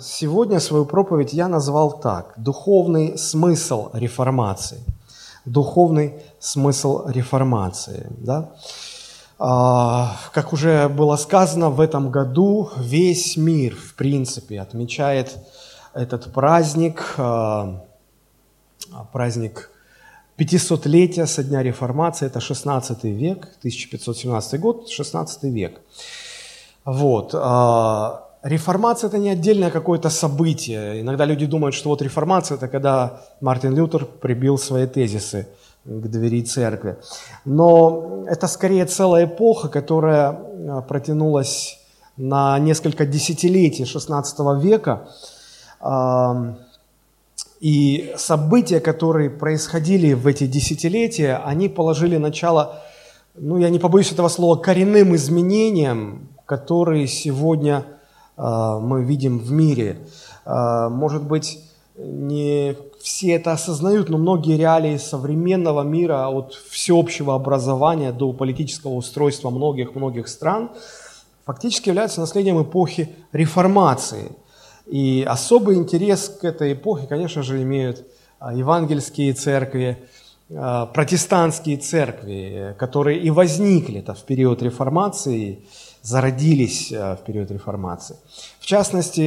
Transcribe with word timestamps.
сегодня 0.00 0.60
свою 0.60 0.84
проповедь 0.84 1.32
я 1.32 1.48
назвал 1.48 2.00
так. 2.00 2.34
Духовный 2.36 3.18
смысл 3.18 3.90
реформации. 3.92 4.78
Духовный 5.44 6.14
смысл 6.40 7.08
реформации. 7.08 8.06
Да? 8.10 8.50
А, 9.38 10.16
как 10.32 10.52
уже 10.52 10.88
было 10.88 11.16
сказано, 11.16 11.70
в 11.70 11.80
этом 11.80 12.10
году 12.10 12.70
весь 12.76 13.36
мир, 13.36 13.76
в 13.76 13.94
принципе, 13.94 14.60
отмечает 14.60 15.36
этот 15.94 16.32
праздник, 16.32 17.14
а, 17.18 17.84
праздник 19.12 19.70
500-летия 20.36 21.26
со 21.26 21.44
дня 21.44 21.62
реформации, 21.62 22.26
это 22.26 22.40
16 22.40 23.04
век, 23.04 23.48
1517 23.58 24.60
год, 24.60 24.88
16 24.88 25.44
век. 25.44 25.80
Вот. 26.84 27.34
Реформация– 28.42 29.08
это 29.08 29.18
не 29.18 29.30
отдельное 29.30 29.70
какое-то 29.70 30.10
событие. 30.10 31.00
Иногда 31.00 31.24
люди 31.24 31.46
думают, 31.46 31.74
что 31.74 31.88
вот 31.88 32.02
реформация– 32.02 32.56
это 32.58 32.68
когда 32.68 33.20
Мартин 33.40 33.74
Лютер 33.74 34.04
прибил 34.04 34.58
свои 34.58 34.86
тезисы 34.86 35.48
к 35.84 36.06
двери 36.08 36.42
церкви. 36.42 36.96
Но 37.44 38.24
это 38.28 38.46
скорее 38.46 38.86
целая 38.86 39.24
эпоха, 39.24 39.68
которая 39.68 40.28
а, 40.30 40.82
протянулась 40.82 41.78
на 42.16 42.58
несколько 42.58 43.06
десятилетий 43.06 43.84
XVI 43.84 44.60
века. 44.60 45.08
И 47.60 48.14
события, 48.16 48.80
которые 48.80 49.30
происходили 49.30 50.12
в 50.12 50.26
эти 50.26 50.46
десятилетия, 50.46 51.40
они 51.44 51.68
положили 51.68 52.16
начало, 52.16 52.82
ну 53.34 53.58
я 53.58 53.68
не 53.68 53.78
побоюсь 53.78 54.12
этого 54.12 54.28
слова, 54.28 54.56
коренным 54.56 55.14
изменениям, 55.16 56.28
которые 56.46 57.08
сегодня 57.08 57.84
мы 58.38 59.04
видим 59.04 59.38
в 59.38 59.50
мире. 59.50 59.98
Э, 60.44 60.88
может 60.88 61.24
быть, 61.24 61.60
не 61.96 62.76
все 63.00 63.32
это 63.32 63.52
осознают, 63.52 64.08
но 64.08 64.18
многие 64.18 64.56
реалии 64.56 64.96
современного 64.96 65.82
мира, 65.82 66.28
от 66.28 66.54
всеобщего 66.54 67.34
образования 67.34 68.12
до 68.12 68.32
политического 68.32 68.92
устройства 68.92 69.50
многих-многих 69.50 70.28
стран, 70.28 70.70
фактически 71.44 71.88
являются 71.88 72.20
наследием 72.20 72.62
эпохи 72.62 73.14
реформации. 73.32 74.32
И 74.86 75.24
особый 75.28 75.76
интерес 75.76 76.28
к 76.28 76.44
этой 76.44 76.72
эпохе, 76.72 77.06
конечно 77.06 77.42
же, 77.42 77.62
имеют 77.62 78.06
а, 78.38 78.54
евангельские 78.54 79.32
церкви, 79.34 79.98
а, 80.50 80.86
протестантские 80.86 81.76
церкви, 81.76 82.74
которые 82.78 83.18
и 83.18 83.30
возникли 83.30 84.00
-то 84.00 84.14
в 84.14 84.22
период 84.24 84.62
реформации, 84.62 85.64
зародились 86.02 86.92
а, 86.92 87.16
в 87.16 87.24
период 87.24 87.50
реформации. 87.50 88.16
В 88.60 88.66
частности, 88.66 89.20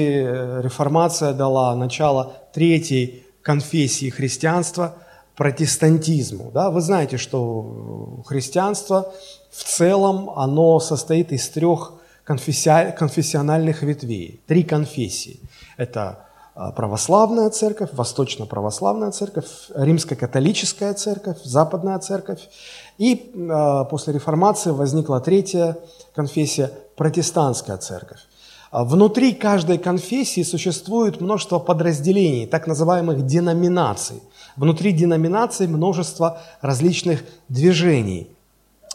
реформация 0.62 1.34
дала 1.34 1.76
начало 1.76 2.34
третьей 2.54 3.24
конфессии 3.42 4.10
христианства– 4.10 4.96
протестантизму. 5.42 6.52
Да? 6.54 6.70
Вы 6.70 6.82
знаете, 6.82 7.18
что 7.18 8.22
христианство 8.28 9.12
в 9.50 9.64
целом 9.64 10.30
оно 10.36 10.80
состоит 10.80 11.32
из 11.32 11.50
трех 11.50 11.94
конфессиональных 12.24 13.82
ветвей, 13.82 14.40
три 14.46 14.64
конфессии. 14.64 15.40
Это 15.78 16.28
православная 16.76 17.50
церковь, 17.50 17.90
восточно-православная 17.94 19.10
церковь, 19.12 19.48
римско-католическая 19.74 20.94
церковь, 20.94 21.38
западная 21.44 21.98
церковь. 21.98 22.42
И 22.98 23.32
э, 23.34 23.86
после 23.90 24.14
реформации 24.14 24.72
возникла 24.72 25.20
третья 25.20 25.78
конфессия– 26.14 26.72
протестантская 26.96 27.78
церковь. 27.78 28.20
А 28.72 28.86
внутри 28.86 29.34
каждой 29.34 29.78
конфессии 29.78 30.44
существует 30.44 31.20
множество 31.20 31.60
подразделений, 31.60 32.48
так 32.48 32.68
называемых 32.68 33.26
деноминаций. 33.26 34.22
Внутри 34.56 34.94
деноминаций 34.94 35.68
множество 35.68 36.42
различных 36.62 37.24
движений 37.50 38.30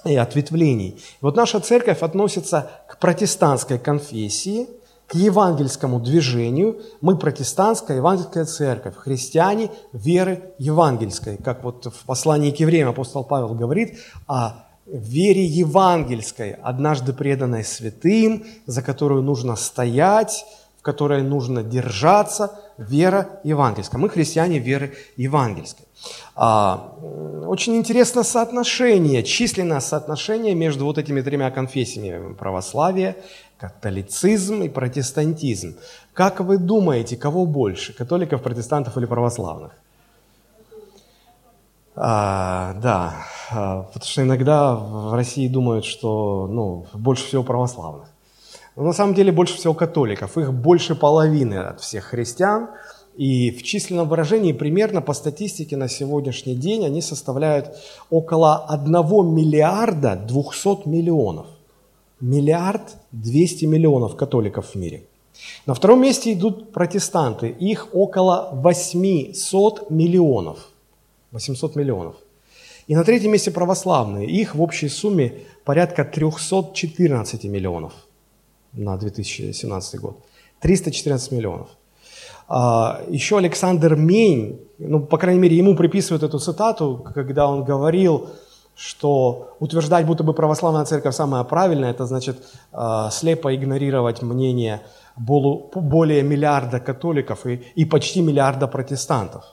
и 0.04 0.16
ответвлений. 0.16 1.02
вот 1.20 1.36
наша 1.36 1.60
церковь 1.60 2.02
относится 2.02 2.70
к 2.88 2.98
протестантской 2.98 3.78
конфессии, 3.78 4.68
к 5.06 5.14
евангельскому 5.14 6.00
движению. 6.00 6.80
Мы 7.00 7.16
протестантская 7.16 7.98
евангельская 7.98 8.44
церковь, 8.44 8.96
христиане 8.96 9.70
веры 9.92 10.54
евангельской. 10.58 11.36
Как 11.36 11.62
вот 11.64 11.86
в 11.86 12.04
послании 12.04 12.50
к 12.50 12.60
евреям 12.60 12.88
апостол 12.88 13.24
Павел 13.24 13.54
говорит 13.54 13.98
о 14.26 14.66
вере 14.86 15.44
евангельской, 15.44 16.52
однажды 16.52 17.12
преданной 17.12 17.64
святым, 17.64 18.44
за 18.66 18.82
которую 18.82 19.22
нужно 19.22 19.56
стоять, 19.56 20.44
в 20.78 20.82
которой 20.82 21.22
нужно 21.22 21.62
держаться, 21.62 22.60
вера 22.78 23.40
евангельская. 23.42 24.00
Мы 24.00 24.08
христиане 24.08 24.58
веры 24.58 24.94
евангельской. 25.16 25.85
А, 26.38 26.92
очень 27.46 27.76
интересно 27.76 28.22
соотношение, 28.22 29.22
численное 29.22 29.80
соотношение 29.80 30.54
между 30.54 30.84
вот 30.84 30.98
этими 30.98 31.22
тремя 31.22 31.50
конфессиями– 31.50 32.34
православие, 32.38 33.16
католицизм 33.56 34.62
и 34.62 34.68
протестантизм. 34.68 35.76
Как 36.12 36.40
вы 36.40 36.58
думаете, 36.58 37.16
кого 37.16 37.46
больше, 37.46 37.94
католиков, 37.94 38.42
протестантов 38.42 38.98
или 38.98 39.06
православных? 39.06 39.72
А, 41.94 42.74
да, 42.82 43.14
а, 43.50 43.82
потому 43.84 44.04
что 44.04 44.22
иногда 44.22 44.74
в 44.74 45.14
России 45.14 45.48
думают, 45.48 45.86
что 45.86 46.46
ну, 46.50 46.86
больше 46.92 47.24
всего 47.24 47.44
православных. 47.44 48.08
Но 48.76 48.82
на 48.82 48.92
самом 48.92 49.14
деле 49.14 49.32
больше 49.32 49.56
всего 49.56 49.72
католиков. 49.72 50.36
Их 50.36 50.52
больше 50.52 50.94
половины 50.94 51.54
от 51.54 51.80
всех 51.80 52.04
христиан– 52.04 52.68
и 53.16 53.50
в 53.50 53.62
численном 53.62 54.08
выражении 54.08 54.52
примерно 54.52 55.00
по 55.00 55.14
статистике 55.14 55.76
на 55.76 55.88
сегодняшний 55.88 56.54
день 56.54 56.84
они 56.84 57.00
составляют 57.00 57.76
около 58.10 58.66
1 58.66 58.92
миллиарда 59.34 60.16
200 60.16 60.86
миллионов. 60.86 61.46
Миллиард 62.20 62.96
200 63.12 63.64
миллионов 63.64 64.16
католиков 64.16 64.70
в 64.70 64.74
мире. 64.74 65.04
На 65.64 65.74
втором 65.74 66.02
месте 66.02 66.32
идут 66.32 66.72
протестанты. 66.72 67.48
Их 67.48 67.88
около 67.92 68.50
800 68.52 69.90
миллионов. 69.90 70.68
800 71.32 71.76
миллионов. 71.76 72.16
И 72.86 72.94
на 72.94 73.04
третьем 73.04 73.32
месте 73.32 73.50
православные. 73.50 74.26
Их 74.26 74.54
в 74.54 74.62
общей 74.62 74.88
сумме 74.88 75.40
порядка 75.64 76.04
314 76.04 77.44
миллионов 77.44 77.92
на 78.72 78.96
2017 78.96 80.00
год. 80.00 80.18
314 80.60 81.32
миллионов. 81.32 81.68
А, 82.48 83.00
Еще 83.08 83.38
Александр 83.38 83.96
Мень, 83.96 84.60
ну, 84.78 85.00
по 85.00 85.18
крайней 85.18 85.40
мере, 85.40 85.56
ему 85.56 85.74
приписывают 85.74 86.22
эту 86.22 86.38
цитату, 86.38 87.04
когда 87.14 87.48
он 87.48 87.64
говорил, 87.64 88.28
что 88.76 89.56
утверждать, 89.58 90.06
будто 90.06 90.22
бы 90.22 90.34
православная 90.34 90.84
церковь 90.84 91.14
самая 91.14 91.44
правильная, 91.44 91.90
это 91.90 92.04
значит 92.06 92.42
а, 92.72 93.10
слепо 93.10 93.54
игнорировать 93.54 94.22
мнение 94.22 94.82
более 95.16 96.22
миллиарда 96.22 96.78
католиков 96.78 97.46
и, 97.46 97.64
и 97.74 97.86
почти 97.86 98.20
миллиарда 98.20 98.68
протестантов, 98.68 99.44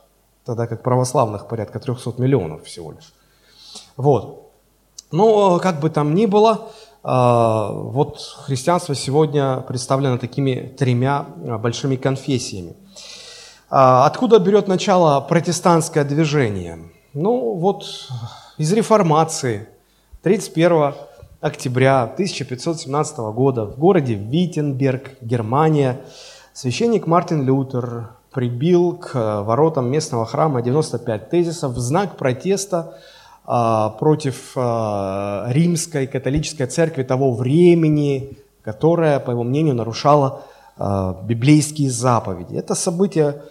тогда 0.46 0.68
как 0.68 0.84
православных 0.84 1.48
порядка 1.48 1.80
300 1.80 2.16
миллионов 2.18 2.66
всего 2.66 2.92
лишь. 2.92 3.14
Вот. 3.96 4.52
Но 5.12 5.60
как 5.60 5.80
бы 5.80 5.90
там 5.90 6.16
ни 6.16 6.26
было, 6.26 6.68
а, 7.02 7.72
вот 7.72 8.20
христианство 8.46 8.94
сегодня 8.94 9.62
представлено 9.62 10.18
такими 10.18 10.74
тремя 10.78 11.26
большими 11.60 11.96
конфессиями. 11.96 12.76
А, 13.76 14.06
откуда 14.06 14.38
берет 14.38 14.68
начало 14.68 15.20
протестантское 15.20 16.04
движение? 16.04 16.78
Ну 17.16 17.56
вот 17.56 17.86
из 18.60 18.72
реформации 18.72 19.68
31 20.22 20.94
октября 21.42 22.04
1517 22.04 23.18
года 23.34 23.66
в 23.66 23.80
городе 23.80 24.14
Виттенберг, 24.14 25.14
Германия, 25.22 26.02
священник 26.54 27.08
Мартин 27.08 27.48
Лютер 27.48 28.10
прибил 28.32 28.96
к 28.96 29.42
воротам 29.42 29.90
местного 29.90 30.28
храма 30.28 30.62
95 30.62 31.32
тезисов 31.32 31.72
в 31.72 31.80
знак 31.80 32.16
протеста 32.16 33.00
а, 33.44 33.90
против 33.90 34.52
а, 34.56 35.48
римской 35.50 36.06
католической 36.06 36.68
церкви 36.68 37.02
того 37.02 37.34
времени, 37.34 38.38
которая, 38.64 39.20
по 39.20 39.32
его 39.32 39.42
мнению, 39.42 39.74
нарушала 39.74 40.44
библейские 40.76 41.92
заповеди. 41.92 42.56
Это 42.56 42.74
событие 42.74 43.44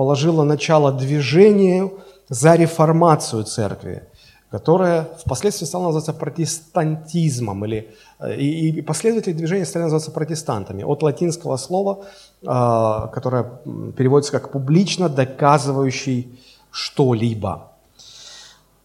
положила 0.00 0.44
начало 0.44 0.92
движению 0.92 1.98
за 2.30 2.54
реформацию 2.54 3.44
церкви, 3.44 4.02
которая 4.50 5.06
впоследствии 5.26 5.66
стала 5.66 5.82
называться 5.88 6.14
протестантизмом, 6.14 7.66
или, 7.66 7.94
э, 8.18 8.36
и, 8.36 8.78
и 8.78 8.82
последователи 8.82 9.34
движения 9.34 9.66
стали 9.66 9.82
называться 9.82 10.10
протестантами, 10.10 10.84
от 10.84 11.02
латинского 11.02 11.58
слова, 11.58 11.98
э, 12.40 12.46
которое 13.12 13.44
переводится 13.94 14.32
как 14.32 14.52
«публично 14.52 15.10
доказывающий 15.10 16.40
что-либо». 16.70 17.70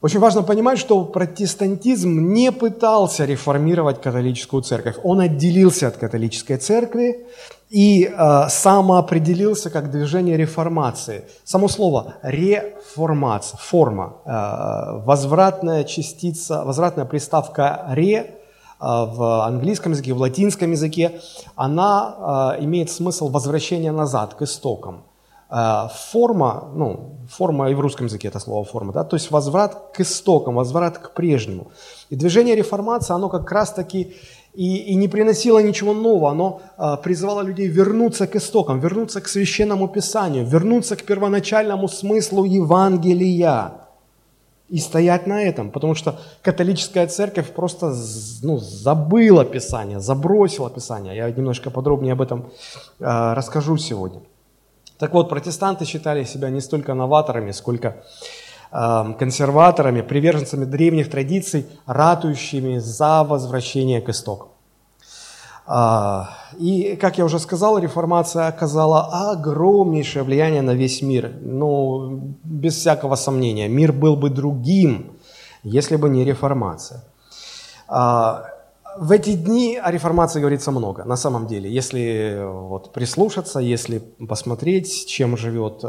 Очень 0.02 0.20
важно 0.20 0.44
понимать, 0.44 0.80
что 0.80 1.06
протестантизм 1.06 2.34
не 2.34 2.52
пытался 2.52 3.26
реформировать 3.26 4.02
католическую 4.02 4.64
церковь. 4.64 4.98
Он 5.04 5.22
отделился 5.22 5.88
от 5.88 5.96
католической 5.96 6.58
церкви 6.58 7.26
и 7.75 8.06
э, 8.06 8.50
самоопределился 8.50 9.69
как 9.69 9.92
движение 9.92 10.38
реформации. 10.38 11.25
Само 11.44 11.68
слово 11.68 12.13
реформация, 12.24 13.57
форма, 13.57 14.13
э, 14.24 15.01
возвратная 15.06 15.83
частица, 15.83 16.63
возвратная 16.63 17.04
приставка 17.04 17.86
ре 17.89 18.16
э, 18.16 18.27
в 18.80 19.45
английском 19.45 19.92
языке, 19.92 20.13
в 20.13 20.19
латинском 20.19 20.72
языке, 20.72 21.19
она 21.57 22.54
э, 22.57 22.63
имеет 22.63 22.89
смысл 22.89 23.27
возвращения 23.27 23.92
назад, 23.92 24.36
к 24.36 24.44
истокам. 24.44 25.04
Э, 25.50 25.89
форма, 26.12 26.69
ну, 26.74 27.18
форма 27.30 27.69
и 27.69 27.74
в 27.74 27.81
русском 27.81 28.06
языке 28.06 28.30
это 28.30 28.39
слово 28.39 28.63
форма, 28.63 28.94
да, 28.94 29.04
то 29.04 29.18
есть 29.18 29.31
возврат 29.31 29.92
к 29.94 30.00
истокам, 30.00 30.56
возврат 30.56 30.98
к 30.98 31.13
прежнему. 31.13 31.71
И 32.10 32.16
движение 32.16 32.56
реформации, 32.56 33.13
оно 33.13 33.28
как 33.28 33.51
раз-таки 33.51 34.16
и, 34.56 34.78
и 34.92 34.96
не 34.96 35.07
приносило 35.07 35.60
ничего 35.60 35.94
нового, 35.94 36.31
оно 36.31 36.62
а, 36.78 36.98
призывало 36.98 37.42
людей 37.42 37.68
вернуться 37.68 38.28
к 38.28 38.36
истокам, 38.36 38.80
вернуться 38.80 39.22
к 39.22 39.28
священному 39.28 39.88
писанию, 39.88 40.46
вернуться 40.46 40.96
к 40.96 41.04
первоначальному 41.04 41.88
смыслу 41.88 42.46
Евангелия 42.46 43.74
и 44.69 44.80
стоять 44.80 45.28
на 45.28 45.44
этом, 45.44 45.69
потому 45.69 45.94
что 45.94 46.19
католическая 46.42 47.07
церковь 47.07 47.52
просто 47.52 47.94
ну, 48.42 48.57
забыла 48.57 49.46
Писание, 49.46 50.00
забросила 50.00 50.69
Писание. 50.69 51.16
Я 51.16 51.30
немножко 51.30 51.69
подробнее 51.69 52.13
об 52.13 52.22
этом 52.22 52.50
э, 53.00 53.34
расскажу 53.34 53.78
сегодня. 53.78 54.22
Так 54.98 55.13
вот, 55.13 55.30
протестанты 55.30 55.86
считали 55.86 56.24
себя 56.24 56.50
не 56.50 56.62
столько 56.62 56.94
новаторами, 56.94 57.52
сколько 57.52 57.98
консерваторами, 59.19 60.01
приверженцами 60.01 60.66
древних 60.66 61.10
традиций, 61.10 61.66
ратующими 61.86 62.80
за 62.80 63.24
возвращение 63.24 64.01
к 64.01 64.10
истокам. 64.10 64.50
А, 65.68 66.30
и, 66.60 66.95
как 66.95 67.18
я 67.18 67.25
уже 67.25 67.39
сказал, 67.39 67.80
реформация 67.80 68.48
оказала 68.48 69.31
огромнейшее 69.31 70.24
влияние 70.24 70.62
на 70.62 70.75
весь 70.75 71.01
мир. 71.01 71.31
Ну, 71.42 72.36
без 72.44 72.75
всякого 72.75 73.16
сомнения, 73.16 73.68
мир 73.68 73.92
был 73.92 74.16
бы 74.16 74.30
другим, 74.30 75.12
если 75.63 75.95
бы 75.95 76.10
не 76.10 76.24
реформация. 76.24 77.04
В 78.97 79.12
эти 79.12 79.33
дни 79.33 79.77
о 79.77 79.92
реформации 79.92 80.39
говорится 80.39 80.71
много, 80.71 81.03
на 81.03 81.18
самом 81.18 81.47
деле. 81.47 81.69
Если 81.69 82.39
вот, 82.45 82.94
прислушаться, 82.94 83.59
если 83.59 84.00
посмотреть, 84.00 85.07
чем 85.07 85.36
живет 85.36 85.81
э, 85.83 85.88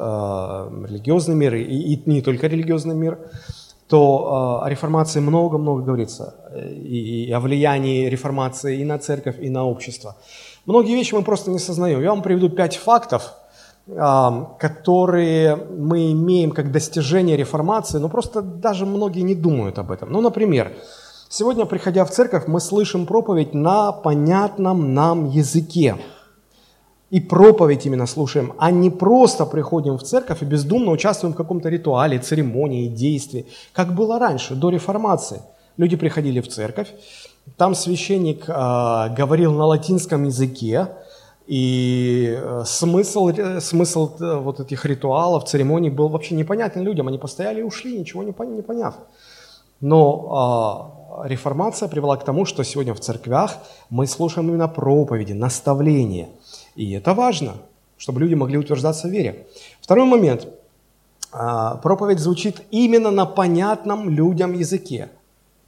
религиозный 0.88 1.36
мир, 1.36 1.54
и, 1.54 1.62
и 1.62 2.02
не 2.06 2.20
только 2.20 2.48
религиозный 2.48 2.96
мир, 2.96 3.18
то 3.88 4.60
э, 4.60 4.66
о 4.66 4.68
реформации 4.68 5.20
много-много 5.20 5.82
говорится, 5.82 6.34
и, 6.56 7.26
и 7.26 7.32
о 7.32 7.38
влиянии 7.38 8.08
реформации 8.08 8.80
и 8.80 8.84
на 8.84 8.98
церковь, 8.98 9.36
и 9.40 9.50
на 9.50 9.64
общество. 9.64 10.16
Многие 10.64 10.94
вещи 10.94 11.14
мы 11.14 11.22
просто 11.22 11.50
не 11.50 11.60
сознаем. 11.60 12.02
Я 12.02 12.10
вам 12.10 12.22
приведу 12.22 12.48
пять 12.48 12.76
фактов, 12.76 13.34
э, 13.86 14.02
которые 14.58 15.54
мы 15.54 16.10
имеем 16.10 16.50
как 16.50 16.72
достижение 16.72 17.36
реформации, 17.36 17.98
но 17.98 18.08
просто 18.08 18.42
даже 18.42 18.84
многие 18.84 19.20
не 19.20 19.36
думают 19.36 19.78
об 19.78 19.92
этом. 19.92 20.10
Ну, 20.10 20.20
например, 20.20 20.72
Сегодня, 21.28 21.66
приходя 21.66 22.04
в 22.04 22.10
церковь, 22.10 22.46
мы 22.46 22.60
слышим 22.60 23.04
проповедь 23.04 23.52
на 23.52 23.90
понятном 23.90 24.94
нам 24.94 25.28
языке. 25.28 25.96
И 27.10 27.20
проповедь 27.20 27.86
именно 27.86 28.06
слушаем, 28.06 28.52
а 28.58 28.70
не 28.70 28.90
просто 28.90 29.46
приходим 29.46 29.96
в 29.96 30.02
церковь 30.02 30.42
и 30.42 30.44
бездумно 30.44 30.90
участвуем 30.90 31.34
в 31.34 31.36
каком-то 31.36 31.68
ритуале, 31.68 32.18
церемонии, 32.18 32.88
действии, 32.88 33.46
как 33.72 33.94
было 33.94 34.18
раньше, 34.18 34.54
до 34.54 34.70
реформации. 34.70 35.42
Люди 35.76 35.96
приходили 35.96 36.40
в 36.40 36.48
церковь, 36.48 36.88
там 37.56 37.74
священник 37.74 38.48
э, 38.48 38.52
говорил 39.16 39.52
на 39.52 39.66
латинском 39.66 40.24
языке, 40.24 40.88
и 41.46 42.36
э, 42.36 42.62
смысл, 42.66 43.28
э, 43.28 43.60
смысл 43.60 44.16
э, 44.18 44.36
вот 44.36 44.58
этих 44.58 44.84
ритуалов, 44.84 45.44
церемоний 45.44 45.90
был 45.90 46.08
вообще 46.08 46.34
непонятен 46.34 46.82
людям. 46.82 47.06
Они 47.06 47.18
постояли 47.18 47.60
и 47.60 47.62
ушли, 47.62 47.98
ничего 47.98 48.24
не, 48.24 48.34
не 48.52 48.62
поняв. 48.62 48.94
Но 49.80 50.95
реформация 51.24 51.88
привела 51.88 52.16
к 52.16 52.24
тому, 52.24 52.44
что 52.44 52.62
сегодня 52.64 52.94
в 52.94 53.00
церквях 53.00 53.58
мы 53.90 54.06
слушаем 54.06 54.48
именно 54.48 54.68
проповеди, 54.68 55.32
наставления. 55.32 56.28
И 56.74 56.92
это 56.92 57.14
важно, 57.14 57.54
чтобы 57.96 58.20
люди 58.20 58.34
могли 58.34 58.58
утверждаться 58.58 59.08
в 59.08 59.10
вере. 59.10 59.46
Второй 59.80 60.06
момент. 60.06 60.48
А, 61.32 61.76
проповедь 61.76 62.18
звучит 62.18 62.62
именно 62.70 63.10
на 63.10 63.26
понятном 63.26 64.08
людям 64.08 64.52
языке. 64.52 65.10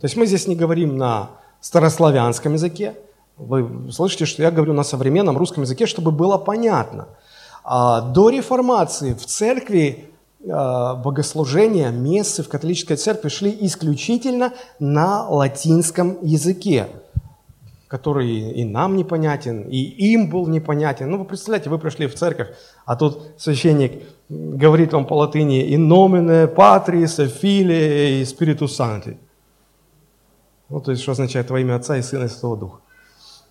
То 0.01 0.05
есть 0.05 0.17
мы 0.17 0.27
здесь 0.27 0.47
не 0.47 0.57
говорим 0.57 0.97
на 0.97 1.31
старославянском 1.61 2.55
языке. 2.55 2.95
Вы 3.37 3.91
слышите, 3.93 4.25
что 4.25 4.43
я 4.43 4.51
говорю 4.51 4.73
на 4.73 4.83
современном 4.83 5.37
русском 5.37 5.65
языке, 5.65 5.87
чтобы 5.87 6.11
было 6.11 6.39
понятно. 6.39 7.09
А, 7.65 8.01
до 8.01 8.31
реформации 8.31 9.15
в 9.15 9.27
церкви 9.27 10.11
богослужения, 10.41 11.91
мессы 11.91 12.43
в 12.43 12.49
католической 12.49 12.97
церкви 12.97 13.29
шли 13.29 13.57
исключительно 13.61 14.53
на 14.79 15.29
латинском 15.29 16.19
языке, 16.23 16.87
который 17.89 18.53
и 18.53 18.65
нам 18.65 18.97
непонятен, 18.97 19.63
и 19.63 19.79
им 19.79 20.31
был 20.31 20.47
непонятен. 20.47 21.11
Ну, 21.11 21.19
вы 21.19 21.25
представляете, 21.25 21.71
вы 21.71 21.79
пришли 21.79 22.07
в 22.07 22.15
церковь, 22.15 22.49
а 22.85 22.97
тут 22.97 23.33
священник 23.39 24.03
говорит 24.29 24.93
вам 24.93 25.07
по 25.07 25.15
латыни 25.15 25.75
«in 25.75 25.89
nomine 25.89 26.55
Patris, 26.55 27.25
и 27.43 28.23
Spiritus 28.23 28.79
Sancti». 28.79 29.17
Ну, 30.69 30.81
то 30.81 30.91
есть, 30.91 31.03
что 31.03 31.13
означает 31.13 31.51
«во 31.51 31.59
имя 31.59 31.77
Отца 31.77 31.97
и 31.97 32.03
Сына 32.03 32.25
и 32.25 32.29
Святого 32.29 32.57
Духа». 32.57 32.79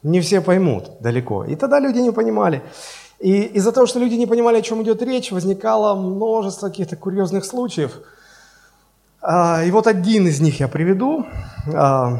Не 0.04 0.22
все 0.22 0.40
поймут 0.40 0.92
далеко. 1.02 1.44
И 1.44 1.56
тогда 1.56 1.80
люди 1.80 1.98
не 1.98 2.12
понимали. 2.12 2.62
И 3.20 3.44
из-за 3.44 3.72
того, 3.72 3.88
что 3.88 4.00
люди 4.00 4.14
не 4.14 4.28
понимали, 4.28 4.58
о 4.58 4.62
чем 4.62 4.84
идет 4.84 5.02
речь, 5.02 5.32
возникало 5.32 5.96
множество 5.96 6.70
каких-то 6.70 6.96
курьезных 6.96 7.46
случаев. 7.46 8.00
А, 9.22 9.64
и 9.64 9.72
вот 9.72 9.88
один 9.88 10.28
из 10.28 10.40
них 10.40 10.60
я 10.60 10.68
приведу. 10.68 11.26
А, 11.74 12.20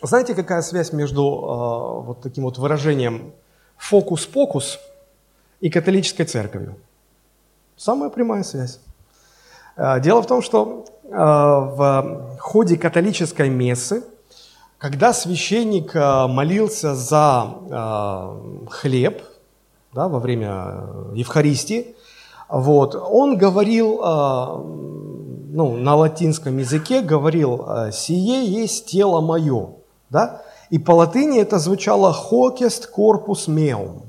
знаете, 0.00 0.34
какая 0.34 0.62
связь 0.62 0.92
между 0.92 1.22
а, 1.22 2.00
вот 2.00 2.22
таким 2.22 2.44
вот 2.44 2.56
выражением 2.56 3.32
«фокус-покус» 3.76 4.78
и 5.60 5.68
католической 5.68 6.24
церковью? 6.24 6.76
Самая 7.76 8.08
прямая 8.08 8.42
связь. 8.42 8.80
Дело 9.76 10.20
в 10.22 10.26
том, 10.26 10.42
что 10.42 10.86
в 11.04 12.36
ходе 12.40 12.76
католической 12.76 13.48
мессы, 13.48 14.02
когда 14.78 15.12
священник 15.12 15.94
молился 15.94 16.96
за 16.96 17.54
хлеб, 18.68 19.22
да, 19.92 20.08
во 20.08 20.18
время 20.18 20.86
Евхаристии, 21.14 21.94
вот, 22.48 22.94
он 22.94 23.36
говорил, 23.36 24.00
э, 24.02 24.62
ну, 25.50 25.76
на 25.76 25.96
латинском 25.96 26.56
языке 26.58 27.02
говорил 27.02 27.64
э, 27.68 27.92
«сие 27.92 28.46
есть 28.46 28.86
тело 28.86 29.20
мое», 29.20 29.74
да, 30.08 30.42
и 30.70 30.78
по 30.78 30.92
латыни 30.92 31.40
это 31.40 31.58
звучало 31.58 32.14
«hocest 32.30 32.88
corpus 32.96 33.48
meum». 33.48 34.02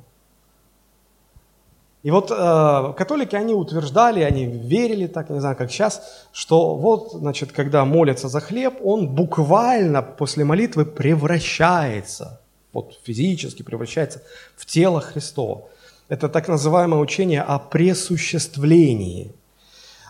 И 2.01 2.11
вот 2.11 2.31
э, 2.31 2.93
католики, 2.95 3.35
они 3.35 3.53
утверждали, 3.53 4.21
они 4.21 4.45
верили, 4.45 5.05
так 5.07 5.29
не 5.29 5.41
знаю, 5.41 5.57
как 5.57 5.69
сейчас, 5.69 6.01
что 6.31 6.75
вот, 6.75 7.11
значит, 7.11 7.51
когда 7.51 7.83
молятся 7.83 8.29
за 8.29 8.39
хлеб, 8.39 8.79
он 8.81 9.09
буквально 9.09 10.01
после 10.01 10.45
молитвы 10.45 10.85
превращается 10.85 12.39
вот 12.73 12.99
физически 13.03 13.63
превращается 13.63 14.21
в 14.55 14.65
тело 14.65 15.01
Христово. 15.01 15.63
Это 16.07 16.29
так 16.29 16.47
называемое 16.47 16.99
учение 16.99 17.41
о 17.41 17.59
пресуществлении. 17.59 19.31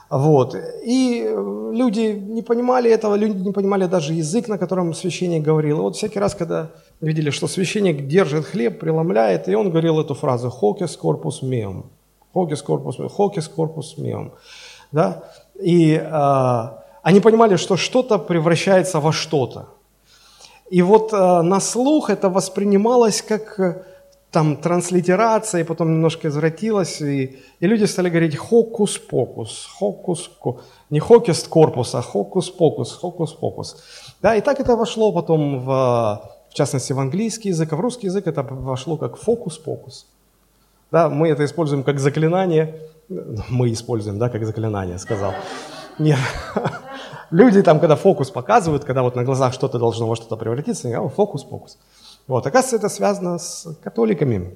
Вот. 0.09 0.55
И 0.83 1.21
люди 1.73 2.13
не 2.13 2.41
понимали 2.41 2.89
этого, 2.89 3.15
люди 3.15 3.37
не 3.37 3.51
понимали 3.51 3.85
даже 3.85 4.13
язык, 4.13 4.47
на 4.47 4.57
котором 4.57 4.93
священник 4.93 5.43
говорил. 5.43 5.77
И 5.77 5.81
вот 5.81 5.95
всякий 5.95 6.19
раз, 6.19 6.35
когда 6.35 6.71
видели, 7.01 7.29
что 7.29 7.47
священник 7.47 8.07
держит 8.07 8.45
хлеб, 8.45 8.79
преломляет, 8.79 9.47
и 9.47 9.55
он 9.55 9.69
говорил 9.69 9.99
эту 9.99 10.15
фразу 10.15 10.49
«хокес 10.49 10.97
корпус 10.97 11.41
меум». 11.41 11.85
«Хокес 12.33 12.61
корпус 12.61 12.97
меум». 12.97 13.09
«Хокес 13.09 13.47
корпус 13.47 13.97
меум». 13.97 14.31
Да? 14.91 15.23
И 15.61 15.93
э, 15.93 16.69
они 17.03 17.19
понимали, 17.19 17.57
что 17.57 17.77
что-то 17.77 18.17
превращается 18.17 18.99
во 18.99 19.11
что-то. 19.11 19.67
И 20.69 20.81
вот 20.81 21.13
э, 21.13 21.41
на 21.41 21.59
слух 21.59 22.09
это 22.09 22.29
воспринималось 22.29 23.21
как 23.21 23.59
э, 23.59 23.83
там 24.31 24.57
транслитерация, 24.57 25.61
и 25.61 25.63
потом 25.63 25.91
немножко 25.91 26.27
извратилось, 26.27 27.01
и, 27.01 27.39
и 27.59 27.67
люди 27.67 27.85
стали 27.85 28.09
говорить 28.09 28.37
хокус-покус, 28.37 29.67
хокус 29.79 30.29
не 30.89 30.99
хокис 30.99 31.43
корпус, 31.43 31.95
а 31.95 32.01
хокус-покус, 32.01 32.93
хокус-покус. 32.93 33.77
Да, 34.21 34.35
и 34.35 34.41
так 34.41 34.59
это 34.59 34.75
вошло 34.75 35.11
потом 35.11 35.59
в, 35.59 35.65
в 36.49 36.53
частности 36.53 36.93
в 36.93 36.99
английский 36.99 37.49
язык, 37.49 37.73
а 37.73 37.75
в 37.75 37.79
русский 37.79 38.07
язык 38.07 38.27
это 38.27 38.43
вошло 38.43 38.97
как 38.97 39.17
фокус-покус. 39.17 40.05
Да, 40.91 41.09
мы 41.09 41.29
это 41.29 41.45
используем 41.45 41.83
как 41.83 41.99
заклинание, 41.99 42.79
мы 43.49 43.71
используем, 43.71 44.19
да, 44.19 44.29
как 44.29 44.45
заклинание, 44.45 44.99
сказал. 44.99 45.33
Нет. 45.99 46.19
Люди 47.31 47.61
там, 47.61 47.79
когда 47.79 47.95
фокус 47.95 48.31
показывают, 48.31 48.85
когда 48.85 49.03
вот 49.03 49.15
на 49.15 49.23
глазах 49.23 49.53
что-то 49.53 49.77
должно 49.77 50.07
во 50.07 50.15
что-то 50.15 50.35
превратиться, 50.35 50.87
они 50.87 50.95
говорят, 50.95 51.15
фокус-фокус. 51.15 51.77
Вот, 52.27 52.45
оказывается, 52.47 52.77
это 52.77 52.89
связано 52.89 53.37
с 53.37 53.67
католиками. 53.83 54.55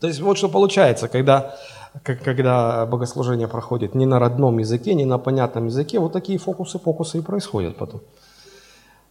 То 0.00 0.06
есть 0.06 0.20
вот 0.20 0.38
что 0.38 0.48
получается, 0.48 1.08
когда, 1.08 1.54
когда 2.02 2.86
богослужение 2.86 3.48
проходит 3.48 3.94
не 3.94 4.06
на 4.06 4.18
родном 4.18 4.58
языке, 4.58 4.94
не 4.94 5.04
на 5.04 5.18
понятном 5.18 5.66
языке, 5.66 5.98
вот 5.98 6.12
такие 6.12 6.38
фокусы-фокусы 6.38 7.18
и 7.18 7.22
происходят 7.22 7.76
потом. 7.76 8.00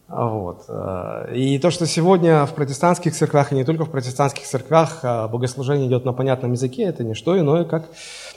Вот. 0.07 0.65
Э, 0.67 1.33
и 1.33 1.57
то, 1.59 1.71
что 1.71 1.87
сегодня 1.87 2.45
в 2.45 2.53
протестантских 2.53 3.15
церквях, 3.15 3.51
и 3.51 3.55
не 3.55 3.63
только 3.63 3.85
в 3.85 3.89
протестантских 3.89 4.45
церквях, 4.45 4.99
а 5.01 5.27
богослужение 5.27 5.87
идет 5.87 6.05
на 6.05 6.13
понятном 6.13 6.51
языке, 6.51 6.83
это 6.83 7.03
не 7.03 7.15
что 7.15 7.39
иное, 7.39 7.63
как 7.63 7.85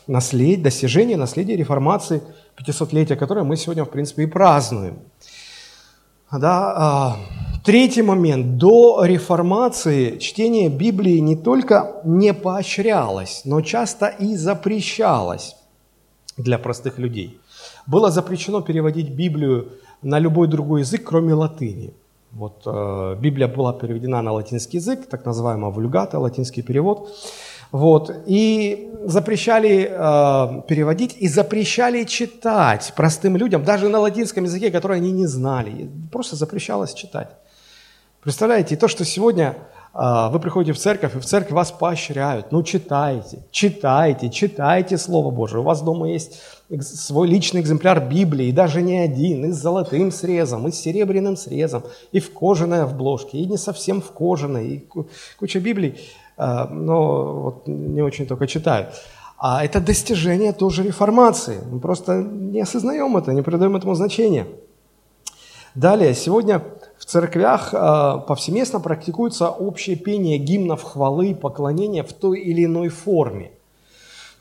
наследие, 0.07 0.63
достижение, 0.63 1.17
наследие 1.17 1.57
реформации, 1.57 2.23
500-летия, 2.57 3.17
которое 3.17 3.45
мы 3.45 3.57
сегодня, 3.57 3.85
в 3.85 3.91
принципе, 3.91 4.23
и 4.23 4.27
празднуем. 4.27 4.99
Да, 6.33 6.73
а, 6.77 7.17
третий 7.65 8.03
момент. 8.03 8.57
До 8.59 9.05
реформации 9.05 10.19
чтение 10.19 10.69
Библии 10.69 11.19
не 11.19 11.37
только 11.37 12.01
не 12.05 12.35
поощрялось, 12.35 13.43
но 13.45 13.61
часто 13.61 14.07
и 14.07 14.37
запрещалось 14.37 15.57
для 16.37 16.59
простых 16.59 16.99
людей. 16.99 17.41
Было 17.87 18.11
запрещено 18.11 18.61
переводить 18.61 19.11
Библию 19.11 19.73
на 20.03 20.19
любой 20.19 20.49
другой 20.49 20.81
язык, 20.81 21.05
кроме 21.05 21.35
латыни. 21.35 21.95
Вот 22.33 22.63
э, 22.67 23.17
Библия 23.21 23.49
была 23.49 23.73
переведена 23.73 24.21
на 24.23 24.33
латинский 24.33 24.79
язык, 24.79 25.07
так 25.09 25.25
называемая 25.25 25.71
вульгата, 25.71 26.19
латинский 26.19 26.63
перевод. 26.63 27.09
Вот, 27.77 28.11
и 28.25 28.91
запрещали 29.05 29.91
э, 29.91 30.63
переводить 30.67 31.15
и 31.19 31.29
запрещали 31.29 32.05
читать 32.05 32.95
простым 32.97 33.37
людям, 33.37 33.65
даже 33.65 33.91
на 33.91 33.99
латинском 33.99 34.45
языке, 34.45 34.71
который 34.71 34.97
они 34.97 35.13
не 35.13 35.27
знали. 35.27 35.91
Просто 36.11 36.37
запрещалось 36.37 36.95
читать. 36.95 37.29
Представляете, 38.23 38.77
то, 38.77 38.89
что 38.89 39.05
сегодня 39.05 39.57
а, 39.93 40.31
вы 40.31 40.41
приходите 40.41 40.73
в 40.73 40.79
церковь, 40.79 41.17
и 41.17 41.19
в 41.19 41.27
церкви 41.27 41.53
вас 41.53 41.71
поощряют. 41.71 42.51
Ну, 42.51 42.63
читайте, 42.63 43.39
читайте, 43.51 44.31
читайте 44.31 44.97
Слово 44.97 45.31
Божие. 45.31 45.61
У 45.61 45.65
вас 45.65 45.83
дома 45.83 46.09
есть 46.09 46.41
свой 46.81 47.29
личный 47.29 47.61
экземпляр 47.61 48.07
Библии, 48.09 48.47
и 48.47 48.53
даже 48.53 48.81
не 48.81 48.99
один, 48.99 49.45
и 49.45 49.53
с 49.53 49.57
золотым 49.57 50.11
срезом, 50.13 50.67
и 50.67 50.73
с 50.73 50.81
серебряным 50.81 51.37
срезом, 51.37 51.83
и 52.13 52.21
в 52.21 52.33
кожаной 52.33 52.85
обложке, 52.85 53.39
и 53.39 53.47
не 53.47 53.59
совсем 53.59 54.01
в 54.01 54.13
кожаной, 54.13 54.67
и 54.67 54.87
куча 55.39 55.61
Библий, 55.61 55.97
но 56.37 57.33
вот 57.43 57.67
не 57.67 58.03
очень 58.03 58.27
только 58.27 58.47
читают. 58.47 58.89
А 59.39 59.65
это 59.65 59.81
достижение 59.81 60.53
тоже 60.53 60.83
реформации. 60.83 61.61
Мы 61.71 61.79
просто 61.81 62.23
не 62.23 62.61
осознаем 62.61 63.17
это, 63.17 63.33
не 63.33 63.43
придаем 63.43 63.77
этому 63.77 63.95
значения. 63.95 64.47
Далее, 65.75 66.15
сегодня 66.15 66.63
в 66.99 67.05
церквях 67.05 67.75
э, 67.75 68.21
повсеместно 68.27 68.81
практикуется 68.81 69.51
общее 69.51 69.95
пение 69.95 70.39
гимнов 70.39 70.83
хвалы, 70.83 71.35
поклонения 71.35 72.03
в 72.03 72.15
той 72.15 72.41
или 72.41 72.65
иной 72.65 72.89
форме. 72.89 73.51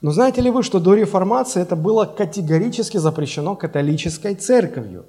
Но 0.02 0.12
знаете 0.12 0.40
ли 0.40 0.50
вы, 0.50 0.64
что 0.64 0.80
до 0.80 0.94
реформации 0.94 1.62
это 1.62 1.76
было 1.76 2.06
категорически 2.06 2.96
запрещено 2.98 3.58
католической 3.58 4.36
церковью? 4.36 5.06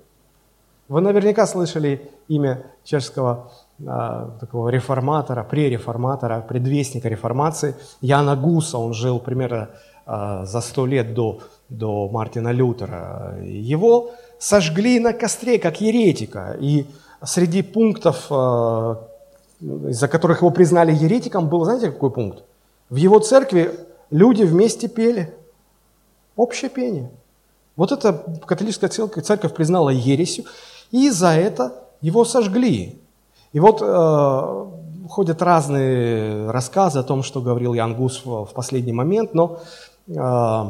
Вы 0.88 1.00
наверняка 1.00 1.46
слышали 1.46 2.10
имя 2.26 2.66
чешского 2.82 3.52
э, 3.52 3.65
такого 3.78 4.70
реформатора, 4.70 5.44
пререформатора, 5.44 6.40
предвестника 6.40 7.08
реформации 7.08 7.74
Яна 8.00 8.36
Гуса. 8.36 8.78
Он 8.78 8.94
жил 8.94 9.18
примерно 9.18 9.68
э, 10.06 10.44
за 10.44 10.60
сто 10.60 10.86
лет 10.86 11.14
до, 11.14 11.40
до 11.68 12.08
Мартина 12.08 12.52
Лютера. 12.52 13.38
Его 13.42 14.12
сожгли 14.38 14.98
на 15.00 15.12
костре, 15.12 15.58
как 15.58 15.80
еретика. 15.80 16.56
И 16.58 16.86
среди 17.22 17.62
пунктов, 17.62 18.26
э, 18.30 18.96
из-за 19.60 20.08
которых 20.08 20.40
его 20.40 20.50
признали 20.50 20.92
еретиком, 20.92 21.48
был, 21.48 21.64
знаете, 21.64 21.90
какой 21.90 22.10
пункт? 22.10 22.44
В 22.88 22.96
его 22.96 23.18
церкви 23.18 23.72
люди 24.10 24.42
вместе 24.42 24.88
пели. 24.88 25.34
Общее 26.34 26.70
пение. 26.70 27.10
Вот 27.76 27.92
это 27.92 28.24
католическая 28.46 28.88
церковь, 28.88 29.24
церковь 29.24 29.54
признала 29.54 29.90
ересью, 29.90 30.44
и 30.90 31.10
за 31.10 31.28
это 31.28 31.74
его 32.00 32.24
сожгли. 32.24 33.02
И 33.56 33.60
вот 33.60 33.80
э, 33.82 35.08
ходят 35.08 35.40
разные 35.40 36.50
рассказы 36.50 36.98
о 36.98 37.02
том, 37.02 37.22
что 37.22 37.40
говорил 37.40 37.74
Ян 37.74 37.94
Гус 37.94 38.22
в, 38.24 38.48
последний 38.54 38.92
момент, 38.92 39.34
но 39.34 39.58
э, 40.08 40.64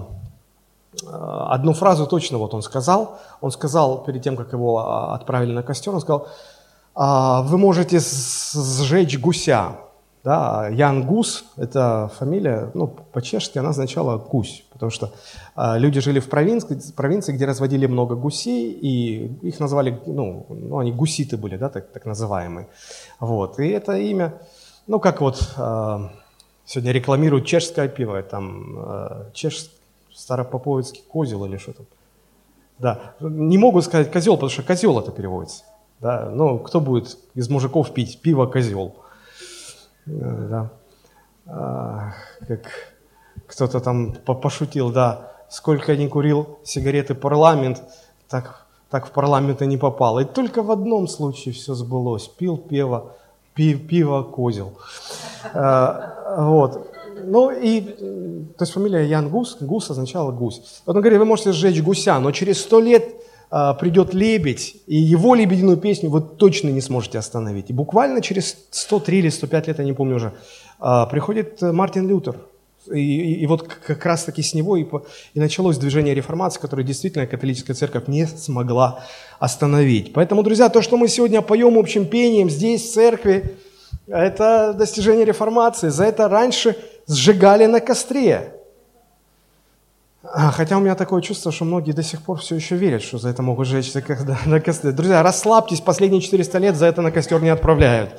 Э, 1.02 1.46
одну 1.50 1.72
фразу 1.72 2.06
точно 2.06 2.38
вот 2.38 2.54
он 2.54 2.62
сказал. 2.62 3.18
Он 3.40 3.50
сказал, 3.50 4.04
перед 4.04 4.22
тем, 4.22 4.36
как 4.36 4.52
его 4.52 4.78
а, 4.78 5.14
отправили 5.14 5.52
на 5.52 5.62
костер, 5.62 5.94
он 5.94 6.00
сказал, 6.00 6.28
«А, 6.94 7.42
вы 7.42 7.58
можете 7.58 8.00
сжечь 8.00 9.18
гуся. 9.18 9.72
Да, 10.24 10.68
Ян 10.68 11.06
Гус– 11.06 11.44
это 11.56 12.10
фамилия, 12.18 12.70
ну, 12.74 12.88
по-чешски 12.88 13.58
она 13.58 13.68
означала 13.68 14.18
гусь, 14.18 14.65
потому 14.76 14.90
что 14.90 15.12
э, 15.56 15.78
люди 15.78 16.00
жили 16.00 16.20
в 16.20 16.28
провинции, 16.28 16.78
провинции, 16.94 17.32
где 17.32 17.46
разводили 17.46 17.86
много 17.86 18.14
гусей, 18.14 18.70
и 18.72 19.26
их 19.42 19.60
назвали, 19.60 20.00
ну, 20.06 20.46
ну 20.48 20.78
они 20.78 20.92
гуситы 20.92 21.36
были, 21.36 21.56
да, 21.56 21.68
так, 21.68 21.88
так 21.92 22.06
называемые. 22.06 22.68
Вот, 23.20 23.58
и 23.58 23.68
это 23.68 23.96
имя, 23.96 24.34
ну, 24.86 25.00
как 25.00 25.20
вот 25.20 25.54
э, 25.56 26.08
сегодня 26.64 26.92
рекламируют 26.92 27.46
чешское 27.46 27.88
пиво, 27.88 28.22
там, 28.22 28.78
э, 28.78 29.30
чеш, 29.34 29.70
Старопоповицкий 30.14 31.02
козел 31.02 31.44
или 31.44 31.58
что 31.58 31.74
там. 31.74 31.86
Да, 32.78 33.14
не 33.20 33.58
могу 33.58 33.82
сказать 33.82 34.10
козел, 34.10 34.36
потому 34.36 34.48
что 34.50 34.62
козел 34.62 34.98
это 34.98 35.12
переводится. 35.12 35.64
Да, 36.00 36.30
но 36.30 36.58
кто 36.58 36.80
будет 36.80 37.18
из 37.34 37.50
мужиков 37.50 37.92
пить 37.92 38.20
пиво 38.22 38.46
козел? 38.46 38.94
Э, 40.06 40.46
да. 40.50 40.70
А, 41.46 42.14
как 42.48 42.62
кто-то 43.46 43.80
там 43.80 44.12
пошутил, 44.12 44.90
да, 44.90 45.32
сколько 45.48 45.96
не 45.96 46.08
курил 46.08 46.58
сигареты 46.64 47.14
парламент, 47.14 47.82
так, 48.28 48.66
так 48.90 49.06
в 49.06 49.10
парламент 49.10 49.62
и 49.62 49.66
не 49.66 49.76
попал. 49.76 50.18
И 50.18 50.24
только 50.24 50.62
в 50.62 50.70
одном 50.70 51.08
случае 51.08 51.54
все 51.54 51.74
сбылось. 51.74 52.28
Пил 52.28 52.56
пиво, 52.56 53.12
пив, 53.54 53.86
пиво 53.86 54.22
козел. 54.22 54.72
А, 55.54 56.36
вот. 56.38 56.92
Ну 57.24 57.50
и, 57.50 57.80
то 57.80 58.62
есть 58.62 58.72
фамилия 58.72 59.04
Ян 59.06 59.30
Гус, 59.30 59.56
Гус 59.60 59.90
означала 59.90 60.30
гусь. 60.32 60.60
Вот 60.84 60.96
он 60.96 61.02
говорит, 61.02 61.18
вы 61.18 61.24
можете 61.24 61.52
сжечь 61.52 61.82
гуся, 61.82 62.20
но 62.20 62.30
через 62.30 62.60
сто 62.60 62.78
лет 62.78 63.04
а, 63.50 63.74
придет 63.74 64.12
лебедь, 64.12 64.76
и 64.86 64.96
его 64.96 65.34
лебединую 65.34 65.76
песню 65.76 66.10
вы 66.10 66.20
точно 66.20 66.68
не 66.68 66.80
сможете 66.80 67.18
остановить. 67.18 67.70
И 67.70 67.72
буквально 67.72 68.20
через 68.20 68.56
103 68.70 69.18
или 69.18 69.28
105 69.28 69.68
лет, 69.68 69.78
я 69.78 69.84
не 69.84 69.92
помню 69.92 70.16
уже, 70.16 70.32
а, 70.78 71.06
приходит 71.06 71.62
Мартин 71.62 72.08
Лютер. 72.08 72.36
И, 72.92 73.00
и, 73.00 73.40
и 73.42 73.46
вот 73.46 73.62
как 73.62 74.04
раз 74.04 74.24
таки 74.24 74.42
с 74.42 74.54
него 74.54 74.76
и, 74.76 74.86
и 75.34 75.40
началось 75.40 75.78
движение 75.78 76.14
реформации, 76.14 76.60
которое 76.60 76.82
действительно 76.84 77.26
католическая 77.26 77.74
церковь 77.74 78.08
не 78.08 78.26
смогла 78.26 79.04
остановить. 79.38 80.12
Поэтому, 80.12 80.42
друзья, 80.42 80.68
то, 80.68 80.82
что 80.82 80.96
мы 80.96 81.08
сегодня 81.08 81.42
поем 81.42 81.78
общим 81.78 82.06
пением 82.06 82.50
здесь, 82.50 82.82
в 82.82 82.92
церкви, 82.92 83.56
это 84.06 84.74
достижение 84.76 85.24
реформации. 85.24 85.88
За 85.88 86.04
это 86.04 86.28
раньше 86.28 86.76
сжигали 87.06 87.66
на 87.66 87.80
костре. 87.80 88.52
А, 90.22 90.50
хотя 90.50 90.76
у 90.76 90.80
меня 90.80 90.94
такое 90.94 91.22
чувство, 91.22 91.52
что 91.52 91.64
многие 91.64 91.92
до 91.92 92.02
сих 92.02 92.22
пор 92.22 92.38
все 92.40 92.56
еще 92.56 92.76
верят, 92.76 93.02
что 93.02 93.18
за 93.18 93.28
это 93.28 93.42
могут 93.42 93.66
сжечь 93.66 93.92
на 94.46 94.60
костре. 94.60 94.92
Друзья, 94.92 95.22
расслабьтесь, 95.22 95.80
последние 95.80 96.20
400 96.20 96.58
лет 96.58 96.76
за 96.76 96.86
это 96.86 97.02
на 97.02 97.10
костер 97.10 97.40
не 97.40 97.48
отправляют. 97.48 98.10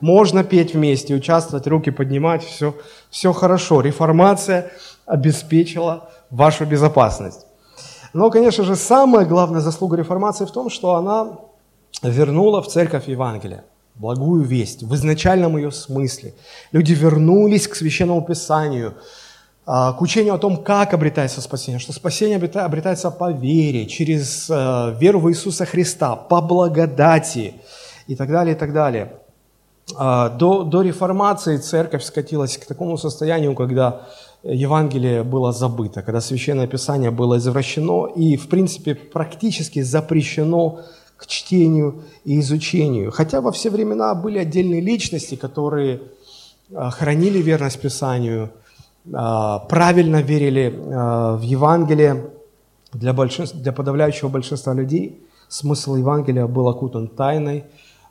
Можно 0.00 0.44
петь 0.44 0.74
вместе, 0.74 1.14
участвовать, 1.14 1.66
руки 1.66 1.90
поднимать, 1.90 2.44
все, 2.44 2.74
все 3.10 3.32
хорошо. 3.32 3.80
Реформация 3.80 4.70
обеспечила 5.06 6.10
вашу 6.30 6.64
безопасность. 6.64 7.46
Но, 8.12 8.30
конечно 8.30 8.64
же, 8.64 8.76
самая 8.76 9.24
главная 9.26 9.60
заслуга 9.60 9.96
реформации 9.96 10.44
в 10.44 10.50
том, 10.50 10.70
что 10.70 10.94
она 10.94 11.38
вернула 12.02 12.62
в 12.62 12.68
церковь 12.68 13.08
Евангелие 13.08 13.64
благую 13.94 14.42
весть 14.44 14.82
в 14.82 14.94
изначальном 14.94 15.56
ее 15.58 15.70
смысле. 15.70 16.32
Люди 16.72 16.92
вернулись 16.92 17.68
к 17.68 17.74
Священному 17.74 18.22
Писанию, 18.22 18.94
а, 19.66 19.92
к 19.92 20.00
учению 20.00 20.34
о 20.34 20.38
том, 20.38 20.56
как 20.56 20.94
обретается 20.94 21.42
спасение, 21.42 21.78
что 21.78 21.92
спасение 21.92 22.38
обретается 22.38 23.10
по 23.10 23.30
вере, 23.30 23.86
через 23.86 24.48
э, 24.48 24.96
веру 24.98 25.20
в 25.20 25.30
Иисуса 25.30 25.66
Христа, 25.66 26.16
по 26.16 26.40
благодати 26.40 27.54
и 28.06 28.16
так 28.16 28.30
далее, 28.30 28.56
и 28.56 28.58
так 28.58 28.72
далее. 28.72 29.12
А, 29.96 30.28
до, 30.28 30.62
до 30.64 30.82
реформации 30.82 31.56
церковь 31.56 32.04
скатилась 32.04 32.56
к 32.56 32.66
такому 32.66 32.98
состоянию, 32.98 33.54
когда 33.54 34.02
Евангелие 34.42 35.22
было 35.22 35.52
забыто, 35.52 36.02
когда 36.02 36.20
Священное 36.20 36.66
Писание 36.66 37.10
было 37.10 37.36
извращено 37.36 38.06
и, 38.06 38.36
в 38.36 38.48
принципе, 38.48 38.94
практически 38.94 39.82
запрещено 39.82 40.80
к 41.16 41.26
чтению 41.26 42.02
и 42.24 42.40
изучению. 42.40 43.10
Хотя 43.10 43.40
во 43.40 43.52
все 43.52 43.70
времена 43.70 44.14
были 44.14 44.38
отдельные 44.38 44.80
личности, 44.80 45.34
которые 45.34 46.00
а, 46.74 46.90
хранили 46.90 47.38
верность 47.42 47.80
Писанию, 47.80 48.50
а, 49.12 49.58
правильно 49.58 50.22
верили 50.22 50.74
в 50.76 51.42
Евангелие, 51.42 52.30
Для, 52.92 53.12
большинства, 53.12 53.60
для 53.60 53.72
подавляющего 53.72 54.28
большинства 54.28 54.74
людей 54.74 55.22
смысл 55.48 55.96
Евангелия 55.96 56.46
был 56.46 56.68
окутан 56.68 57.06
тайной, 57.08 57.64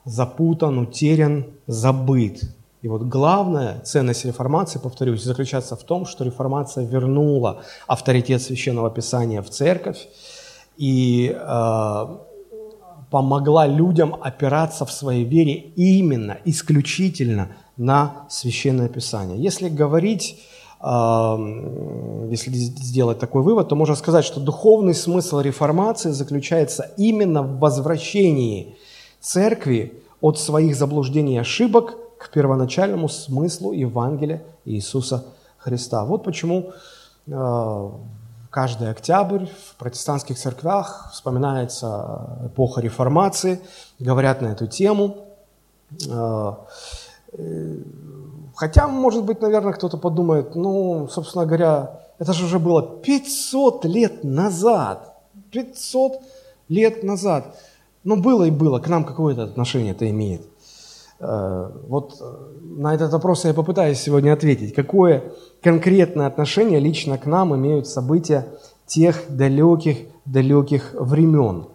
запутан, 0.04 0.78
утерян, 0.78 1.46
забыт. 1.66 2.42
И 2.82 2.88
вот 2.88 3.02
главная 3.02 3.80
ценность 3.80 4.24
реформации, 4.24 4.78
повторюсь, 4.78 5.22
заключается 5.22 5.76
в 5.76 5.82
том, 5.82 6.06
что 6.06 6.24
реформация 6.24 6.86
вернула 6.86 7.62
авторитет 7.86 8.40
священного 8.40 8.90
писания 8.90 9.42
в 9.42 9.50
церковь 9.50 10.08
и 10.78 11.36
э, 11.38 12.06
помогла 13.10 13.66
людям 13.66 14.16
опираться 14.20 14.86
в 14.86 14.92
своей 14.92 15.24
вере 15.24 15.54
именно, 15.76 16.38
исключительно 16.46 17.48
на 17.76 18.26
священное 18.30 18.88
писание. 18.88 19.38
Если 19.38 19.68
говорить 19.68 20.40
если 20.82 22.50
сделать 22.52 23.18
такой 23.18 23.42
вывод, 23.42 23.68
то 23.68 23.76
можно 23.76 23.94
сказать, 23.94 24.24
что 24.24 24.40
духовный 24.40 24.94
смысл 24.94 25.40
реформации 25.40 26.10
заключается 26.10 26.90
именно 26.96 27.42
в 27.42 27.58
возвращении 27.58 28.78
церкви 29.20 30.02
от 30.20 30.38
своих 30.38 30.76
заблуждений 30.76 31.34
и 31.34 31.38
ошибок 31.38 31.96
к 32.18 32.30
первоначальному 32.30 33.08
смыслу 33.08 33.72
Евангелия 33.72 34.42
Иисуса 34.64 35.24
Христа. 35.58 36.04
Вот 36.04 36.24
почему 36.24 36.72
э, 37.26 37.90
каждый 38.50 38.90
октябрь 38.90 39.46
в 39.46 39.76
протестантских 39.76 40.36
церквях 40.36 41.10
вспоминается 41.12 42.38
эпоха 42.46 42.80
реформации, 42.80 43.60
говорят 43.98 44.42
на 44.42 44.48
эту 44.48 44.66
тему. 44.66 45.28
Э, 46.08 46.52
э, 47.32 47.76
хотя, 48.54 48.88
может 48.88 49.24
быть, 49.24 49.40
наверное, 49.40 49.72
кто-то 49.72 49.96
подумает, 49.96 50.54
ну, 50.54 51.08
собственно 51.10 51.46
говоря, 51.46 52.00
это 52.18 52.34
же 52.34 52.44
уже 52.44 52.58
было 52.58 52.82
500 52.82 53.84
лет 53.86 54.24
назад. 54.24 55.16
500 55.50 56.20
лет 56.68 57.02
назад. 57.02 57.56
Ну, 58.04 58.16
было 58.16 58.44
и 58.44 58.50
было, 58.50 58.78
к 58.78 58.88
нам 58.88 59.04
какое-то 59.04 59.44
отношение 59.44 59.92
это 59.92 60.08
имеет. 60.08 60.42
Э, 61.18 61.70
вот 61.86 62.16
э, 62.20 62.24
на 62.62 62.94
этот 62.94 63.12
вопрос 63.12 63.44
я 63.44 63.52
попытаюсь 63.52 64.00
сегодня 64.00 64.32
ответить. 64.32 64.74
Какое 64.74 65.32
конкретное 65.62 66.26
отношение 66.26 66.80
лично 66.80 67.18
к 67.18 67.26
нам 67.26 67.54
имеют 67.54 67.86
события 67.86 68.46
тех 68.86 69.24
далеких-далеких 69.28 70.94
времен? 70.94 71.66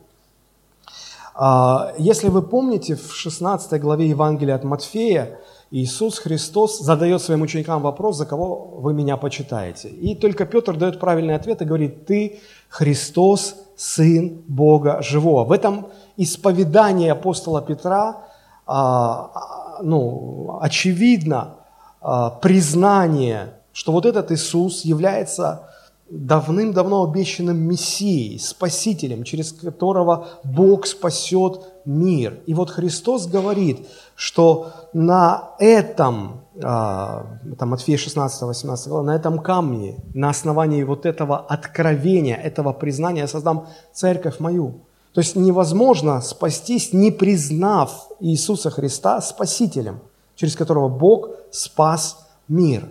А, 1.36 1.94
если 1.98 2.30
вы 2.30 2.42
помните, 2.42 2.96
в 2.96 3.14
16 3.14 3.80
главе 3.80 4.10
Евангелия 4.10 4.56
от 4.56 4.64
Матфея 4.64 5.40
Иисус 5.72 6.20
Христос 6.20 6.80
задает 6.80 7.22
своим 7.22 7.42
ученикам 7.42 7.82
вопрос, 7.82 8.18
за 8.18 8.26
кого 8.26 8.78
вы 8.78 8.94
меня 8.94 9.18
почитаете. 9.18 9.90
И 9.90 10.16
только 10.16 10.46
Петр 10.46 10.78
дает 10.78 11.00
правильный 11.00 11.36
ответ 11.36 11.62
и 11.62 11.66
говорит, 11.66 12.06
ты 12.06 12.40
Христос, 12.70 13.56
Сын 13.76 14.42
Бога 14.48 15.02
Живого. 15.02 15.44
В 15.44 15.52
этом 15.52 15.88
исповедании 16.18 17.10
апостола 17.10 17.62
Петра 17.62 18.24
а, 18.66 19.32
а, 19.34 19.82
ну, 19.82 20.60
очевидно 20.62 21.56
а, 22.02 22.30
признание, 22.30 23.54
что 23.74 23.92
вот 23.92 24.06
этот 24.06 24.32
Иисус 24.32 24.86
является 24.86 25.70
давным-давно 26.10 27.04
обещанным 27.04 27.58
Мессией, 27.58 28.40
Спасителем, 28.40 29.24
через 29.24 29.52
которого 29.52 30.28
Бог 30.44 30.86
спасет 30.86 31.62
мир. 31.86 32.40
И 32.46 32.54
вот 32.54 32.70
Христос 32.70 33.28
говорит, 33.28 33.88
что 34.16 34.72
на 34.94 35.52
этом, 35.60 36.42
это 36.56 37.66
Матфея 37.66 37.98
16, 37.98 38.42
18 38.42 38.88
глава, 38.88 39.04
на 39.04 39.16
этом 39.16 39.40
камне, 39.40 39.96
на 40.14 40.30
основании 40.30 40.84
вот 40.84 41.06
этого 41.06 41.40
откровения, 41.40 42.36
этого 42.36 42.72
признания 42.72 43.22
я 43.22 43.28
создам 43.28 43.68
церковь 43.92 44.40
мою. 44.40 44.82
То 45.14 45.22
есть 45.22 45.36
невозможно 45.36 46.22
спастись, 46.22 46.94
не 46.94 47.10
признав 47.10 48.10
Иисуса 48.20 48.70
Христа 48.70 49.22
Спасителем, 49.22 50.02
через 50.36 50.56
которого 50.56 50.90
Бог 50.90 51.30
спас 51.52 52.28
мир. 52.48 52.90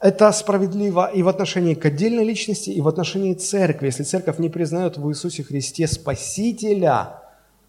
Это 0.00 0.32
справедливо 0.32 1.10
и 1.12 1.22
в 1.22 1.28
отношении 1.28 1.74
к 1.74 1.84
отдельной 1.84 2.24
личности, 2.24 2.70
и 2.70 2.80
в 2.80 2.88
отношении 2.88 3.34
церкви. 3.34 3.86
Если 3.86 4.02
церковь 4.02 4.38
не 4.38 4.48
признает 4.48 4.96
в 4.96 5.08
Иисусе 5.10 5.42
Христе 5.42 5.86
Спасителя, 5.86 7.20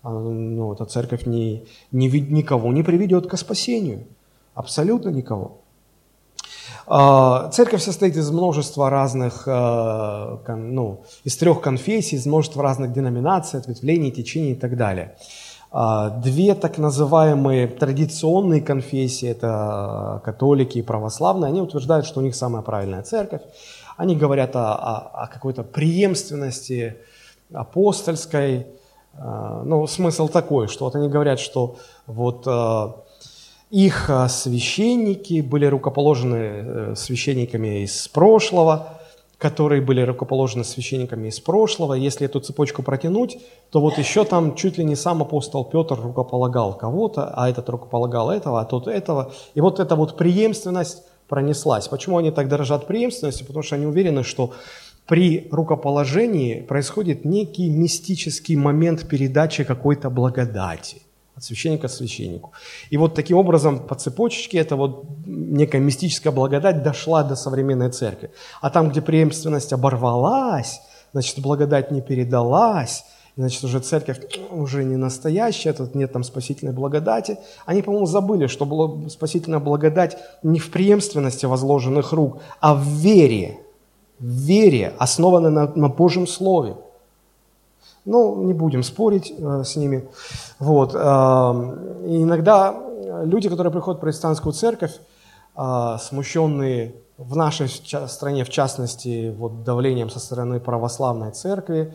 а, 0.01 0.09
ну, 0.09 0.73
эта 0.73 0.85
церковь 0.85 1.25
ни, 1.25 1.65
ни, 1.91 2.07
никого 2.07 2.71
не 2.71 2.83
приведет 2.83 3.27
к 3.27 3.35
спасению. 3.35 4.07
Абсолютно 4.53 5.09
никого. 5.09 5.57
А, 6.87 7.49
церковь 7.49 7.83
состоит 7.83 8.15
из 8.15 8.31
множества 8.31 8.89
разных, 8.89 9.43
а, 9.47 10.41
ну, 10.47 11.03
из 11.25 11.35
трех 11.35 11.59
конфессий, 11.59 12.15
из 12.15 12.25
множества 12.25 12.63
разных 12.63 12.93
деноминаций, 12.93 13.59
ответвлений, 13.59 14.11
течений 14.11 14.53
и 14.53 14.55
так 14.55 14.77
далее. 14.77 15.17
А, 15.71 16.09
две 16.09 16.53
так 16.53 16.77
называемые 16.77 17.67
традиционные 17.67 18.61
конфессии, 18.61 19.29
это 19.29 20.21
католики 20.23 20.79
и 20.79 20.81
православные, 20.81 21.47
они 21.47 21.61
утверждают, 21.61 22.05
что 22.05 22.19
у 22.19 22.23
них 22.23 22.35
самая 22.35 22.61
правильная 22.61 23.03
церковь. 23.03 23.41
Они 23.97 24.15
говорят 24.15 24.55
о, 24.55 24.75
о, 24.75 25.23
о 25.23 25.27
какой-то 25.27 25.63
преемственности 25.63 26.97
апостольской. 27.53 28.67
Ну, 29.13 29.87
смысл 29.87 30.29
такой, 30.29 30.69
что 30.69 30.85
вот 30.85 30.95
они 30.95 31.09
говорят, 31.09 31.37
что 31.37 31.75
вот 32.07 32.47
их 33.71 34.09
а, 34.09 34.27
священники 34.27 35.39
были 35.39 35.65
рукоположены 35.65 36.35
э, 36.35 36.95
священниками 36.97 37.83
из 37.83 38.09
прошлого, 38.09 38.99
которые 39.41 39.81
были 39.81 40.01
рукоположены 40.01 40.63
священниками 40.63 41.29
из 41.29 41.39
прошлого. 41.39 41.95
Если 41.95 42.27
эту 42.27 42.39
цепочку 42.39 42.83
протянуть, 42.83 43.39
то 43.71 43.81
вот 43.81 43.97
еще 43.97 44.23
там 44.23 44.53
чуть 44.55 44.77
ли 44.77 44.85
не 44.85 44.95
сам 44.95 45.23
апостол 45.23 45.65
Петр 45.65 45.99
рукополагал 45.99 46.77
кого-то, 46.77 47.33
а 47.35 47.49
этот 47.49 47.67
рукополагал 47.67 48.29
этого, 48.29 48.61
а 48.61 48.65
тот 48.65 48.87
этого. 48.87 49.31
И 49.55 49.61
вот 49.61 49.79
эта 49.79 49.95
вот 49.95 50.15
преемственность 50.15 51.03
пронеслась. 51.27 51.87
Почему 51.87 52.17
они 52.17 52.29
так 52.29 52.49
дорожат 52.49 52.85
преемственностью? 52.85 53.47
Потому 53.47 53.63
что 53.63 53.75
они 53.75 53.87
уверены, 53.87 54.23
что 54.23 54.51
при 55.07 55.47
рукоположении 55.51 56.61
происходит 56.61 57.25
некий 57.25 57.67
мистический 57.69 58.55
момент 58.55 59.07
передачи 59.09 59.63
какой-то 59.63 60.11
благодати– 60.11 61.01
от 61.41 61.45
священника 61.45 61.87
к 61.87 61.91
священнику. 61.91 62.51
И 62.91 62.97
вот 62.97 63.15
таким 63.15 63.37
образом 63.37 63.79
по 63.79 63.95
цепочечке 63.95 64.59
эта 64.59 64.75
вот 64.75 65.05
некая 65.25 65.79
мистическая 65.79 66.31
благодать 66.31 66.83
дошла 66.83 67.23
до 67.23 67.35
современной 67.35 67.89
церкви. 67.89 68.29
А 68.61 68.69
там, 68.69 68.89
где 68.89 69.01
преемственность 69.01 69.73
оборвалась, 69.73 70.81
значит, 71.13 71.39
благодать 71.39 71.91
не 71.91 72.01
передалась, 72.01 73.03
значит, 73.35 73.63
уже 73.63 73.79
церковь 73.79 74.19
уже 74.51 74.83
не 74.83 74.97
настоящая, 74.97 75.73
тут 75.73 75.95
нет 75.95 76.13
там 76.13 76.23
спасительной 76.23 76.73
благодати. 76.73 77.37
Они, 77.65 77.81
по-моему, 77.81 78.05
забыли, 78.05 78.47
что 78.47 78.65
была 78.65 79.09
спасительная 79.09 79.59
благодать 79.59 80.17
не 80.43 80.59
в 80.59 80.69
преемственности 80.69 81.47
возложенных 81.47 82.13
рук, 82.13 82.39
а 82.59 82.75
в 82.75 82.83
вере, 82.83 83.59
в 84.19 84.25
вере, 84.25 84.93
основанной 84.99 85.51
на, 85.51 85.67
на 85.75 85.89
Божьем 85.89 86.27
Слове. 86.27 86.75
Ну, 88.05 88.43
не 88.43 88.53
будем 88.53 88.83
спорить 88.83 89.33
э, 89.37 89.63
с 89.63 89.75
ними. 89.75 90.07
Вот. 90.59 90.95
Э, 90.95 90.99
иногда 92.05 92.75
люди, 93.23 93.49
которые 93.49 93.71
приходят 93.71 93.99
в 93.99 94.01
протестантскую 94.01 94.53
церковь, 94.53 94.99
э, 95.55 95.97
смущенные 95.99 96.95
в 97.17 97.35
нашей 97.35 97.69
стране, 97.69 98.43
в 98.43 98.49
частности, 98.49 99.33
вот, 99.37 99.63
давлением 99.63 100.09
со 100.09 100.19
стороны 100.19 100.59
православной 100.59 101.31
церкви, 101.31 101.93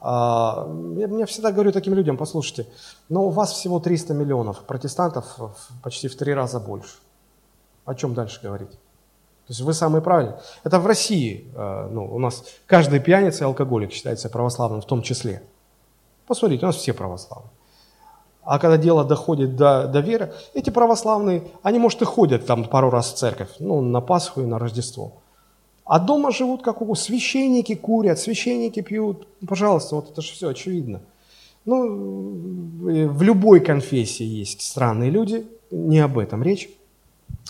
э, 0.00 0.04
я, 0.04 1.08
я 1.08 1.26
всегда 1.26 1.52
говорю 1.52 1.72
таким 1.72 1.94
людям, 1.94 2.16
послушайте, 2.16 2.66
но 3.08 3.24
у 3.24 3.30
вас 3.30 3.52
всего 3.52 3.80
300 3.80 4.14
миллионов, 4.14 4.64
протестантов 4.64 5.38
почти 5.82 6.08
в 6.08 6.16
три 6.16 6.34
раза 6.34 6.60
больше. 6.60 6.96
О 7.84 7.94
чем 7.94 8.14
дальше 8.14 8.40
говорить? 8.42 8.78
То 9.46 9.52
есть 9.52 9.60
вы 9.60 9.74
самые 9.74 10.02
правильные. 10.02 10.38
Это 10.64 10.80
в 10.80 10.86
России, 10.86 11.46
э, 11.54 11.88
ну, 11.92 12.04
у 12.04 12.18
нас 12.18 12.44
каждый 12.66 12.98
пьяница 12.98 13.44
и 13.44 13.46
алкоголик 13.46 13.92
считается 13.92 14.28
православным 14.28 14.80
в 14.80 14.86
том 14.86 15.02
числе. 15.02 15.42
Посмотрите, 16.26 16.64
у 16.64 16.68
нас 16.68 16.76
все 16.76 16.92
православные. 16.92 17.50
А 18.42 18.58
когда 18.58 18.76
дело 18.76 19.04
доходит 19.04 19.56
до, 19.56 19.86
до 19.86 20.00
веры, 20.00 20.32
эти 20.54 20.70
православные, 20.70 21.44
они, 21.62 21.78
может, 21.78 22.02
и 22.02 22.04
ходят 22.04 22.46
там 22.46 22.64
пару 22.64 22.90
раз 22.90 23.12
в 23.12 23.16
церковь, 23.16 23.50
ну, 23.60 23.80
на 23.80 24.00
Пасху 24.00 24.40
и 24.40 24.46
на 24.46 24.58
Рождество. 24.58 25.12
А 25.84 26.00
дома 26.00 26.32
живут 26.32 26.62
как 26.62 26.82
у 26.82 26.94
священники 26.96 27.76
курят, 27.76 28.18
священники 28.18 28.82
пьют. 28.82 29.28
Пожалуйста, 29.46 29.94
вот 29.94 30.10
это 30.10 30.22
же 30.22 30.32
все 30.32 30.48
очевидно. 30.48 31.02
Ну, 31.64 33.08
в 33.08 33.22
любой 33.22 33.60
конфессии 33.60 34.24
есть 34.24 34.62
странные 34.62 35.10
люди, 35.10 35.46
не 35.70 36.00
об 36.00 36.18
этом 36.18 36.42
речь. 36.42 36.68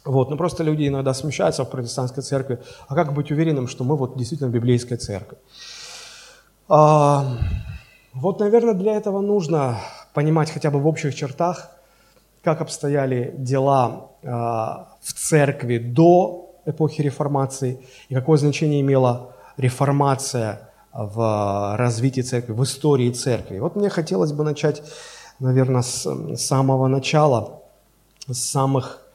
Вот, 0.06 0.30
но 0.30 0.36
просто 0.36 0.62
люди 0.62 0.86
иногда 0.86 1.12
смущаются 1.14 1.64
в 1.64 1.70
протестантской 1.70 2.22
церкви. 2.22 2.60
А 2.86 2.94
как 2.94 3.12
быть 3.12 3.32
уверенным, 3.32 3.66
что 3.66 3.82
мы 3.82 3.96
вот 3.96 4.16
действительно 4.16 4.48
библейская 4.48 4.96
церковь? 4.96 5.38
А, 6.68 7.36
вот, 8.14 8.38
наверное, 8.38 8.74
для 8.74 8.94
этого 8.94 9.20
нужно 9.20 9.78
понимать 10.14 10.50
хотя 10.52 10.70
бы 10.70 10.78
в 10.78 10.86
общих 10.86 11.12
чертах, 11.14 11.70
как 12.44 12.60
обстояли 12.60 13.34
дела 13.36 14.12
а, 14.22 14.96
в 15.02 15.12
церкви 15.12 15.78
до 15.78 16.54
эпохи 16.66 17.02
реформации 17.02 17.80
и 18.08 18.14
какое 18.14 18.38
значение 18.38 18.80
имела 18.82 19.32
реформация 19.56 20.70
в 20.92 21.76
развитии 21.76 22.20
церкви, 22.20 22.52
в 22.52 22.62
истории 22.62 23.10
церкви. 23.10 23.58
Вот 23.58 23.74
мне 23.74 23.90
хотелось 23.90 24.32
бы 24.32 24.44
начать, 24.44 24.84
наверное, 25.40 25.82
с 25.82 26.36
самого 26.36 26.86
начала, 26.86 27.60
с 28.28 28.38
самых 28.38 29.05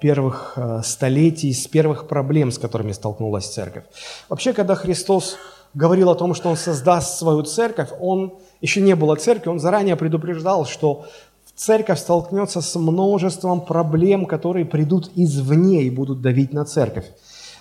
первых 0.00 0.52
э, 0.56 0.82
столетий, 0.84 1.52
с 1.54 1.66
первых 1.66 2.08
проблем, 2.08 2.52
с 2.52 2.58
которыми 2.58 2.92
столкнулась 2.92 3.46
церковь. 3.46 3.84
Вообще, 4.28 4.52
когда 4.52 4.74
Христос 4.74 5.36
говорил 5.72 6.10
о 6.10 6.14
том, 6.14 6.34
что 6.34 6.50
Он 6.50 6.56
создаст 6.56 7.18
свою 7.18 7.42
церковь, 7.42 7.88
Он 8.00 8.34
еще 8.60 8.80
не 8.82 8.94
было 8.94 9.16
церкви, 9.16 9.48
Он 9.48 9.60
заранее 9.60 9.96
предупреждал, 9.96 10.66
что 10.66 11.06
церковь 11.56 12.00
столкнется 12.00 12.60
с 12.60 12.78
множеством 12.78 13.60
проблем, 13.60 14.26
которые 14.26 14.66
придут 14.66 15.10
извне 15.14 15.84
и 15.84 15.90
будут 15.90 16.20
давить 16.20 16.52
на 16.52 16.64
церковь. 16.64 17.06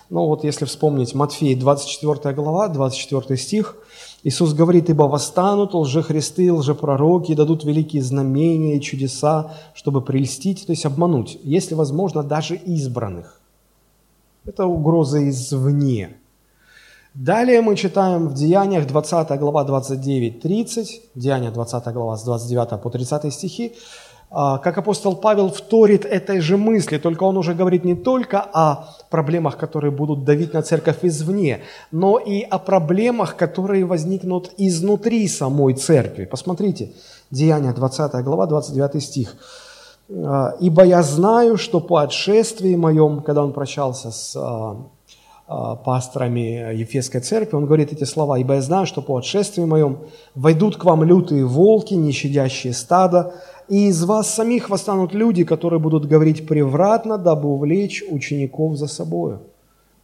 Ну 0.10 0.26
вот 0.26 0.44
если 0.44 0.66
вспомнить 0.66 1.16
Матфея 1.16 1.58
24 1.58 2.36
глава, 2.36 2.68
24 2.68 3.38
стих, 3.38 3.76
Иисус 4.24 4.54
говорит, 4.54 4.90
«Ибо 4.90 5.04
восстанут 5.04 5.74
лжехристы, 5.74 6.52
лжепророки, 6.54 7.36
дадут 7.36 7.66
великие 7.66 8.02
знамения 8.02 8.78
и 8.78 8.82
чудеса, 8.82 9.52
чтобы 9.74 10.02
прельстить, 10.02 10.66
то 10.66 10.72
есть 10.72 10.86
обмануть, 10.86 11.38
если 11.44 11.76
возможно, 11.76 12.24
даже 12.24 12.56
избранных». 12.56 13.42
Это 14.46 14.66
угроза 14.66 15.28
извне. 15.30 16.18
Далее 17.14 17.62
мы 17.62 17.76
читаем 17.76 18.28
в 18.28 18.34
Деяниях 18.34 18.88
20 18.88 19.40
глава 19.40 19.66
29-30, 19.66 20.88
Деяния 21.16 21.52
20 21.52 21.94
глава 21.94 22.18
с 22.18 22.24
29 22.24 22.82
по 22.82 22.90
30 22.90 23.34
стихи, 23.34 23.74
как 24.34 24.78
апостол 24.78 25.16
Павел 25.16 25.50
вторит 25.50 26.06
этой 26.06 26.40
же 26.40 26.58
мысли, 26.58 26.98
только 26.98 27.24
он 27.24 27.38
уже 27.38 27.54
говорит 27.54 27.84
не 27.86 27.96
только 27.96 28.42
о 28.42 28.90
проблемах, 29.12 29.58
которые 29.58 29.92
будут 29.92 30.24
давить 30.24 30.54
на 30.54 30.64
церковь 30.64 30.98
извне, 31.04 31.62
но 31.92 32.18
и 32.18 32.42
о 32.42 32.58
проблемах, 32.58 33.36
которые 33.36 33.86
возникнут 33.86 34.52
изнутри 34.58 35.28
самой 35.28 35.76
церкви. 35.76 36.26
Посмотрите, 36.26 36.94
Деяния 37.30 37.74
20 37.74 38.24
глава, 38.24 38.48
29 38.48 39.04
стих. 39.04 39.36
«А, 40.10 40.56
«Ибо 40.60 40.84
я 40.84 41.02
знаю, 41.02 41.58
что 41.58 41.80
по 41.80 41.98
отшествии 42.02 42.76
моем, 42.76 43.22
когда 43.22 43.44
он 43.44 43.54
прощался 43.54 44.12
с 44.12 44.36
а, 44.36 44.78
а, 45.48 45.76
пасторами 45.76 46.76
Ефесской 46.76 47.22
церкви, 47.22 47.56
он 47.56 47.66
говорит 47.66 47.92
эти 47.92 48.04
слова, 48.04 48.38
«Ибо 48.38 48.56
я 48.56 48.62
знаю, 48.62 48.86
что 48.86 49.02
по 49.02 49.18
отшествии 49.18 49.66
моем 49.66 49.98
войдут 50.36 50.78
к 50.78 50.84
вам 50.84 51.04
лютые 51.04 51.46
волки, 51.46 51.96
не 51.96 52.12
щадящие 52.12 52.74
стада, 52.74 53.34
и 53.70 53.88
из 53.88 54.04
вас 54.04 54.34
самих 54.34 54.70
восстанут 54.70 55.14
люди, 55.14 55.44
которые 55.44 55.80
будут 55.80 56.06
говорить 56.06 56.48
превратно, 56.48 57.18
дабы 57.18 57.50
увлечь 57.50 58.04
учеников 58.10 58.78
за 58.78 58.88
собою». 58.88 59.42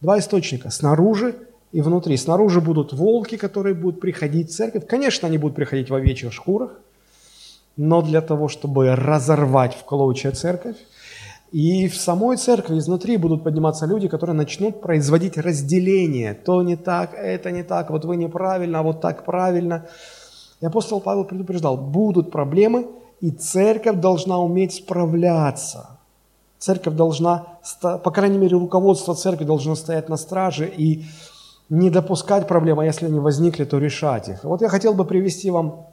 Два 0.00 0.18
источника– 0.18 0.70
снаружи 0.70 1.34
и 1.72 1.82
внутри. 1.82 2.16
Снаружи 2.16 2.60
будут 2.60 2.92
волки, 2.92 3.36
которые 3.36 3.74
будут 3.74 4.00
приходить 4.00 4.50
в 4.50 4.54
церковь. 4.54 4.86
Конечно, 4.86 5.28
они 5.28 5.38
будут 5.38 5.56
приходить 5.56 5.90
в 5.90 5.94
овечьих 5.94 6.32
шкурах, 6.32 6.80
но 7.76 8.02
для 8.02 8.20
того, 8.20 8.48
чтобы 8.48 8.94
разорвать 8.94 9.74
в 9.74 9.84
клочья 9.84 10.32
церковь, 10.32 10.76
и 11.52 11.88
в 11.88 11.96
самой 11.96 12.36
церкви 12.36 12.78
изнутри 12.78 13.16
будут 13.16 13.42
подниматься 13.42 13.84
люди, 13.84 14.06
которые 14.08 14.36
начнут 14.36 14.80
производить 14.80 15.36
разделение. 15.36 16.32
То 16.34 16.62
не 16.62 16.76
так, 16.76 17.14
это 17.14 17.50
не 17.50 17.64
так, 17.64 17.90
вот 17.90 18.04
вы 18.04 18.16
неправильно, 18.16 18.78
а 18.78 18.82
вот 18.82 19.00
так 19.00 19.24
правильно. 19.24 19.86
И 20.60 20.66
апостол 20.66 21.00
Павел 21.00 21.24
предупреждал, 21.24 21.76
будут 21.76 22.30
проблемы, 22.30 22.86
и 23.20 23.30
церковь 23.30 23.96
должна 23.96 24.38
уметь 24.38 24.74
справляться. 24.74 25.98
Церковь 26.58 26.94
должна, 26.94 27.46
по 27.80 28.10
крайней 28.10 28.38
мере, 28.38 28.56
руководство 28.56 29.14
церкви 29.14 29.44
должно 29.44 29.74
стоять 29.74 30.08
на 30.08 30.16
страже 30.16 30.68
и 30.68 31.04
не 31.68 31.90
допускать 31.90 32.48
проблем, 32.48 32.80
а 32.80 32.84
если 32.84 33.06
они 33.06 33.18
возникли, 33.18 33.64
то 33.64 33.78
решать 33.78 34.28
их. 34.28 34.44
Вот 34.44 34.60
я 34.60 34.68
хотел 34.68 34.94
бы 34.94 35.04
привести 35.04 35.50
вам 35.50 35.86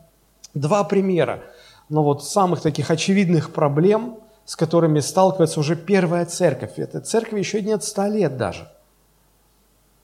два 0.53 0.83
примера, 0.83 1.41
но 1.89 2.03
вот 2.03 2.25
самых 2.25 2.61
таких 2.61 2.91
очевидных 2.91 3.51
проблем– 3.53 4.17
с 4.47 4.55
которыми 4.55 5.01
сталкивается 5.01 5.59
уже 5.59 5.75
первая 5.75 6.25
церковь. 6.25 6.79
Этой 6.79 7.01
церкви 7.01 7.37
еще 7.37 7.61
нет 7.61 7.83
ста 7.83 8.07
лет 8.07 8.37
даже. 8.37 8.69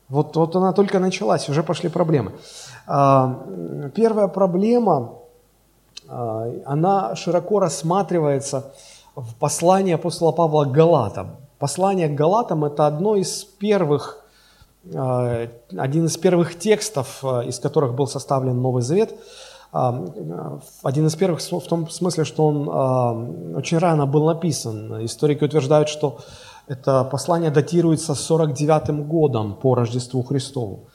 Вот, 0.10 0.36
вот 0.36 0.56
она 0.58 0.74
только 0.74 1.00
началась, 1.00 1.48
уже 1.48 1.64
пошли 1.64 1.88
проблемы. 1.88 2.34
А, 2.86 3.42
первая 3.96 4.28
проблема, 4.28 5.14
она 6.66 7.16
широко 7.16 7.60
рассматривается 7.60 8.74
в 9.16 9.36
послании 9.36 9.94
апостола 9.94 10.32
Павла 10.32 10.66
к 10.66 10.72
Галатам. 10.72 11.38
Послание 11.60 12.10
к 12.10 12.16
Галатам– 12.16 12.66
это 12.66 12.88
одно 12.88 13.16
из 13.16 13.44
первых, 13.44 14.26
а, 14.94 15.48
один 15.78 16.06
из 16.06 16.18
первых 16.18 16.60
текстов, 16.60 17.24
из 17.24 17.60
которых 17.60 17.94
был 17.94 18.08
составлен 18.08 18.62
Новый 18.62 18.82
Завет– 18.82 19.16
один 19.74 21.08
из 21.08 21.16
первых 21.16 21.42
в 21.42 21.68
том 21.68 21.90
смысле, 21.90 22.26
что 22.26 22.46
он 22.46 23.56
очень 23.56 23.80
рано 23.80 24.06
был 24.06 24.28
написан. 24.28 25.04
Историки 25.04 25.44
утверждают, 25.44 25.90
что 25.90 26.20
это 26.68 27.04
послание 27.04 27.50
датируется 27.50 28.14
49 28.14 29.08
годом 29.08 29.56
по 29.56 29.74
Рождеству 29.74 30.22
Христову. 30.22 30.90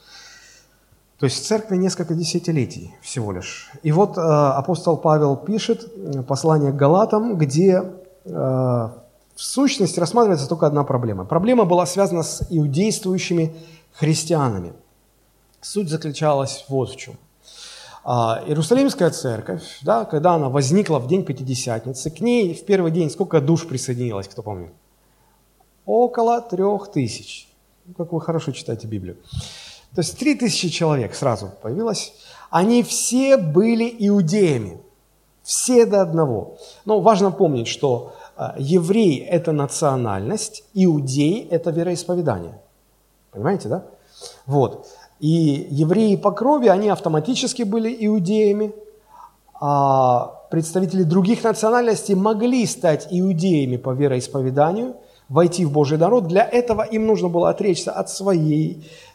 То 1.18 1.26
есть 1.26 1.44
церкви 1.46 1.76
несколько 1.76 2.14
десятилетий 2.14 2.94
всего 3.02 3.32
лишь. 3.32 3.70
И 3.82 3.90
вот 3.90 4.16
апостол 4.16 4.96
Павел 4.96 5.36
пишет 5.36 5.90
послание 6.26 6.70
к 6.70 6.76
Галатам, 6.76 7.36
где 7.36 7.82
в 8.24 8.92
сущности 9.34 9.98
рассматривается 9.98 10.48
только 10.48 10.66
одна 10.66 10.84
проблема. 10.84 11.24
Проблема 11.24 11.64
была 11.64 11.86
связана 11.86 12.22
с 12.22 12.46
иудействующими 12.50 13.56
христианами. 13.92 14.74
Суть 15.60 15.88
заключалась 15.88 16.64
вот 16.68 16.90
в 16.90 16.96
чем– 16.96 17.14
а, 18.10 18.42
Иерусалимская 18.46 19.10
церковь, 19.10 19.80
да, 19.82 20.06
когда 20.06 20.32
она 20.32 20.48
возникла 20.48 20.98
в 20.98 21.08
день 21.08 21.26
Пятидесятницы, 21.26 22.10
к 22.10 22.20
ней 22.20 22.54
в 22.54 22.64
первый 22.64 22.90
день 22.90 23.10
сколько 23.10 23.38
душ 23.38 23.66
присоединилось, 23.66 24.28
кто 24.28 24.42
помнит? 24.42 24.72
Около 25.84 26.40
трех 26.40 26.90
тысяч. 26.90 27.50
Ну, 27.84 27.92
как 27.92 28.12
вы 28.12 28.22
хорошо 28.22 28.52
читаете 28.52 28.86
Библию. 28.86 29.18
То 29.94 30.02
есть 30.02 30.18
три 30.18 30.34
тысячи 30.34 30.68
человек 30.68 31.14
сразу 31.14 31.50
появилось. 31.62 32.12
Они 32.50 32.82
все 32.82 33.36
были 33.36 33.94
иудеями. 33.98 34.80
Все 35.42 35.86
до 35.86 36.02
одного. 36.02 36.58
Но 36.84 37.00
важно 37.00 37.30
помнить, 37.30 37.68
что 37.68 38.12
а, 38.36 38.54
еврей– 38.58 39.16
это 39.30 39.52
национальность, 39.52 40.62
иудей– 40.74 41.48
это 41.50 41.70
вероисповедание. 41.70 42.60
Понимаете, 43.30 43.68
да? 43.68 43.84
Вот. 44.46 44.86
И 45.20 45.66
евреи 45.70 46.16
по 46.16 46.32
крови, 46.32 46.68
они 46.68 46.88
автоматически 46.88 47.62
были 47.62 47.96
иудеями, 48.06 48.72
а 49.60 50.38
представители 50.50 51.02
других 51.02 51.42
национальностей 51.44 52.14
могли 52.14 52.64
стать 52.66 53.08
иудеями 53.10 53.76
по 53.76 53.90
вероисповеданию, 53.90 54.96
войти 55.28 55.64
в 55.64 55.72
Божий 55.72 55.98
народ. 55.98 56.28
Для 56.28 56.44
этого 56.44 56.82
им 56.82 57.06
нужно 57.06 57.28
было 57.28 57.50
отречься 57.50 57.92
от 57.92 58.08
своей 58.10 58.76
э, 58.76 59.07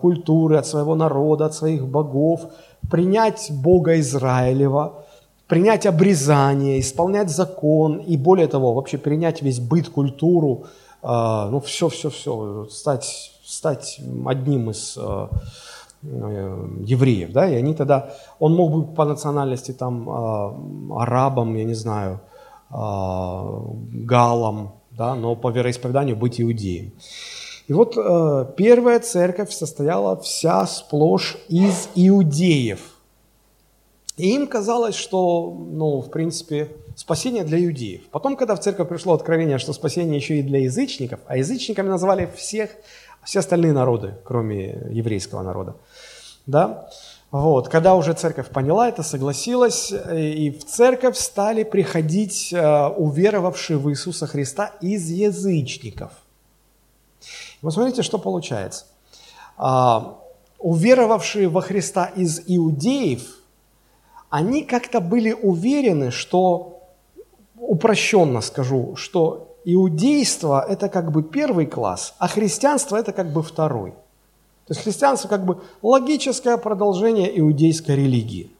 культуры, 0.00 0.58
от 0.58 0.66
своего 0.66 0.94
народа, 0.94 1.46
от 1.46 1.54
своих 1.54 1.86
богов, 1.86 2.46
принять 2.90 3.50
Бога 3.50 3.98
Израилева, 4.00 5.04
принять 5.46 5.86
обрезание, 5.86 6.80
исполнять 6.80 7.30
закон 7.30 7.98
и, 7.98 8.16
более 8.16 8.48
того, 8.48 8.74
вообще 8.74 8.98
принять 8.98 9.42
весь 9.42 9.60
быт, 9.60 9.88
культуру, 9.88 10.64
э, 11.02 11.48
ну, 11.50 11.60
все-все-все, 11.60 12.66
стать 12.70 13.36
стать 13.46 14.00
одним 14.26 14.70
из 14.70 14.98
э, 15.00 15.28
э, 16.02 16.68
евреев, 16.84 17.32
да, 17.32 17.48
и 17.48 17.54
они 17.54 17.74
тогда, 17.74 18.10
он 18.40 18.54
мог 18.54 18.72
быть 18.72 18.96
по 18.96 19.04
национальности 19.04 19.72
там 19.72 20.08
э, 20.08 20.92
арабом, 20.96 21.54
я 21.54 21.64
не 21.64 21.74
знаю, 21.74 22.20
галом, 22.68 24.72
да, 24.90 25.14
но 25.14 25.36
по 25.36 25.52
вероисповеданию 25.52 26.16
быть 26.16 26.40
иудеем. 26.40 26.90
И 27.66 27.72
вот 27.72 27.94
первая 28.56 29.00
церковь 29.00 29.52
состояла 29.52 30.16
вся 30.16 30.66
сплошь 30.66 31.36
из 31.48 31.88
иудеев. 31.94 32.80
И 34.16 34.34
им 34.34 34.46
казалось, 34.46 34.94
что, 34.94 35.50
ну, 35.50 36.00
в 36.00 36.10
принципе, 36.10 36.70
спасение 36.94 37.44
для 37.44 37.62
иудеев. 37.62 38.02
Потом, 38.10 38.36
когда 38.36 38.54
в 38.54 38.60
церковь 38.60 38.88
пришло 38.88 39.12
откровение, 39.12 39.58
что 39.58 39.72
спасение 39.72 40.16
еще 40.16 40.38
и 40.38 40.42
для 40.42 40.60
язычников, 40.60 41.20
а 41.26 41.36
язычниками 41.36 41.88
называли 41.88 42.30
всех 42.34 42.70
все 43.24 43.40
остальные 43.40 43.72
народы, 43.72 44.14
кроме 44.24 44.86
еврейского 44.90 45.42
народа. 45.42 45.74
Да? 46.46 46.88
Вот. 47.32 47.68
Когда 47.68 47.96
уже 47.96 48.14
церковь 48.14 48.48
поняла 48.48 48.88
это, 48.88 49.02
согласилась, 49.02 49.92
и 49.92 50.50
в 50.50 50.64
церковь 50.64 51.18
стали 51.18 51.64
приходить 51.64 52.52
э, 52.52 52.86
уверовавшие 52.86 53.78
в 53.78 53.90
Иисуса 53.90 54.26
Христа 54.26 54.72
из 54.80 55.10
язычников. 55.10 56.12
Вот 57.62 57.74
смотрите, 57.74 58.02
что 58.02 58.18
получается. 58.18 58.86
А, 59.56 60.18
уверовавшие 60.58 61.48
во 61.48 61.60
Христа 61.60 62.06
из 62.06 62.42
иудеев, 62.46 63.22
они 64.30 64.62
как-то 64.62 65.00
были 65.00 65.32
уверены, 65.32 66.10
что, 66.10 66.82
упрощенно 67.58 68.40
скажу, 68.40 68.96
что 68.96 69.56
иудейство– 69.64 70.64
это 70.68 70.88
как 70.88 71.10
бы 71.10 71.22
первый 71.22 71.66
класс, 71.66 72.14
а 72.18 72.28
христианство– 72.28 72.96
это 72.98 73.12
как 73.12 73.32
бы 73.32 73.42
второй. 73.42 73.92
То 74.66 74.74
есть 74.74 74.82
христианство 74.82 75.28
как 75.28 75.44
бы 75.44 75.62
логическое 75.80 76.56
продолжение 76.56 77.38
иудейской 77.38 77.96
религии. 77.96 78.50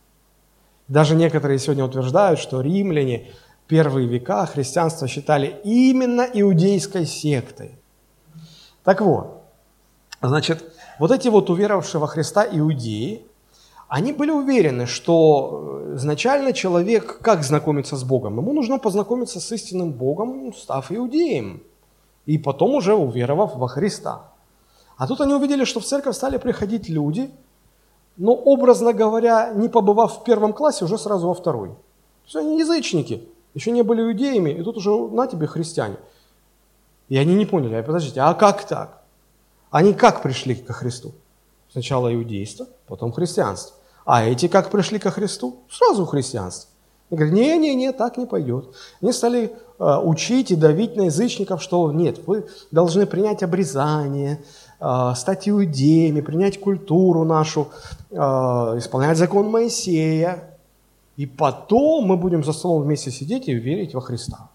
Даже 0.89 1.17
некоторые 1.17 1.59
сегодня 1.59 1.85
утверждают, 1.85 2.39
что 2.39 2.61
римляне 2.61 3.33
первые 3.67 4.07
века 4.07 4.47
христианство 4.47 5.09
считали 5.09 5.61
именно 5.65 6.23
иудейской 6.33 7.07
сектой. 7.07 7.73
Так 8.87 9.01
вот, 9.01 9.42
значит, 10.22 10.64
вот 11.01 11.11
эти 11.11 11.27
вот 11.27 11.51
уверовавшие 11.51 12.01
во 12.01 12.07
Христа 12.07 12.46
иудеи, 12.49 13.27
они 13.88 14.12
были 14.12 14.31
уверены, 14.31 14.87
что 14.87 15.83
э, 15.88 15.96
изначально 15.96 16.53
человек 16.53 17.18
как 17.20 17.42
знакомится 17.42 17.96
с 17.96 18.05
Богом? 18.05 18.38
Ему 18.38 18.53
нужно 18.53 18.79
познакомиться 18.79 19.40
с 19.40 19.51
истинным 19.51 19.90
Богом, 19.90 20.55
став 20.55 20.92
иудеем, 20.92 21.64
и 22.27 22.38
потом 22.38 22.77
уже 22.77 22.94
уверовав 22.94 23.57
во 23.57 23.66
Христа. 23.66 24.31
А 24.96 25.09
тут 25.09 25.20
они 25.20 25.35
увидели, 25.35 25.64
что 25.64 25.81
в 25.81 25.85
церковь 25.85 26.14
стали 26.14 26.38
приходить 26.38 26.88
люди, 26.88 27.33
но, 28.16 28.35
образно 28.35 28.92
говоря, 28.92 29.51
не 29.53 29.68
побывав 29.68 30.20
в 30.20 30.22
первом 30.22 30.53
классе, 30.53 30.85
уже 30.85 30.96
сразу 30.96 31.27
во 31.27 31.35
второй. 31.35 31.70
То 31.70 31.75
есть 32.27 32.37
они 32.37 32.61
язычники, 32.61 33.29
еще 33.53 33.72
не 33.72 33.83
были 33.83 34.03
иудеями, 34.03 34.51
и 34.51 34.62
тут 34.62 34.77
уже 34.77 34.90
на 34.90 35.27
тебе 35.27 35.49
христиане. 35.49 35.96
И 37.09 37.16
они 37.16 37.35
не 37.35 37.47
поняли, 37.47 37.75
а 37.75 37.83
подождите, 37.83 38.21
а 38.21 38.35
как 38.35 38.66
так? 38.66 39.03
Они 39.71 39.95
как 39.95 40.23
пришли 40.23 40.55
ко 40.55 40.73
Христу? 40.73 41.12
Сначала 41.71 42.12
иудейство, 42.14 42.66
потом 42.87 43.12
христианство. 43.12 43.77
А 44.05 44.25
эти 44.25 44.49
как 44.49 44.71
пришли 44.71 44.99
ко 44.99 45.11
Христу? 45.11 45.59
Сразу 45.69 46.07
христианство. 46.07 46.71
Они 47.11 47.19
говорят, 47.19 47.37
не-не-не, 47.37 47.92
так 47.92 48.16
не 48.16 48.27
пойдет. 48.27 48.66
Они 49.01 49.12
стали 49.12 49.53
э, 49.79 49.97
учить 50.03 50.51
и 50.51 50.57
давить 50.57 50.97
на 50.97 51.03
язычников, 51.03 51.62
что 51.62 51.92
нет, 51.92 52.27
вы 52.27 52.47
должны 52.73 53.07
принять 53.07 53.42
обрезание, 53.42 54.42
э, 54.81 55.12
стать 55.14 55.49
иудеями, 55.49 56.21
принять 56.21 56.59
культуру 56.59 57.25
нашу, 57.25 57.69
э, 58.11 58.16
исполнять 58.16 59.19
закон 59.19 59.51
Моисея. 59.51 60.59
И 61.16 61.27
потом 61.27 62.07
мы 62.07 62.16
будем 62.16 62.45
за 62.45 62.53
столом 62.53 62.83
вместе 62.83 63.11
сидеть 63.11 63.49
и 63.49 63.55
верить 63.55 63.95
во 63.95 64.01
Христа. 64.01 64.51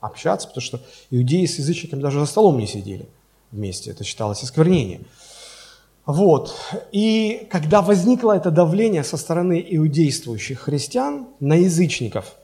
Общаться, 0.00 0.48
потому 0.48 0.62
что 0.62 0.80
иудеи 1.10 1.46
с 1.46 1.58
язычниками 1.58 2.00
даже 2.00 2.20
за 2.20 2.26
столом 2.26 2.58
не 2.58 2.66
сидели 2.66 3.08
вместе. 3.50 3.90
Это 3.90 4.04
считалось 4.04 4.42
осквернением. 4.42 5.06
Вот. 6.06 6.54
И 6.90 7.46
когда 7.50 7.82
возникло 7.82 8.32
это 8.32 8.50
давление 8.50 9.04
со 9.04 9.16
стороны 9.16 9.64
иудействующих 9.68 10.60
христиан 10.60 11.26
на 11.38 11.54
язычников, 11.54 12.34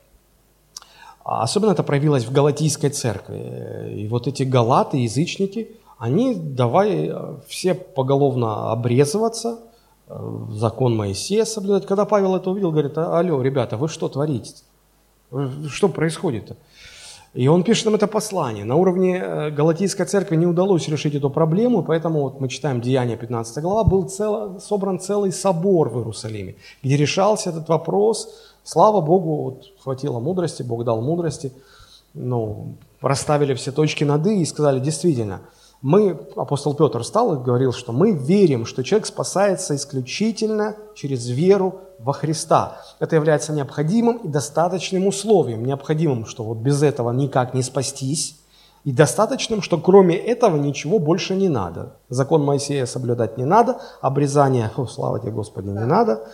особенно 1.25 1.73
это 1.73 1.83
проявилось 1.83 2.25
в 2.25 2.33
Галатийской 2.33 2.91
церкви, 2.91 4.03
и 4.03 4.09
вот 4.09 4.27
эти 4.27 4.43
галаты, 4.43 4.99
язычники, 4.99 5.77
они 5.97 6.35
давай 6.35 7.09
э, 7.09 7.37
все 7.49 7.73
поголовно 7.73 8.71
обрезываться, 8.71 9.61
э, 10.09 10.47
закон 10.51 10.95
Моисея 10.95 11.47
соблюдать. 11.47 11.87
Когда 11.87 12.05
Павел 12.05 12.37
это 12.37 12.51
увидел, 12.51 12.71
говорит, 12.71 12.99
алло, 12.99 13.41
ребята, 13.41 13.79
вы 13.79 13.89
что 13.89 14.11
творите? 14.11 14.57
Что 15.69 15.89
происходит-то? 15.89 16.57
И 17.35 17.49
он 17.49 17.65
пишет 17.65 17.87
нам 17.87 17.97
это 17.97 18.07
послание. 18.07 18.65
На 18.65 18.77
уровне 18.77 19.19
э, 19.19 19.51
Галатийской 19.51 20.07
церкви 20.07 20.37
не 20.37 20.47
удалось 20.47 20.89
решить 20.89 21.17
эту 21.17 21.31
проблему, 21.31 21.83
поэтому 21.83 22.23
вот 22.23 22.41
мы 22.41 22.49
читаем 22.49 22.81
Деяния 22.81 23.17
15 23.17 23.63
глава, 23.63 23.83
был 23.83 24.09
цело, 24.09 24.61
собран 24.61 25.01
целый 25.01 25.33
собор 25.33 25.89
в 25.89 25.99
Иерусалиме, 25.99 26.55
где 26.85 26.97
решался 26.97 27.51
этот 27.51 27.69
вопрос. 27.69 28.29
Слава 28.63 29.01
Богу, 29.01 29.43
вот 29.43 29.73
хватило 29.83 30.21
мудрости, 30.21 30.63
Бог 30.63 30.85
дал 30.85 31.03
мудрости. 31.03 31.53
Ну, 32.15 32.77
расставили 33.01 33.55
все 33.55 33.73
точки 33.73 34.05
над 34.05 34.25
«и» 34.29 34.41
и 34.41 34.45
сказали, 34.45 34.79
действительно– 34.79 35.41
мы, 35.85 36.19
апостол 36.35 36.73
Петр 36.73 37.05
стал 37.05 37.35
и 37.35 37.45
говорил, 37.45 37.71
что 37.75 37.93
мы 37.93 38.13
верим, 38.13 38.65
что 38.65 38.83
человек 38.83 39.05
спасается 39.07 39.77
исключительно 39.77 40.77
через 40.95 41.29
веру 41.29 41.81
во 41.99 42.15
Христа. 42.15 42.81
Это 43.01 43.17
является 43.17 43.53
необходимым 43.53 44.17
и 44.17 44.29
достаточным 44.29 45.07
условием. 45.07 45.63
Необходимым, 45.63 46.25
что 46.25 46.43
вот 46.43 46.57
без 46.57 46.83
этого 46.83 47.11
никак 47.13 47.53
не 47.53 47.63
спастись, 47.63 48.41
и 48.85 48.93
достаточным, 48.93 49.61
что 49.61 49.77
кроме 49.77 50.17
этого 50.17 50.57
ничего 50.57 50.99
больше 50.99 51.35
не 51.35 51.51
надо. 51.51 51.97
Закон 52.09 52.43
Моисея 52.43 52.87
соблюдать 52.87 53.37
не 53.37 53.45
надо, 53.45 53.79
обрезание, 54.01 54.71
о, 54.79 54.87
слава 54.87 55.21
тебе 55.21 55.33
Господи, 55.33 55.69
не 55.69 55.85
надо, 55.85 56.27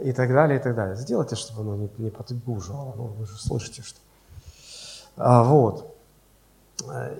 и 0.00 0.12
так 0.12 0.32
далее, 0.32 0.60
и 0.60 0.62
так 0.62 0.76
далее. 0.76 0.94
Сделайте, 0.94 1.34
чтобы 1.34 1.62
оно 1.62 1.74
не, 1.74 1.90
не 1.98 2.10
подгуживало. 2.10 2.94
Ну, 2.96 3.04
вы 3.18 3.26
же 3.26 3.36
слышите, 3.36 3.82
что... 3.82 3.98
А, 5.16 5.42
вот. 5.42 5.96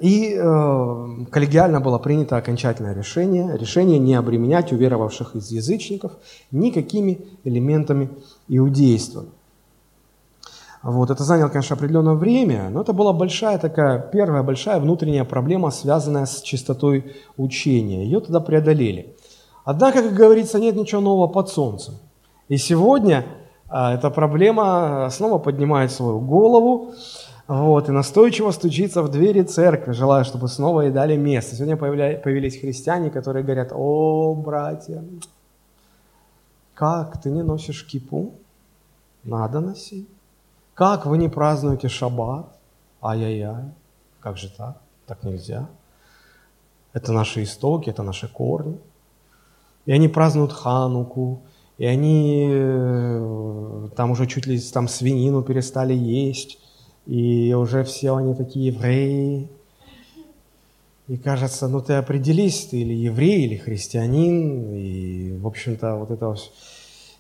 И 0.01 0.35
э, 0.35 1.25
коллегиально 1.31 1.81
было 1.81 1.99
принято 1.99 2.37
окончательное 2.37 2.95
решение, 2.95 3.57
решение 3.57 3.99
не 3.99 4.15
обременять 4.15 4.73
уверовавших 4.73 5.37
из 5.37 5.51
язычников 5.51 6.13
никакими 6.51 7.27
элементами 7.45 8.11
иудейства. 8.49 9.27
Вот, 10.83 11.11
это 11.11 11.25
заняло, 11.25 11.51
конечно, 11.51 11.77
определенное 11.77 12.15
время, 12.15 12.71
но 12.71 12.81
это 12.81 12.95
была 12.95 13.13
большая 13.13 13.59
такая, 13.59 13.99
первая 13.99 14.43
большая 14.43 14.81
внутренняя 14.81 15.25
проблема, 15.25 15.71
связанная 15.71 16.25
с 16.25 16.41
чистотой 16.41 17.17
учения. 17.37 18.05
Ее 18.05 18.21
тогда 18.21 18.41
преодолели. 18.41 19.15
Однако, 19.65 20.03
как 20.03 20.15
говорится, 20.15 20.59
нет 20.59 20.77
ничего 20.77 21.03
нового 21.03 21.27
под 21.27 21.51
солнцем. 21.51 21.95
И 22.49 22.57
сегодня 22.57 23.27
э, 23.71 23.95
эта 23.95 24.09
проблема 24.09 25.09
снова 25.11 25.39
поднимает 25.39 25.93
свою 25.93 26.19
голову. 26.19 26.95
Вот, 27.51 27.89
и 27.89 27.93
настойчиво 27.93 28.53
стучится 28.53 29.03
в 29.03 29.09
двери 29.09 29.43
церкви, 29.43 29.91
желая, 29.91 30.23
чтобы 30.23 30.47
снова 30.47 30.83
ей 30.83 30.93
дали 30.93 31.17
место. 31.17 31.57
Сегодня 31.57 31.77
появились 31.77 32.61
христиане, 32.61 33.11
которые 33.11 33.43
говорят, 33.43 33.73
о, 33.75 34.37
братья, 34.37 35.03
как 36.75 37.21
ты 37.21 37.29
не 37.29 37.43
носишь 37.43 37.85
кипу? 37.85 38.35
Надо 39.25 39.59
носить. 39.59 40.09
Как 40.75 41.07
вы 41.07 41.19
не 41.19 41.29
празднуете 41.29 41.89
шаббат? 41.89 42.57
Ай-яй-яй, 43.03 43.65
как 44.21 44.37
же 44.37 44.49
так? 44.57 44.81
Так 45.09 45.25
нельзя. 45.25 45.69
Это 46.93 47.13
наши 47.13 47.43
истоки, 47.43 47.91
это 47.91 48.05
наши 48.05 48.29
корни. 48.29 48.79
И 49.87 49.93
они 49.93 50.07
празднуют 50.07 50.53
Хануку, 50.53 51.43
и 51.79 51.85
они 51.85 52.49
э, 52.49 53.89
там 53.97 54.13
уже 54.13 54.29
чуть 54.29 54.47
ли 54.47 54.61
там 54.61 54.87
свинину 54.87 55.43
перестали 55.43 55.95
есть, 55.95 56.60
и 57.07 57.53
уже 57.55 57.85
все 57.85 58.15
они 58.15 58.35
такие 58.35 58.67
евреи. 58.69 59.49
И 61.09 61.17
кажется, 61.17 61.67
ну 61.67 61.81
ты 61.81 61.95
определись, 61.95 62.67
ты 62.67 62.83
или 62.83 62.95
еврей, 62.95 63.47
или 63.47 63.57
христианин, 63.57 64.73
и, 64.73 65.37
в 65.39 65.47
общем-то, 65.47 65.97
вот 65.97 66.11
это 66.11 66.33
все. 66.35 66.51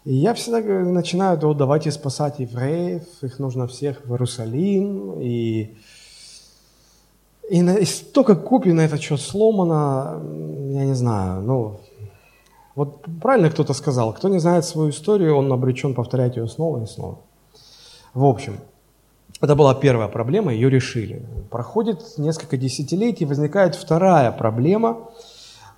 И 0.05 0.15
я 0.15 0.33
всегда 0.33 0.61
начинаю, 0.61 1.39
то 1.39 1.53
давайте 1.55 1.91
спасать 1.91 2.39
евреев, 2.39 3.03
их 3.21 3.39
нужно 3.39 3.67
всех 3.67 4.05
в 4.05 4.13
Иерусалим, 4.13 5.21
и, 5.21 5.77
и, 7.51 7.61
на, 7.61 7.75
и 7.75 7.85
столько 7.85 8.35
копий 8.35 8.73
на 8.73 8.83
это 8.83 8.97
что 8.97 9.19
сломано, 9.19 10.23
я 10.73 10.85
не 10.87 10.95
знаю, 10.95 11.43
ну, 11.43 11.81
вот 12.77 13.05
правильно 13.21 13.51
кто-то 13.51 13.75
сказал, 13.75 14.15
кто 14.15 14.29
не 14.29 14.39
знает 14.39 14.65
свою 14.65 14.91
историю, 14.91 15.37
он 15.37 15.53
обречен 15.53 15.95
повторять 15.95 16.37
ее 16.37 16.47
снова 16.49 16.83
и 16.83 16.87
снова. 16.87 17.19
В 18.15 18.25
общем, 18.25 18.55
это 19.41 19.55
была 19.55 19.75
первая 19.75 20.09
проблема, 20.09 20.53
ее 20.53 20.69
решили. 20.69 21.27
Проходит 21.51 22.19
несколько 22.19 22.57
десятилетий, 22.57 23.25
возникает 23.25 23.75
вторая 23.75 24.33
проблема, 24.33 25.11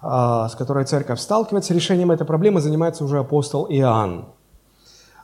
а, 0.00 0.48
с 0.48 0.54
которой 0.54 0.84
церковь 0.84 1.20
сталкивается. 1.20 1.74
Решением 1.74 2.10
этой 2.10 2.26
проблемы 2.26 2.60
занимается 2.60 3.04
уже 3.04 3.18
апостол 3.18 3.66
Иоанн. 3.68 4.26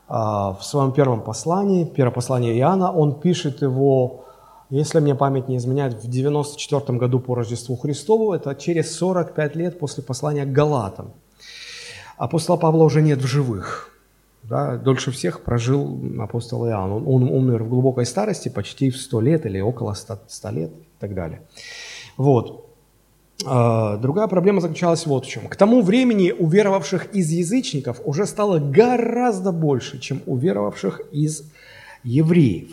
А, 0.08 0.54
в 0.54 0.64
своем 0.64 0.92
первом 0.92 1.20
послании, 1.20 1.84
первое 1.84 2.14
послание 2.14 2.56
Иоанна, 2.58 2.92
он 2.92 3.18
пишет 3.20 3.60
его, 3.60 4.24
если 4.70 5.00
мне 5.00 5.14
память 5.14 5.48
не 5.48 5.56
изменяет, 5.56 6.02
в 6.02 6.08
94 6.08 6.98
году 6.98 7.18
по 7.18 7.34
Рождеству 7.34 7.76
Христову, 7.76 8.32
это 8.32 8.54
через 8.54 8.96
45 8.96 9.56
лет 9.56 9.78
после 9.78 10.02
послания 10.02 10.44
к 10.44 10.52
Галатам. 10.52 11.12
Апостола 12.16 12.56
Павла 12.56 12.84
уже 12.84 13.02
нет 13.02 13.20
в 13.20 13.26
живых. 13.26 13.90
Да, 14.48 14.76
дольше 14.76 15.10
всех 15.10 15.42
прожил 15.42 16.00
апостол 16.20 16.66
Иоанн. 16.66 16.92
Он, 16.92 17.06
он 17.06 17.22
умер 17.24 17.64
в 17.64 17.68
глубокой 17.68 18.06
старости, 18.06 18.48
почти 18.48 18.88
в 18.88 18.96
100 18.96 19.20
лет 19.20 19.46
или 19.46 19.60
около 19.60 19.92
100, 19.92 20.20
100 20.26 20.50
лет 20.50 20.70
и 20.70 21.00
так 21.00 21.14
далее. 21.14 21.42
Вот. 22.16 22.64
А, 23.44 23.98
другая 23.98 24.26
проблема 24.26 24.62
заключалась 24.62 25.06
вот 25.06 25.26
в 25.26 25.28
чем. 25.28 25.48
К 25.48 25.56
тому 25.56 25.82
времени 25.82 26.32
уверовавших 26.32 27.14
из 27.14 27.30
язычников 27.30 28.00
уже 28.04 28.24
стало 28.24 28.58
гораздо 28.58 29.52
больше, 29.52 29.98
чем 29.98 30.22
уверовавших 30.24 31.02
из 31.12 31.42
евреев. 32.02 32.70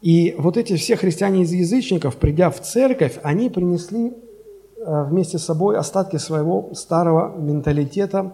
И 0.00 0.34
вот 0.38 0.56
эти 0.56 0.76
все 0.76 0.96
христиане 0.96 1.42
из 1.42 1.52
язычников, 1.52 2.16
придя 2.16 2.50
в 2.50 2.60
церковь, 2.60 3.18
они 3.22 3.48
принесли 3.48 4.12
а, 4.84 5.04
вместе 5.04 5.38
с 5.38 5.44
собой 5.44 5.76
остатки 5.76 6.16
своего 6.16 6.74
старого 6.74 7.36
менталитета 7.38 8.32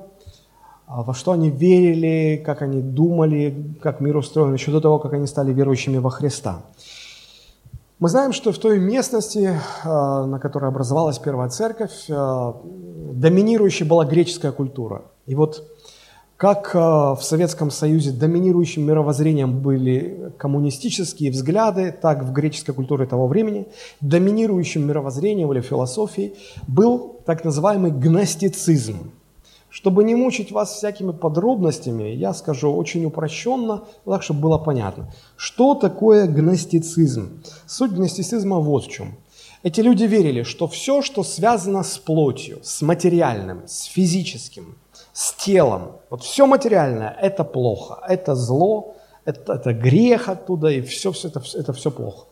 во 0.88 1.14
что 1.14 1.33
они 1.33 1.51
верили, 1.51 2.42
как 2.44 2.62
они 2.62 2.81
думали, 2.81 3.75
как 3.83 4.01
мир 4.01 4.16
устроен, 4.16 4.55
еще 4.55 4.70
до 4.70 4.81
того, 4.81 4.99
как 4.99 5.12
они 5.12 5.27
стали 5.27 5.53
верующими 5.53 5.99
во 5.99 6.11
Христа. 6.11 6.62
Мы 7.99 8.09
знаем, 8.11 8.33
что 8.33 8.53
в 8.53 8.59
той 8.59 8.79
местности, 8.79 9.59
на 9.85 10.38
которой 10.38 10.68
образовалась 10.68 11.18
первая 11.18 11.49
церковь, 11.49 12.07
доминирующей 12.09 13.87
была 13.87 14.05
греческая 14.05 14.53
культура. 14.53 15.03
И 15.27 15.35
вот 15.35 15.66
как 16.37 16.75
в 16.75 17.20
Советском 17.22 17.70
Союзе 17.70 18.12
доминирующим 18.12 18.85
мировоззрением 18.85 19.61
были 19.61 20.31
коммунистические 20.37 21.31
взгляды, 21.31 21.90
так 21.90 22.22
в 22.22 22.33
греческой 22.33 22.75
культуре 22.75 23.07
того 23.07 23.27
времени 23.27 23.66
доминирующим 24.03 24.87
мировоззрением 24.87 25.51
или 25.55 25.62
философией 25.62 26.35
был 26.68 27.22
так 27.25 27.44
называемый 27.44 27.90
гностицизм. 27.90 29.11
Чтобы 29.77 30.05
не 30.05 30.15
мучить 30.15 30.53
вас 30.53 30.73
всякими 30.73 31.12
подробностями, 31.12 32.05
я 32.05 32.33
скажу 32.33 32.75
очень 32.75 33.05
упрощенно, 33.05 33.85
так, 34.07 34.23
чтобы 34.23 34.41
было 34.41 34.57
понятно. 34.57 35.12
Что 35.37 35.75
такое 35.75 36.27
гностицизм? 36.27 37.43
Суть 37.67 37.93
гностицизма 37.93 38.59
вот 38.59 38.87
в 38.87 38.91
чем. 38.91 39.19
Эти 39.62 39.83
люди 39.83 40.05
верили, 40.05 40.45
что 40.45 40.67
все, 40.67 41.03
что 41.03 41.23
связано 41.23 41.83
с 41.83 41.99
плотью, 41.99 42.59
с 42.62 42.81
материальным, 42.81 43.65
с 43.67 43.83
физическим, 43.83 44.79
с 45.12 45.35
телом, 45.35 45.83
вот 46.09 46.23
все 46.23 46.47
материальное– 46.47 47.15
это 47.21 47.45
плохо, 47.45 47.99
это 48.09 48.35
зло, 48.35 48.95
это, 49.27 49.53
это 49.53 49.75
грех 49.75 50.31
оттуда, 50.31 50.69
и 50.69 50.81
все, 50.81 51.12
все 51.12 51.29
это, 51.29 51.43
это 51.55 51.75
все 51.75 51.91
плохо. 51.91 52.25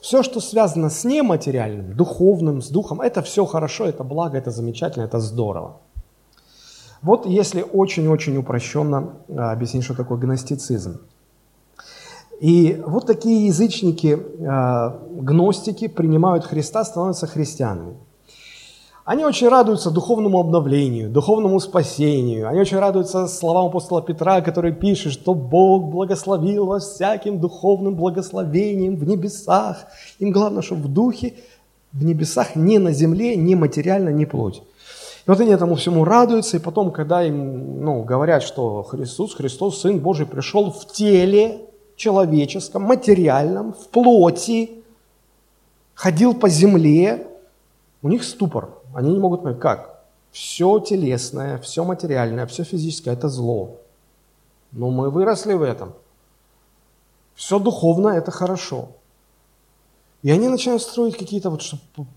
Все, 0.00 0.22
что 0.22 0.40
связано 0.40 0.88
с 0.88 1.04
нематериальным, 1.04 1.94
духовным, 1.94 2.62
с 2.62 2.68
духом, 2.70 3.02
это 3.02 3.20
все 3.20 3.44
хорошо, 3.44 3.84
это 3.84 4.02
благо, 4.02 4.38
это 4.38 4.50
замечательно, 4.50 5.04
это 5.04 5.20
здорово. 5.20 5.80
Вот 7.02 7.26
если 7.26 7.62
очень-очень 7.62 8.36
упрощенно 8.36 9.14
а, 9.28 9.52
объяснить, 9.52 9.84
что 9.84 9.94
такое 9.94 10.18
гностицизм. 10.18 11.00
И 12.40 12.82
вот 12.86 13.06
такие 13.06 13.46
язычники, 13.46 14.18
а, 14.46 15.00
гностики, 15.10 15.88
принимают 15.88 16.44
Христа, 16.44 16.84
становятся 16.84 17.26
христианами. 17.26 17.96
Они 19.06 19.24
очень 19.24 19.48
радуются 19.48 19.92
духовному 19.92 20.40
обновлению, 20.40 21.08
духовному 21.08 21.60
спасению. 21.60 22.48
Они 22.48 22.60
очень 22.60 22.78
радуются 22.78 23.28
словам 23.28 23.66
апостола 23.66 24.02
Петра, 24.02 24.40
который 24.40 24.72
пишет, 24.72 25.12
что 25.12 25.32
Бог 25.32 25.84
благословил 25.84 26.66
вас 26.66 26.90
всяким 26.90 27.38
духовным 27.38 27.94
благословением 27.94 28.96
в 28.96 29.06
небесах. 29.06 29.86
Им 30.18 30.32
главное, 30.32 30.60
чтобы 30.60 30.82
в 30.82 30.88
духе, 30.88 31.34
в 31.92 32.04
небесах, 32.04 32.56
не 32.56 32.78
на 32.78 32.90
земле, 32.90 33.36
не 33.36 33.54
материально, 33.54 34.08
не 34.08 34.26
плоть. 34.26 34.64
И 35.26 35.30
вот 35.30 35.40
они 35.40 35.50
этому 35.50 35.74
всему 35.74 36.04
радуются, 36.04 36.56
и 36.56 36.60
потом, 36.60 36.92
когда 36.92 37.24
им 37.24 37.82
ну, 37.82 38.04
говорят, 38.04 38.44
что 38.44 38.84
Христос, 38.84 39.34
Христос, 39.34 39.80
Сын 39.80 39.98
Божий, 39.98 40.24
пришел 40.24 40.70
в 40.70 40.86
теле 40.86 41.66
человеческом, 41.96 42.82
материальном, 42.82 43.72
в 43.72 43.88
плоти, 43.88 44.84
ходил 45.94 46.32
по 46.32 46.48
земле, 46.48 47.26
у 48.02 48.08
них 48.08 48.22
ступор. 48.22 48.70
Они 48.94 49.12
не 49.12 49.18
могут 49.18 49.42
понять, 49.42 49.58
как? 49.58 50.04
Все 50.30 50.78
телесное, 50.78 51.58
все 51.58 51.82
материальное, 51.84 52.46
все 52.46 52.62
физическое– 52.62 53.10
это 53.14 53.28
зло. 53.28 53.78
Но 54.70 54.90
мы 54.90 55.10
выросли 55.10 55.54
в 55.54 55.62
этом. 55.62 55.94
Все 57.34 57.58
духовное– 57.58 58.18
это 58.18 58.30
хорошо. 58.30 58.90
И 60.22 60.30
они 60.30 60.48
начинают 60.48 60.82
строить 60.82 61.16
какие-то 61.16 61.50
вот 61.50 61.62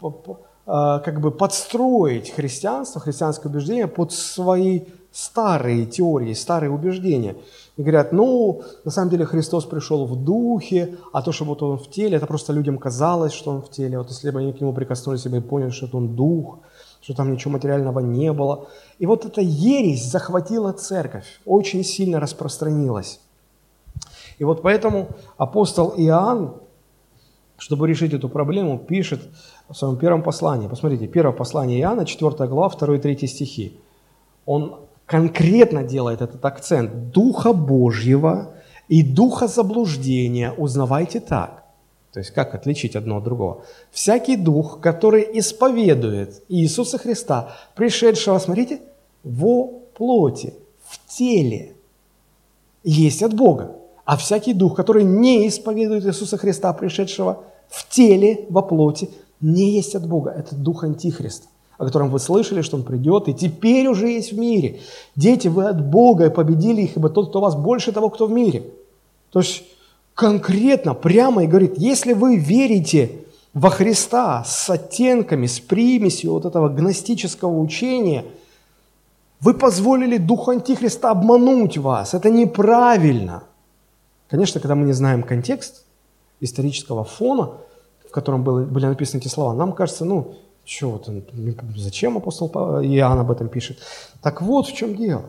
а, 0.01 0.37
как 0.69 1.19
бы 1.19 1.31
подстроить 1.31 2.29
христианство, 2.29 3.01
христианское 3.01 3.49
убеждение 3.49 3.87
под 3.87 4.11
свои 4.11 4.81
старые 5.11 5.87
теории, 5.87 6.33
старые 6.33 6.69
убеждения. 6.69 7.35
И 7.75 7.81
говорят, 7.81 8.11
ну, 8.11 8.61
на 8.83 8.91
самом 8.91 9.09
деле 9.09 9.25
Христос 9.25 9.65
пришел 9.65 10.05
в 10.05 10.23
духе, 10.23 10.97
а 11.11 11.23
то, 11.23 11.31
что 11.31 11.45
вот 11.45 11.63
он 11.63 11.79
в 11.79 11.89
теле, 11.89 12.17
это 12.17 12.27
просто 12.27 12.53
людям 12.53 12.77
казалось, 12.77 13.33
что 13.33 13.49
он 13.49 13.61
в 13.63 13.71
теле. 13.71 13.97
Вот 13.97 14.09
если 14.09 14.29
бы 14.29 14.39
они 14.39 14.53
к 14.53 14.61
нему 14.61 14.73
прикоснулись, 14.73 15.25
и 15.25 15.29
бы 15.29 15.41
поняли, 15.41 15.71
что 15.71 15.87
это 15.87 15.97
он 15.97 16.15
дух, 16.15 16.59
что 17.01 17.15
там 17.15 17.31
ничего 17.31 17.53
материального 17.53 17.99
не 18.01 18.31
было. 18.31 18.67
И 18.99 19.07
вот 19.07 19.25
эта 19.25 19.41
ересь 19.41 20.11
захватила 20.11 20.71
церковь, 20.73 21.39
очень 21.45 21.83
сильно 21.83 22.19
распространилась. 22.19 23.19
И 24.37 24.43
вот 24.43 24.61
поэтому 24.61 25.07
апостол 25.37 25.93
Иоанн, 25.97 26.53
чтобы 27.57 27.87
решить 27.87 28.13
эту 28.13 28.29
проблему, 28.29 28.77
пишет 28.77 29.21
в 29.69 29.75
своем 29.75 29.97
первом 29.97 30.23
послании. 30.23 30.67
Посмотрите, 30.67 31.07
первое 31.07 31.33
послание 31.33 31.79
Иоанна, 31.79 32.05
4 32.05 32.47
глава, 32.47 32.69
2 32.69 32.95
и 32.95 32.99
3 32.99 33.27
стихи. 33.27 33.77
Он 34.45 34.79
конкретно 35.05 35.83
делает 35.83 36.21
этот 36.21 36.43
акцент. 36.43 37.11
«Духа 37.11 37.53
Божьего 37.53 38.53
и 38.87 39.03
духа 39.03 39.47
заблуждения 39.47 40.51
узнавайте 40.51 41.19
так». 41.19 41.63
То 42.11 42.19
есть 42.19 42.31
как 42.31 42.55
отличить 42.55 42.95
одно 42.95 43.17
от 43.17 43.23
другого? 43.23 43.63
«Всякий 43.91 44.37
дух, 44.37 44.79
который 44.81 45.27
исповедует 45.39 46.43
Иисуса 46.49 46.97
Христа, 46.97 47.55
пришедшего, 47.75 48.39
смотрите, 48.39 48.81
во 49.23 49.67
плоти, 49.93 50.53
в 50.83 50.99
теле, 51.07 51.75
есть 52.83 53.21
от 53.21 53.33
Бога. 53.33 53.75
А 54.05 54.17
всякий 54.17 54.53
дух, 54.53 54.75
который 54.75 55.03
не 55.03 55.47
исповедует 55.47 56.05
Иисуса 56.05 56.37
Христа, 56.37 56.73
пришедшего 56.73 57.43
в 57.67 57.87
теле, 57.89 58.45
во 58.49 58.63
плоти, 58.63 59.09
не 59.41 59.71
есть 59.71 59.95
от 59.95 60.07
Бога. 60.07 60.31
Это 60.31 60.55
дух 60.55 60.83
Антихриста, 60.83 61.47
о 61.77 61.85
котором 61.85 62.09
вы 62.09 62.19
слышали, 62.19 62.61
что 62.61 62.77
он 62.77 62.83
придет, 62.83 63.27
и 63.27 63.33
теперь 63.33 63.87
уже 63.87 64.09
есть 64.09 64.33
в 64.33 64.39
мире. 64.39 64.81
Дети, 65.15 65.47
вы 65.47 65.65
от 65.65 65.85
Бога 65.85 66.25
и 66.25 66.29
победили 66.29 66.83
их, 66.83 66.97
ибо 66.97 67.09
тот, 67.09 67.29
кто 67.29 67.41
вас 67.41 67.55
больше 67.55 67.91
того, 67.91 68.09
кто 68.09 68.27
в 68.27 68.31
мире. 68.31 68.63
То 69.31 69.39
есть 69.39 69.63
конкретно, 70.13 70.93
прямо 70.93 71.43
и 71.43 71.47
говорит, 71.47 71.75
если 71.77 72.13
вы 72.13 72.37
верите 72.37 73.23
во 73.53 73.69
Христа 73.69 74.43
с 74.43 74.69
оттенками, 74.69 75.47
с 75.47 75.59
примесью 75.59 76.33
вот 76.33 76.45
этого 76.45 76.69
гностического 76.69 77.57
учения, 77.57 78.25
вы 79.39 79.53
позволили 79.53 80.17
Духу 80.17 80.51
Антихриста 80.51 81.11
обмануть 81.11 81.77
вас. 81.77 82.13
Это 82.13 82.29
неправильно. 82.29 83.43
Конечно, 84.27 84.59
когда 84.59 84.75
мы 84.75 84.85
не 84.85 84.93
знаем 84.93 85.23
контекст 85.23 85.85
исторического 86.41 87.03
фона, 87.03 87.53
в 88.09 88.11
котором 88.11 88.43
были, 88.43 88.65
были 88.65 88.87
написаны 88.87 89.19
эти 89.19 89.27
слова, 89.27 89.53
нам 89.53 89.73
кажется, 89.73 90.03
ну, 90.03 90.35
что 90.65 90.91
вот, 90.91 91.09
зачем 91.77 92.17
апостол 92.17 92.49
Иоанн 92.49 93.19
об 93.19 93.31
этом 93.31 93.49
пишет? 93.49 93.79
Так 94.21 94.41
вот 94.41 94.67
в 94.67 94.75
чем 94.75 94.95
дело. 94.95 95.25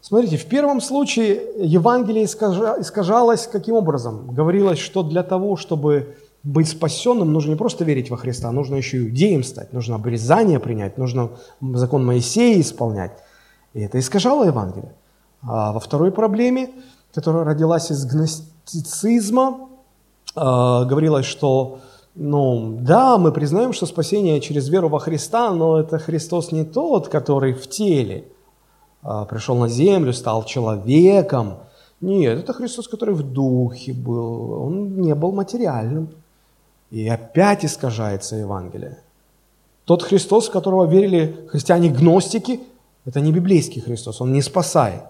Смотрите, 0.00 0.36
в 0.36 0.46
первом 0.46 0.80
случае 0.80 1.42
Евангелие 1.58 2.24
искажалось 2.24 3.46
каким 3.46 3.76
образом? 3.76 4.34
Говорилось, 4.34 4.78
что 4.78 5.02
для 5.02 5.22
того, 5.22 5.56
чтобы 5.56 6.16
быть 6.42 6.68
спасенным, 6.68 7.32
нужно 7.32 7.50
не 7.50 7.56
просто 7.56 7.84
верить 7.84 8.10
во 8.10 8.16
Христа, 8.16 8.50
нужно 8.50 8.74
еще 8.74 8.96
и 8.96 9.00
иудеем 9.04 9.44
стать, 9.44 9.72
нужно 9.72 9.94
обрезание 9.94 10.58
принять, 10.58 10.98
нужно 10.98 11.30
закон 11.60 12.04
Моисея 12.04 12.60
исполнять. 12.60 13.12
И 13.74 13.80
это 13.80 13.98
искажало 13.98 14.44
Евангелие. 14.44 14.92
А 15.42 15.72
во 15.72 15.80
второй 15.80 16.10
проблеме, 16.10 16.70
которая 17.14 17.44
родилась 17.44 17.90
из 17.90 18.04
гностицизма, 18.04 19.68
а, 20.34 20.84
говорилось, 20.84 21.26
что 21.26 21.78
ну, 22.14 22.78
да, 22.80 23.16
мы 23.16 23.32
признаем, 23.32 23.72
что 23.72 23.86
спасение 23.86 24.40
через 24.40 24.68
веру 24.68 24.88
во 24.88 24.98
Христа, 24.98 25.50
но 25.52 25.78
это 25.78 25.98
Христос 25.98 26.52
не 26.52 26.64
тот, 26.64 27.08
который 27.08 27.54
в 27.54 27.66
теле 27.68 28.24
а, 29.02 29.24
пришел 29.24 29.56
на 29.56 29.68
землю, 29.68 30.12
стал 30.12 30.44
человеком. 30.44 31.60
Нет, 32.02 32.38
это 32.38 32.52
Христос, 32.52 32.88
который 32.88 33.14
в 33.14 33.22
духе 33.22 33.94
был, 33.94 34.52
он 34.64 35.00
не 35.00 35.14
был 35.14 35.32
материальным. 35.32 36.10
И 36.90 37.08
опять 37.08 37.64
искажается 37.64 38.36
Евангелие. 38.36 38.98
Тот 39.86 40.02
Христос, 40.02 40.48
в 40.48 40.52
которого 40.52 40.84
верили 40.84 41.46
христиане-гностики, 41.48 42.60
это 43.06 43.20
не 43.20 43.32
библейский 43.32 43.80
Христос, 43.80 44.20
он 44.20 44.32
не 44.32 44.42
спасает. 44.42 45.02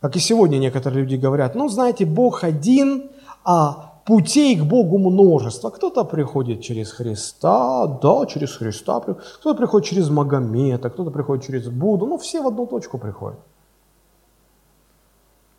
Как 0.00 0.16
и 0.16 0.18
сегодня 0.18 0.58
некоторые 0.58 1.02
люди 1.02 1.14
говорят, 1.14 1.54
ну, 1.54 1.68
знаете, 1.68 2.04
Бог 2.04 2.42
один, 2.42 3.10
а 3.44 3.95
путей 4.06 4.56
к 4.56 4.64
Богу 4.64 4.98
множество. 4.98 5.70
Кто-то 5.70 6.04
приходит 6.04 6.62
через 6.62 6.92
Христа, 6.92 7.86
да, 7.86 8.26
через 8.26 8.56
Христа, 8.56 9.00
кто-то 9.00 9.54
приходит 9.54 9.88
через 9.88 10.08
Магомета, 10.08 10.90
кто-то 10.90 11.10
приходит 11.10 11.44
через 11.44 11.68
Будду, 11.68 12.06
ну 12.06 12.16
все 12.16 12.40
в 12.40 12.46
одну 12.46 12.66
точку 12.66 12.98
приходят. 12.98 13.38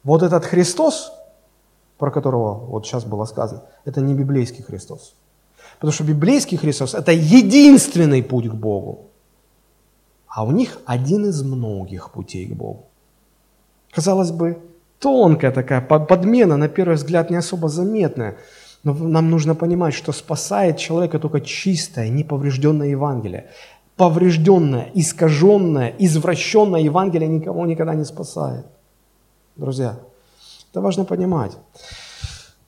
Вот 0.03 0.23
этот 0.23 0.45
Христос, 0.45 1.11
про 1.97 2.11
которого 2.11 2.53
вот 2.53 2.85
сейчас 2.85 3.03
было 3.03 3.25
сказано, 3.25 3.61
это 3.85 4.01
не 4.01 4.13
библейский 4.13 4.63
Христос. 4.63 5.13
Потому 5.75 5.91
что 5.91 6.05
библейский 6.05 6.57
Христос– 6.57 6.93
это 6.95 7.11
единственный 7.11 8.23
путь 8.23 8.49
к 8.49 8.53
Богу. 8.53 9.07
А 10.27 10.43
у 10.43 10.51
них 10.51 10.79
один 10.85 11.25
из 11.25 11.43
многих 11.43 12.11
путей 12.11 12.47
к 12.47 12.55
Богу. 12.55 12.85
Казалось 13.91 14.31
бы, 14.31 14.57
тонкая 14.99 15.51
такая 15.51 15.81
подмена, 15.81 16.57
на 16.57 16.67
первый 16.67 16.95
взгляд, 16.95 17.29
не 17.29 17.37
особо 17.37 17.69
заметная. 17.69 18.37
Но 18.83 18.93
нам 18.93 19.29
нужно 19.29 19.55
понимать, 19.55 19.93
что 19.93 20.11
спасает 20.11 20.77
человека 20.77 21.19
только 21.19 21.41
чистое, 21.41 22.09
неповрежденное 22.09 22.89
Евангелие. 22.89 23.49
Поврежденное, 23.95 24.91
искаженное, 24.93 25.93
извращенное 25.99 26.81
Евангелие 26.81 27.27
никого 27.27 27.65
никогда 27.65 27.95
не 27.95 28.05
спасает. 28.05 28.65
Друзья, 29.55 29.97
это 30.71 30.81
важно 30.81 31.03
понимать. 31.03 31.57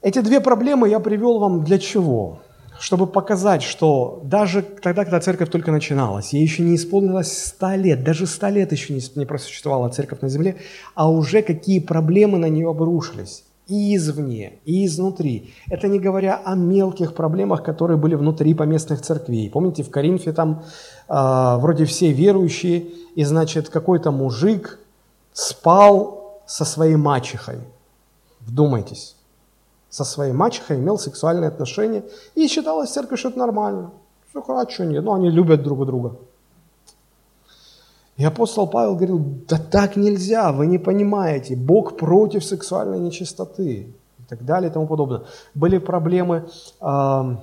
Эти 0.01 0.21
две 0.21 0.39
проблемы 0.39 0.89
я 0.89 0.99
привел 0.99 1.39
вам 1.39 1.63
для 1.63 1.77
чего? 1.77 2.39
Чтобы 2.79 3.07
показать, 3.07 3.61
что 3.61 4.21
даже 4.23 4.61
тогда, 4.61 5.03
когда 5.03 5.19
церковь 5.19 5.49
только 5.49 5.71
начиналась, 5.71 6.31
ей 6.33 6.41
еще 6.41 6.63
не 6.63 6.75
исполнилось 6.75 7.45
ста 7.47 7.75
лет, 7.75 8.03
даже 8.03 8.25
ста 8.25 8.49
лет 8.49 8.71
еще 8.71 8.93
не 8.93 9.25
просуществовала 9.25 9.89
церковь 9.89 10.21
на 10.21 10.29
земле, 10.29 10.55
а 10.95 11.09
уже 11.09 11.41
какие 11.41 11.79
проблемы 11.79 12.37
на 12.37 12.47
нее 12.47 12.69
обрушились 12.69 13.43
и 13.67 13.95
извне, 13.95 14.53
и 14.65 14.85
изнутри. 14.85 15.53
Это 15.69 15.87
не 15.87 15.99
говоря 15.99 16.41
о 16.43 16.55
мелких 16.55 17.13
проблемах, 17.13 17.63
которые 17.63 17.97
были 17.97 18.15
внутри 18.15 18.53
поместных 18.53 19.01
церквей. 19.01 19.49
Помните, 19.49 19.83
в 19.83 19.91
Коринфе 19.91 20.31
там 20.31 20.63
э, 21.07 21.57
вроде 21.59 21.83
все 21.85 22.11
верующие, 22.11 22.85
и, 23.15 23.23
значит, 23.25 23.69
какой-то 23.69 24.11
мужик 24.11 24.79
спал 25.33 26.41
со 26.47 26.65
своей 26.65 26.95
мачехой. 26.95 27.59
Вдумайтесь. 28.39 29.18
Со 29.89 30.03
своей 30.03 30.33
мачехой 30.33 30.77
имел 30.77 30.97
сексуальные 30.97 31.47
отношения, 31.47 32.03
и 32.35 32.47
считалось 32.47 32.89
в 32.89 32.93
церкви, 32.93 33.15
что 33.15 33.29
это 33.29 33.39
нормально. 33.39 33.91
Все 34.29 34.41
хорошо, 34.41 34.83
нет, 34.83 35.03
ну 35.03 35.13
они 35.13 35.29
любят 35.29 35.63
друг 35.63 35.85
друга. 35.85 36.15
И 38.17 38.25
апостол 38.25 38.67
Павел 38.67 38.95
говорил, 38.95 39.19
да 39.47 39.57
так 39.57 39.95
нельзя, 39.95 40.51
вы 40.51 40.67
не 40.67 40.77
понимаете, 40.77 41.55
Бог 41.55 41.97
против 41.97 42.43
сексуальной 42.43 42.99
нечистоты 42.99 43.93
и 44.19 44.23
так 44.27 44.43
далее 44.43 44.69
и 44.69 44.73
тому 44.73 44.87
подобное. 44.87 45.21
Были 45.55 45.77
проблемы 45.77 46.49
э, 46.81 47.35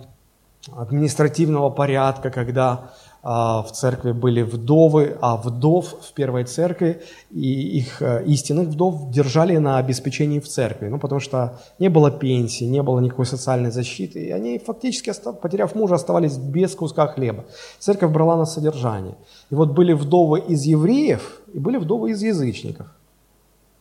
административного 0.75 1.71
порядка, 1.71 2.31
когда 2.31 2.69
а, 2.73 2.91
в 3.27 3.73
церкви 3.73 4.13
были 4.13 4.43
вдовы, 4.43 5.17
а 5.21 5.37
вдов 5.37 5.97
в 6.01 6.13
первой 6.13 6.45
церкви 6.45 7.03
и 7.31 7.79
их 7.79 8.01
э, 8.01 8.25
истинных 8.25 8.69
вдов 8.69 9.11
держали 9.11 9.57
на 9.57 9.79
обеспечении 9.79 10.39
в 10.39 10.47
церкви, 10.47 10.87
ну, 10.89 11.01
потому 11.01 11.21
что 11.21 11.59
не 11.81 11.89
было 11.89 12.13
пенсии, 12.13 12.65
не 12.65 12.83
было 12.83 13.01
никакой 13.01 13.27
социальной 13.27 13.73
защиты, 13.73 14.27
и 14.27 14.31
они 14.31 14.59
фактически, 14.59 15.13
потеряв 15.43 15.75
мужа, 15.75 15.97
оставались 15.97 16.37
без 16.37 16.77
куска 16.77 17.09
хлеба. 17.09 17.45
Церковь 17.81 18.13
брала 18.13 18.37
на 18.37 18.47
содержание. 18.47 19.17
И 19.51 19.57
вот 19.57 19.71
были 19.71 19.93
вдовы 19.93 20.39
из 20.39 20.63
евреев 20.63 21.41
и 21.53 21.59
были 21.59 21.79
вдовы 21.79 22.13
из 22.13 22.23
язычников. 22.23 22.87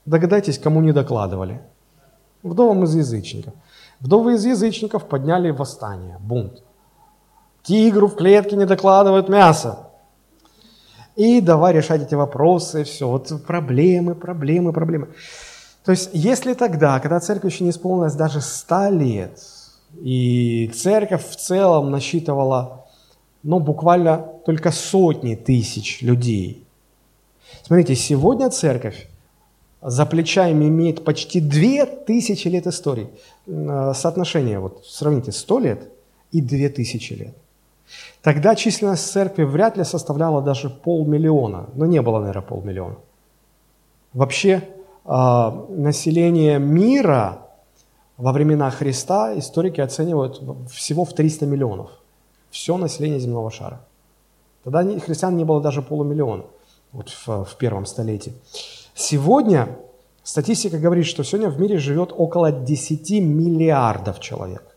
Догадайтесь, 0.05 0.57
кому 0.57 0.81
не 0.81 0.91
докладывали. 0.91 1.61
Вдовам 2.41 2.83
из 2.83 2.95
язычников. 2.95 3.53
Вдовы 3.99 4.33
из 4.33 4.45
язычников 4.45 5.07
подняли 5.07 5.51
восстание, 5.51 6.17
бунт. 6.19 6.63
Тигру 7.65 8.07
в 8.07 8.15
клетке 8.15 8.55
не 8.55 8.65
докладывают 8.65 9.29
мясо. 9.29 9.89
И 11.15 11.41
давай 11.41 11.73
решать 11.73 12.01
эти 12.01 12.15
вопросы, 12.15 12.83
все, 12.83 13.07
вот 13.07 13.31
проблемы, 13.45 14.15
проблемы, 14.15 14.73
проблемы. 14.73 15.07
То 15.83 15.91
есть, 15.91 16.09
если 16.13 16.53
тогда, 16.53 16.99
когда 16.99 17.19
церковь 17.19 17.53
еще 17.53 17.63
не 17.63 17.69
исполнилась 17.69 18.15
даже 18.15 18.41
ста 18.41 18.89
лет, 18.89 19.39
и 20.01 20.69
церковь 20.75 21.25
в 21.27 21.35
целом 21.37 21.89
насчитывала, 21.89 22.85
ну, 23.43 23.59
буквально 23.59 24.17
только 24.45 24.71
сотни 24.71 25.35
тысяч 25.35 26.01
людей. 26.01 26.65
Смотрите, 27.63 27.95
сегодня 27.95 28.49
церковь 28.49 29.07
за 29.81 30.05
плечами 30.05 30.65
имеет 30.65 31.05
почти 31.05 31.39
две 31.39 31.85
тысячи 31.85 32.47
лет 32.47 32.67
истории. 32.67 33.09
Э, 33.47 33.93
соотношение, 33.95 34.59
вот 34.59 34.85
сравните, 34.85 35.31
сто 35.31 35.59
лет 35.59 35.87
и 36.31 36.41
две 36.41 36.69
тысячи 36.69 37.13
лет. 37.13 37.35
Тогда 38.21 38.55
численность 38.55 39.11
церкви 39.11 39.43
вряд 39.43 39.77
ли 39.77 39.83
составляла 39.83 40.41
даже 40.41 40.69
полмиллиона, 40.69 41.69
но 41.75 41.85
не 41.85 42.01
было, 42.01 42.19
наверное, 42.19 42.41
полмиллиона. 42.41 42.95
Вообще 44.13 44.63
э, 45.05 45.65
население 45.69 46.57
мира 46.59 47.39
во 48.17 48.31
времена 48.31 48.71
Христа 48.71 49.37
историки 49.37 49.81
оценивают 49.81 50.41
всего 50.71 51.05
в 51.05 51.13
300 51.13 51.45
миллионов. 51.45 51.91
Все 52.49 52.77
население 52.77 53.19
земного 53.19 53.51
шара. 53.51 53.81
Тогда 54.63 54.83
христиан 54.99 55.35
не 55.37 55.43
было 55.43 55.61
даже 55.61 55.81
полумиллиона 55.81 56.45
вот 56.91 57.09
в, 57.09 57.43
в 57.45 57.55
первом 57.57 57.85
столетии. 57.85 58.33
Сегодня 58.95 59.77
статистика 60.23 60.79
говорит, 60.79 61.05
что 61.05 61.23
сегодня 61.23 61.49
в 61.49 61.59
мире 61.59 61.77
живет 61.77 62.13
около 62.15 62.51
10 62.51 63.11
миллиардов 63.21 64.19
человек. 64.19 64.74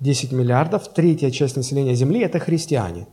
10 0.00 0.32
миллиардов, 0.32 0.88
третья 0.88 1.30
часть 1.30 1.56
населения 1.56 1.94
Земли– 1.94 2.20
это 2.22 2.38
христиане. 2.38 3.06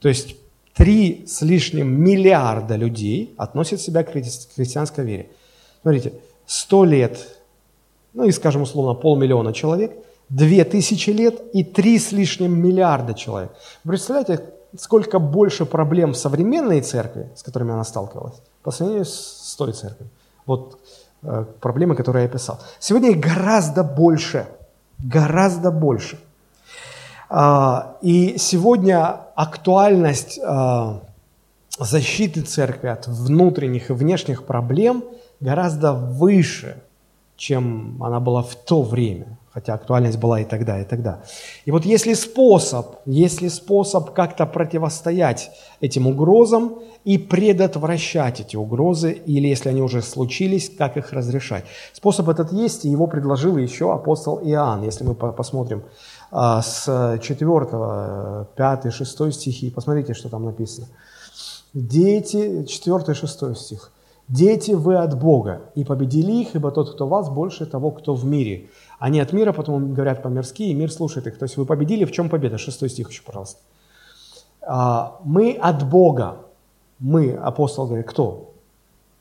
То 0.00 0.08
есть 0.08 0.36
три 0.74 1.24
с 1.26 1.42
лишним 1.42 2.02
миллиарда 2.02 2.76
людей 2.76 3.34
относят 3.36 3.80
себя 3.80 4.02
к 4.02 4.10
христианской 4.12 5.04
вере. 5.04 5.30
Смотрите, 5.82 6.12
100 6.46 6.84
лет, 6.84 7.38
ну 8.12 8.24
и, 8.24 8.32
скажем, 8.32 8.62
условно, 8.62 8.94
полмиллиона 8.94 9.52
человек, 9.52 9.92
две 10.28 10.64
тысячи 10.64 11.10
лет 11.10 11.40
и 11.52 11.64
три 11.64 11.98
с 11.98 12.12
лишним 12.12 12.58
миллиарда 12.60 13.14
человек. 13.14 13.52
Представляете, 13.84 14.44
сколько 14.76 15.18
больше 15.18 15.64
проблем 15.64 16.12
в 16.12 16.16
современной 16.16 16.80
церкви, 16.80 17.30
с 17.36 17.42
которыми 17.42 17.72
она 17.72 17.84
сталкивалась, 17.84 18.40
по 18.62 18.70
сравнению 18.70 19.04
с 19.04 19.54
той 19.56 19.72
церковью. 19.72 20.10
Вот 20.46 20.78
э, 21.22 21.44
проблемы, 21.60 21.94
которые 21.94 22.24
я 22.24 22.28
описал. 22.28 22.58
Сегодня 22.78 23.10
их 23.10 23.20
гораздо 23.20 23.84
больше– 23.84 24.46
гораздо 25.02 25.70
больше. 25.70 26.18
А, 27.28 27.96
и 28.02 28.36
сегодня 28.38 29.20
актуальность 29.34 30.40
а, 30.42 31.00
защиты 31.78 32.42
церкви 32.42 32.88
от 32.88 33.06
внутренних 33.06 33.90
и 33.90 33.92
внешних 33.92 34.44
проблем 34.44 35.04
гораздо 35.40 35.92
выше, 35.92 36.82
чем 37.40 37.96
она 38.02 38.20
была 38.20 38.42
в 38.42 38.54
то 38.54 38.82
время 38.82 39.38
хотя 39.52 39.74
актуальность 39.74 40.18
была 40.18 40.40
и 40.40 40.44
тогда, 40.44 40.80
и 40.80 40.84
тогда. 40.84 41.22
И 41.64 41.72
вот 41.72 41.84
если 41.84 42.14
способ, 42.14 42.96
если 43.04 43.48
способ 43.48 44.12
как-то 44.12 44.46
противостоять 44.46 45.50
этим 45.80 46.06
угрозам 46.06 46.78
и 47.04 47.18
предотвращать 47.18 48.40
эти 48.40 48.56
угрозы, 48.56 49.10
или 49.12 49.48
если 49.48 49.70
они 49.70 49.82
уже 49.82 50.02
случились, 50.02 50.70
как 50.70 50.96
их 50.96 51.12
разрешать. 51.12 51.64
Способ 51.92 52.28
этот 52.28 52.52
есть, 52.52 52.84
и 52.84 52.88
его 52.88 53.08
предложил 53.08 53.56
еще 53.56 53.92
апостол 53.92 54.38
Иоанн, 54.38 54.84
если 54.84 55.04
мы 55.04 55.14
посмотрим 55.14 55.82
а, 56.30 56.62
с 56.62 57.18
4, 57.20 58.46
5, 58.56 58.92
6 58.92 59.32
стихи, 59.32 59.70
посмотрите, 59.70 60.14
что 60.14 60.28
там 60.28 60.44
написано. 60.44 60.86
Дети, 61.74 62.64
4, 62.64 63.14
6 63.14 63.56
стих. 63.56 63.90
«Дети 64.30 64.70
вы 64.70 64.96
от 64.96 65.18
Бога, 65.18 65.60
и 65.74 65.84
победили 65.84 66.32
их, 66.32 66.54
ибо 66.54 66.70
тот, 66.70 66.94
кто 66.94 67.06
вас, 67.06 67.28
больше 67.28 67.66
того, 67.66 67.90
кто 67.90 68.14
в 68.14 68.24
мире. 68.24 68.70
Они 69.00 69.18
от 69.18 69.32
мира, 69.32 69.52
потом 69.52 69.92
говорят 69.92 70.22
по-мирски, 70.22 70.62
и 70.62 70.74
мир 70.74 70.92
слушает 70.92 71.26
их. 71.26 71.38
То 71.38 71.44
есть 71.44 71.56
вы 71.56 71.66
победили, 71.66 72.04
в 72.04 72.12
чем 72.12 72.28
победа? 72.28 72.56
Шестой 72.56 72.90
стих 72.90 73.10
еще, 73.10 73.22
пожалуйста. 73.22 73.58
А, 74.62 75.18
мы 75.24 75.58
от 75.60 75.88
Бога. 75.88 76.36
Мы, 77.00 77.32
апостол 77.32 77.86
говорит, 77.86 78.06
кто? 78.06 78.52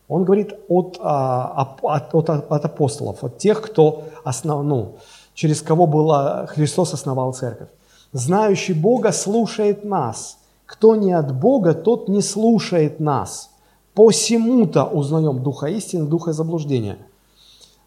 Он 0.07 0.25
говорит 0.25 0.53
от, 0.67 0.99
а, 1.01 1.75
от, 1.81 2.13
от, 2.13 2.29
от 2.29 2.65
апостолов, 2.65 3.23
от 3.23 3.37
тех, 3.37 3.61
кто 3.61 4.03
основ, 4.23 4.63
ну, 4.63 4.95
через 5.33 5.61
кого 5.61 5.87
было, 5.87 6.47
Христос 6.49 6.93
основал 6.93 7.33
церковь. 7.33 7.69
Знающий 8.11 8.73
Бога 8.73 9.11
слушает 9.11 9.85
нас. 9.85 10.37
Кто 10.65 10.95
не 10.95 11.13
от 11.13 11.33
Бога, 11.33 11.73
тот 11.73 12.09
не 12.09 12.21
слушает 12.21 12.99
нас. 12.99 13.48
Посему-то 13.93 14.85
узнаем 14.85 15.43
духа 15.43 15.67
истины, 15.67 16.05
духа 16.05 16.33
заблуждения. 16.33 16.97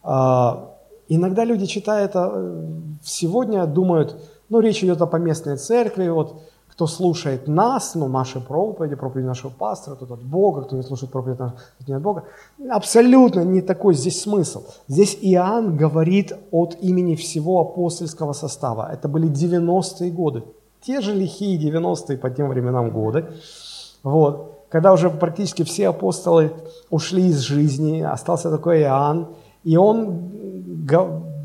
А, 0.03 0.73
Иногда 1.15 1.45
люди, 1.45 1.67
читая 1.67 2.07
это 2.07 2.33
э, 2.35 2.65
сегодня, 3.03 3.67
думают, 3.67 4.17
ну, 4.49 4.61
речь 4.61 4.83
идет 4.83 5.03
о 5.03 5.07
поместной 5.07 5.59
церкви, 5.59 6.09
вот, 6.09 6.37
кто 6.69 6.87
слушает 6.87 7.49
нас, 7.49 7.95
ну, 7.95 8.09
наши 8.09 8.41
проповеди, 8.41 8.95
проповеди 8.95 9.27
нашего 9.27 9.51
пастора, 9.51 9.97
тот 9.97 10.11
от 10.11 10.23
Бога, 10.23 10.63
кто 10.63 10.75
не 10.75 10.83
слушает 10.83 11.13
проповеди, 11.13 11.37
тот 11.37 11.87
не 11.87 11.93
от 11.93 12.03
Бога. 12.03 12.25
Абсолютно 12.71 13.45
не 13.45 13.61
такой 13.61 13.95
здесь 13.95 14.23
смысл. 14.23 14.63
Здесь 14.89 15.19
Иоанн 15.21 15.77
говорит 15.77 16.33
от 16.51 16.79
имени 16.81 17.15
всего 17.15 17.61
апостольского 17.61 18.33
состава. 18.33 18.89
Это 18.91 19.07
были 19.07 19.29
90-е 19.29 20.11
годы. 20.11 20.45
Те 20.81 21.03
же 21.03 21.15
лихие 21.15 21.59
90-е 21.61 22.17
по 22.17 22.31
тем 22.31 22.49
временам 22.49 22.91
годы. 22.91 23.27
Вот. 24.03 24.62
Когда 24.73 24.95
уже 24.95 25.11
практически 25.11 25.65
все 25.65 25.89
апостолы 25.89 26.51
ушли 26.89 27.27
из 27.27 27.41
жизни, 27.41 28.01
остался 28.01 28.51
такой 28.51 28.81
Иоанн, 28.81 29.29
и 29.65 29.77
он 29.77 30.31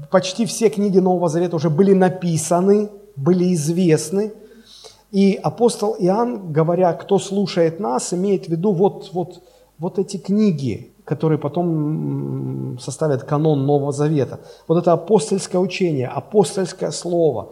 почти 0.09 0.45
все 0.45 0.69
книги 0.69 0.99
Нового 0.99 1.27
Завета 1.27 1.57
уже 1.57 1.69
были 1.69 1.91
написаны, 1.91 2.89
были 3.17 3.53
известны. 3.53 4.31
И 5.11 5.37
апостол 5.43 5.97
Иоанн, 5.99 6.53
говоря, 6.53 6.93
кто 6.93 7.19
слушает 7.19 7.81
нас, 7.81 8.13
имеет 8.13 8.45
в 8.45 8.49
виду 8.49 8.71
вот, 8.71 9.09
вот, 9.11 9.41
вот 9.77 9.99
эти 9.99 10.15
книги, 10.15 10.93
которые 11.03 11.37
потом 11.37 12.77
составят 12.79 13.23
канон 13.23 13.65
Нового 13.65 13.91
Завета. 13.91 14.39
Вот 14.69 14.77
это 14.77 14.93
апостольское 14.93 15.59
учение, 15.59 16.07
апостольское 16.07 16.91
слово. 16.91 17.49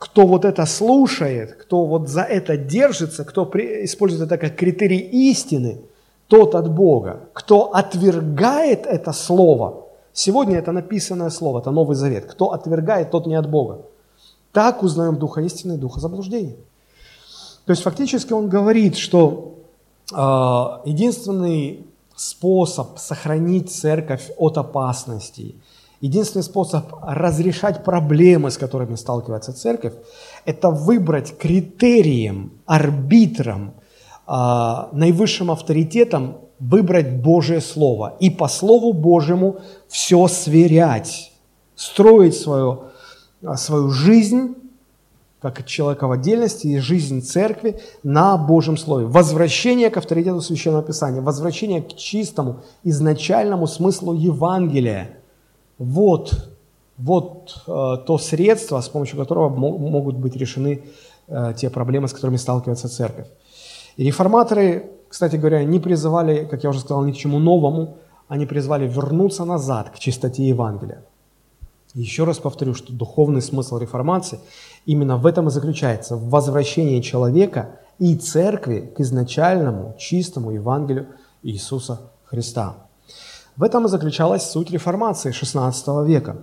Кто 0.00 0.26
вот 0.26 0.44
это 0.44 0.66
слушает, 0.66 1.52
кто 1.52 1.84
вот 1.84 2.08
за 2.08 2.22
это 2.22 2.56
держится, 2.56 3.24
кто 3.24 3.48
использует 3.84 4.32
это 4.32 4.36
как 4.38 4.56
критерий 4.56 5.30
истины, 5.30 5.78
тот 6.26 6.54
от 6.56 6.68
Бога. 6.68 7.20
Кто 7.32 7.72
отвергает 7.72 8.86
это 8.86 9.12
слово– 9.12 9.86
Сегодня 10.12 10.58
это 10.58 10.72
написанное 10.72 11.30
слово, 11.30 11.60
это 11.60 11.70
Новый 11.70 11.96
Завет. 11.96 12.26
Кто 12.26 12.52
отвергает, 12.52 13.10
тот 13.10 13.26
не 13.26 13.36
от 13.36 13.48
Бога. 13.48 13.82
Так 14.52 14.82
узнаем 14.82 15.16
духа 15.16 15.40
истины 15.40 15.76
духа 15.76 16.00
заблуждения. 16.00 16.56
То 17.64 17.72
есть 17.72 17.82
фактически 17.82 18.32
он 18.32 18.48
говорит, 18.48 18.96
что 18.96 19.54
э, 20.12 20.16
единственный 20.16 21.86
способ 22.16 22.98
сохранить 22.98 23.70
церковь 23.70 24.30
от 24.36 24.58
опасностей, 24.58 25.54
единственный 26.00 26.42
способ 26.42 26.84
разрешать 27.02 27.84
проблемы, 27.84 28.50
с 28.50 28.58
которыми 28.58 28.96
сталкивается 28.96 29.52
церковь, 29.52 29.94
это 30.44 30.70
выбрать 30.70 31.36
критерием, 31.36 32.52
арбитром, 32.66 33.74
э, 34.26 34.32
наивысшим 34.92 35.50
авторитетом 35.50 36.38
выбрать 36.60 37.22
Божье 37.22 37.60
Слово 37.60 38.16
и 38.20 38.30
по 38.30 38.46
Слову 38.46 38.92
Божьему 38.92 39.56
все 39.88 40.28
сверять, 40.28 41.32
строить 41.74 42.36
свою, 42.36 42.84
а, 43.42 43.56
свою 43.56 43.90
жизнь, 43.90 44.54
как 45.40 45.64
человека 45.64 46.06
в 46.06 46.12
отдельности, 46.12 46.66
и 46.66 46.78
жизнь 46.78 47.22
церкви 47.22 47.80
на 48.02 48.36
Божьем 48.36 48.76
Слове. 48.76 49.06
Возвращение 49.06 49.88
к 49.88 49.96
авторитету 49.96 50.42
Священного 50.42 50.82
Писания, 50.82 51.22
возвращение 51.22 51.80
к 51.80 51.96
чистому, 51.96 52.60
изначальному 52.84 53.66
смыслу 53.66 54.12
Евангелия. 54.12 55.19
Вот, 55.80 56.50
вот 56.96 57.64
э, 57.66 57.96
то 58.06 58.18
средство, 58.18 58.80
с 58.80 58.88
помощью 58.88 59.18
которого 59.18 59.48
могут 59.48 60.16
быть 60.16 60.36
решены 60.36 60.84
э, 61.26 61.54
те 61.56 61.70
проблемы, 61.70 62.06
с 62.06 62.12
которыми 62.12 62.36
сталкивается 62.36 62.88
церковь. 62.88 63.26
И 63.96 64.04
реформаторы 64.04 64.90
кстати 65.10 65.34
говоря, 65.34 65.64
не 65.64 65.80
призывали, 65.80 66.44
как 66.44 66.62
я 66.62 66.70
уже 66.70 66.78
сказал, 66.78 67.04
ни 67.04 67.10
к 67.10 67.16
чему 67.16 67.40
новому, 67.40 67.96
они 68.28 68.46
призвали 68.46 68.86
вернуться 68.86 69.44
назад 69.44 69.90
к 69.90 69.98
чистоте 69.98 70.46
Евангелия. 70.46 71.04
Еще 71.94 72.22
раз 72.22 72.38
повторю, 72.38 72.74
что 72.74 72.92
духовный 72.92 73.42
смысл 73.42 73.78
реформации 73.78 74.38
именно 74.86 75.16
в 75.16 75.26
этом 75.26 75.48
и 75.48 75.50
заключается, 75.50 76.14
в 76.14 76.30
возвращении 76.30 77.00
человека 77.00 77.80
и 77.98 78.14
церкви 78.14 78.92
к 78.96 79.00
изначальному 79.00 79.96
чистому 79.98 80.52
Евангелию 80.52 81.08
Иисуса 81.42 82.12
Христа. 82.24 82.76
В 83.56 83.62
этом 83.62 83.86
и 83.86 83.88
заключалась 83.88 84.50
суть 84.50 84.70
реформации 84.70 85.32
XVI 85.32 86.06
века. 86.06 86.38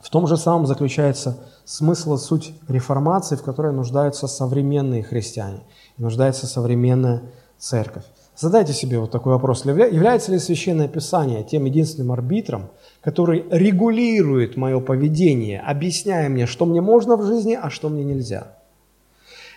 В 0.00 0.10
том 0.10 0.26
же 0.26 0.36
самом 0.36 0.66
заключается 0.66 1.38
смысл 1.64 2.14
и 2.14 2.18
суть 2.18 2.54
реформации, 2.68 3.36
в 3.36 3.42
которой 3.42 3.72
нуждаются 3.72 4.26
современные 4.26 5.02
христиане, 5.02 5.60
нуждается 5.96 6.46
современная 6.46 7.22
церковь. 7.58 8.04
Задайте 8.36 8.72
себе 8.72 8.98
вот 8.98 9.12
такой 9.12 9.32
вопрос. 9.32 9.64
Является 9.64 10.32
ли 10.32 10.38
Священное 10.38 10.88
Писание 10.88 11.44
тем 11.44 11.64
единственным 11.66 12.10
арбитром, 12.10 12.70
который 13.00 13.46
регулирует 13.48 14.56
мое 14.56 14.80
поведение, 14.80 15.60
объясняя 15.60 16.28
мне, 16.28 16.46
что 16.46 16.66
мне 16.66 16.80
можно 16.80 17.16
в 17.16 17.24
жизни, 17.24 17.56
а 17.60 17.70
что 17.70 17.88
мне 17.88 18.02
нельзя? 18.02 18.58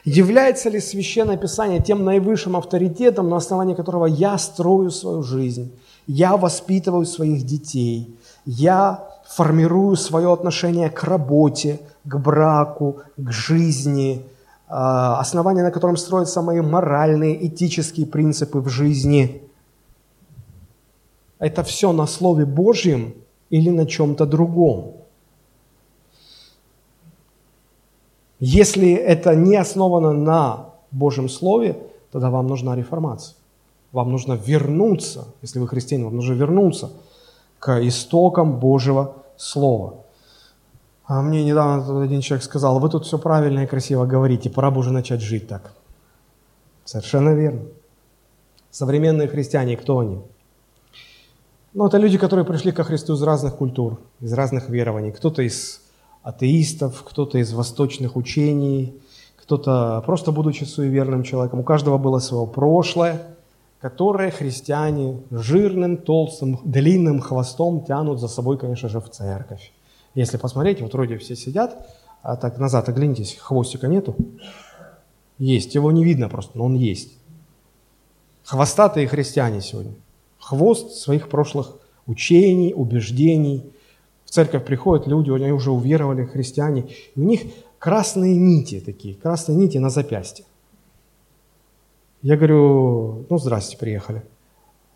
Является 0.10 0.70
ли 0.70 0.80
Священное 0.80 1.38
Писание 1.38 1.82
тем 1.82 2.06
наивысшим 2.06 2.56
авторитетом, 2.56 3.30
на 3.30 3.38
основании 3.38 3.76
которого 3.76 4.06
я 4.06 4.38
строю 4.38 4.90
свою 4.90 5.22
жизнь, 5.22 5.72
я 6.08 6.38
воспитываю 6.38 7.06
своих 7.06 7.46
детей, 7.46 8.16
я 8.46 9.04
формирую 9.28 9.98
свое 9.98 10.32
отношение 10.32 10.90
к 10.90 11.04
работе, 11.04 11.80
к 12.06 12.16
браку, 12.18 13.02
к 13.18 13.32
жизни– 13.32 14.22
а, 14.70 15.20
основание, 15.20 15.64
на 15.64 15.72
котором 15.72 15.98
строятся 15.98 16.42
мои 16.42 16.62
моральные, 16.62 17.48
этические 17.48 18.06
принципы 18.06 18.60
в 18.60 18.68
жизни. 18.68 19.42
Это 21.40 21.64
все 21.64 21.94
на 21.94 22.06
Слове 22.06 22.46
Божьем 22.46 23.14
или 23.50 23.70
на 23.70 23.86
чем-то 23.86 24.26
другом. 24.26 24.98
Если 28.40 28.94
это 28.94 29.36
не 29.36 29.56
основано 29.56 30.14
на 30.14 30.70
Божьем 30.92 31.30
Слове, 31.30 31.78
тогда 32.12 32.30
вам 32.30 32.48
нужна 32.48 32.76
реформация. 32.76 33.36
Вам 33.92 34.12
нужно 34.12 34.34
вернуться, 34.34 35.26
если 35.42 35.60
вы 35.60 35.68
христианин, 35.68 36.06
вам 36.06 36.16
нужно 36.16 36.34
вернуться 36.34 36.92
к 37.60 37.80
истокам 37.88 38.60
Божьего 38.60 39.16
Слова. 39.38 39.96
А 41.06 41.22
мне 41.22 41.44
недавно 41.44 42.04
один 42.04 42.22
человек 42.22 42.44
сказал, 42.44 42.80
вы 42.80 42.90
тут 42.90 43.06
все 43.06 43.18
правильно 43.18 43.62
и 43.62 43.68
красиво 43.68 44.06
говорите, 44.06 44.50
пора 44.50 44.72
бы 44.72 44.80
уже 44.80 44.92
начать 44.92 45.22
жить 45.22 45.48
так. 45.48 45.72
Совершенно 46.84 47.30
верно. 47.30 47.62
Современные 48.72 49.28
христиане, 49.28 49.78
кто 49.78 50.00
они? 50.00 50.20
Ну, 51.74 51.88
это 51.88 51.98
люди, 51.98 52.18
которые 52.18 52.46
пришли 52.46 52.72
ко 52.72 52.84
Христу 52.84 53.14
из 53.14 53.22
разных 53.22 53.56
культур, 53.56 54.00
из 54.20 54.34
разных 54.34 54.70
верований. 54.70 55.12
Кто-то 55.12 55.42
из 55.42 55.82
атеистов, 56.28 57.04
кто-то 57.06 57.38
из 57.38 57.54
восточных 57.54 58.18
учений, 58.18 58.94
кто-то 59.38 60.04
просто 60.06 60.34
будучи 60.34 60.66
суеверным 60.66 61.24
человеком. 61.24 61.62
У 61.62 61.64
каждого 61.64 61.98
было 61.98 62.20
свое 62.20 62.46
прошлое, 62.46 63.38
которое 63.80 64.30
христиане 64.30 65.22
жирным, 65.32 65.96
толстым, 65.96 66.60
длинным 66.66 67.22
хвостом 67.22 67.86
тянут 67.86 68.20
за 68.20 68.28
собой, 68.28 68.58
конечно 68.58 68.90
же, 68.90 69.00
в 69.00 69.10
церковь. 69.10 69.72
Если 70.16 70.36
посмотреть, 70.36 70.82
вот 70.82 70.94
вроде 70.94 71.18
все 71.18 71.38
сидят, 71.38 71.88
а 72.22 72.36
так 72.36 72.58
назад 72.58 72.90
оглянитесь, 72.90 73.38
хвостика 73.40 73.88
нету. 73.88 74.18
Есть, 75.38 75.76
его 75.76 75.94
не 75.94 76.04
видно 76.04 76.28
просто, 76.28 76.58
но 76.58 76.66
он 76.66 76.76
есть. 76.76 77.14
Хвостатые 78.44 79.08
христиане 79.08 79.62
сегодня. 79.62 79.94
Хвост 80.40 80.92
своих 80.92 81.30
прошлых 81.30 81.78
учений, 82.06 82.74
убеждений. 82.74 83.72
В 84.28 84.30
церковь 84.30 84.66
приходят 84.66 85.08
люди, 85.08 85.32
они 85.32 85.54
уже 85.54 85.72
уверовали, 85.72 86.26
христиане. 86.26 86.90
И 87.16 87.20
у 87.20 87.24
них 87.24 87.42
красные 87.80 88.36
нити 88.36 88.82
такие, 88.82 89.16
красные 89.16 89.56
нити 89.56 89.78
на 89.78 89.90
запястье. 89.90 90.44
Я 92.22 92.36
говорю, 92.36 93.26
ну, 93.30 93.38
здрасте, 93.38 93.78
приехали. 93.78 94.22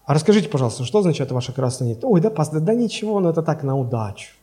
А 0.06 0.14
расскажите, 0.14 0.50
пожалуйста, 0.50 0.84
что 0.84 1.00
означает 1.00 1.32
ваша 1.32 1.54
красная 1.54 1.88
нить? 1.88 2.00
Ой, 2.04 2.20
да, 2.20 2.30
пастор, 2.30 2.60
да 2.60 2.74
ничего, 2.74 3.22
но 3.22 3.30
это 3.30 3.42
так 3.42 3.64
на 3.64 3.78
удачу. 3.78 4.34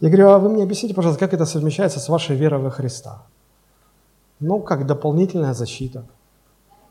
Я 0.00 0.08
говорю, 0.08 0.30
а 0.30 0.38
вы 0.38 0.48
мне 0.48 0.62
объясните, 0.62 0.94
пожалуйста, 0.94 1.20
как 1.20 1.34
это 1.34 1.44
совмещается 1.44 2.00
с 2.00 2.08
вашей 2.08 2.36
верой 2.36 2.62
во 2.62 2.70
Христа? 2.70 3.22
Ну, 4.40 4.60
как 4.60 4.86
дополнительная 4.86 5.52
защита. 5.52 6.06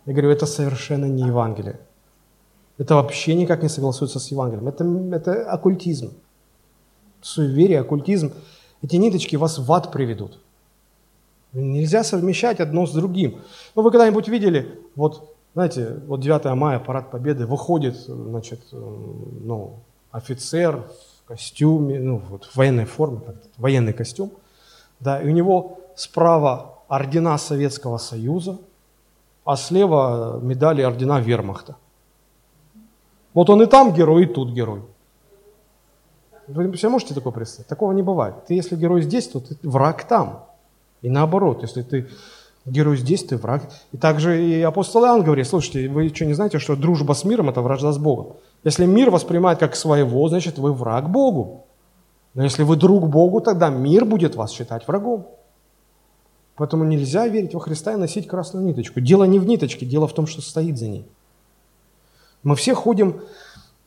Я 0.05 0.13
говорю, 0.13 0.29
это 0.29 0.45
совершенно 0.45 1.05
не 1.05 1.23
Евангелие. 1.23 1.79
Это 2.77 2.95
вообще 2.95 3.35
никак 3.35 3.63
не 3.63 3.69
согласуется 3.69 4.19
с 4.19 4.31
Евангелием. 4.31 4.67
Это, 4.67 4.83
это 5.15 5.51
оккультизм. 5.51 6.13
Суеверие, 7.21 7.79
оккультизм. 7.79 8.33
Эти 8.81 8.97
ниточки 8.97 9.35
вас 9.35 9.57
в 9.57 9.71
ад 9.71 9.91
приведут. 9.91 10.39
Нельзя 11.53 12.03
совмещать 12.03 12.59
одно 12.59 12.85
с 12.85 12.91
другим. 12.91 13.41
Ну, 13.75 13.81
вы 13.81 13.91
когда-нибудь 13.91 14.27
видели, 14.27 14.79
вот, 14.95 15.35
знаете, 15.53 16.01
вот 16.05 16.19
9 16.19 16.45
мая, 16.55 16.79
парад 16.79 17.11
Победы, 17.11 17.45
выходит, 17.45 17.95
значит, 17.95 18.59
ну, 18.71 19.79
офицер 20.11 20.83
костюме, 21.27 21.99
ну 21.99 22.21
вот 22.29 22.45
в 22.45 22.55
военной 22.55 22.85
форме, 22.85 23.19
военный 23.57 23.93
костюм, 23.93 24.31
да, 24.99 25.21
и 25.21 25.27
у 25.27 25.31
него 25.31 25.79
справа 25.95 26.79
ордена 26.87 27.37
Советского 27.37 27.97
Союза, 27.97 28.57
а 29.43 29.55
слева 29.55 30.39
медали 30.41 30.81
ордена 30.81 31.19
Вермахта. 31.19 31.75
Вот 33.35 33.49
он 33.49 33.61
и 33.61 33.65
там 33.67 33.93
герой, 33.93 34.23
и 34.23 34.25
тут 34.25 34.49
герой. 34.49 34.81
Вы 36.47 36.75
себе 36.77 36.89
можете 36.89 37.13
такое 37.13 37.33
представить? 37.33 37.67
Такого 37.67 37.91
не 37.91 38.01
бывает. 38.01 38.45
Ты 38.47 38.53
если 38.53 38.75
герой 38.75 39.01
здесь, 39.01 39.27
то 39.27 39.41
ты 39.41 39.57
враг 39.61 40.07
там. 40.07 40.45
И 41.01 41.09
наоборот, 41.09 41.61
если 41.61 41.81
ты 41.81 42.07
герой 42.65 42.97
здесь, 42.97 43.25
ты 43.25 43.35
враг. 43.35 43.63
И 43.91 43.97
также 43.97 44.41
и 44.41 44.61
апостол 44.61 45.03
Иоанн 45.03 45.23
говорит, 45.23 45.47
слушайте, 45.47 45.89
вы 45.89 46.09
что 46.09 46.25
не 46.25 46.33
знаете, 46.33 46.59
что 46.59 46.75
дружба 46.75 47.13
с 47.13 47.25
миром– 47.25 47.49
это 47.49 47.61
вражда 47.61 47.91
с 47.91 47.97
Богом? 47.97 48.37
Если 48.63 48.85
мир 48.85 49.11
воспринимает 49.11 49.59
как 49.59 49.75
своего, 49.75 50.27
значит, 50.29 50.57
вы 50.57 50.71
враг 50.71 51.11
Богу. 51.11 51.65
Но 52.35 52.43
если 52.43 52.63
вы 52.63 52.77
друг 52.77 53.09
Богу, 53.09 53.41
тогда 53.41 53.69
мир 53.69 54.05
будет 54.05 54.35
вас 54.35 54.51
считать 54.51 54.87
врагом. 54.87 55.27
Поэтому 56.55 56.85
нельзя 56.85 57.27
верить 57.27 57.53
во 57.53 57.59
Христа 57.59 57.93
и 57.93 57.97
носить 57.97 58.27
красную 58.27 58.65
ниточку. 58.65 59.01
Дело 59.01 59.25
не 59.25 59.39
в 59.39 59.45
ниточке, 59.45 59.85
дело 59.85 60.07
в 60.07 60.13
том, 60.13 60.25
что 60.25 60.41
стоит 60.41 60.77
за 60.77 60.87
ней. 60.87 61.05
Мы 62.45 62.55
все 62.55 62.75
ходим 62.75 63.21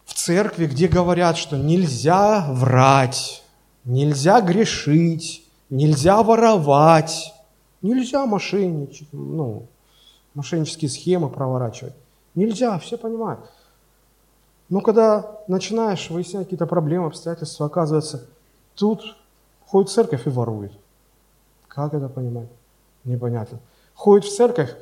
в 0.04 0.14
церкви, 0.14 0.66
где 0.66 0.88
говорят, 0.88 1.36
что 1.36 1.56
нельзя 1.56 2.44
врать, 2.50 3.44
нельзя 3.84 4.40
грешить, 4.40 5.46
нельзя 5.70 6.24
воровать, 6.24 7.32
нельзя 7.82 8.26
мошенничать, 8.26 9.06
ну, 9.12 9.68
мошеннические 10.34 10.90
схемы 10.90 11.30
проворачивать. 11.30 11.94
Нельзя, 12.34 12.76
все 12.80 12.98
понимают. 12.98 13.48
Но 14.68 14.80
когда 14.80 15.38
начинаешь 15.46 16.10
выяснять 16.10 16.46
какие-то 16.46 16.66
проблемы, 16.66 17.06
обстоятельства, 17.06 17.66
оказывается, 17.66 18.26
тут 18.74 19.16
ходит 19.66 19.88
в 19.88 19.94
церковь 19.94 20.26
и 20.26 20.30
ворует. 20.30 20.72
Как 21.68 21.94
это 21.94 22.08
понимать? 22.08 22.48
Непонятно. 23.04 23.60
Ходит 23.94 24.24
в 24.24 24.36
церковь, 24.36 24.74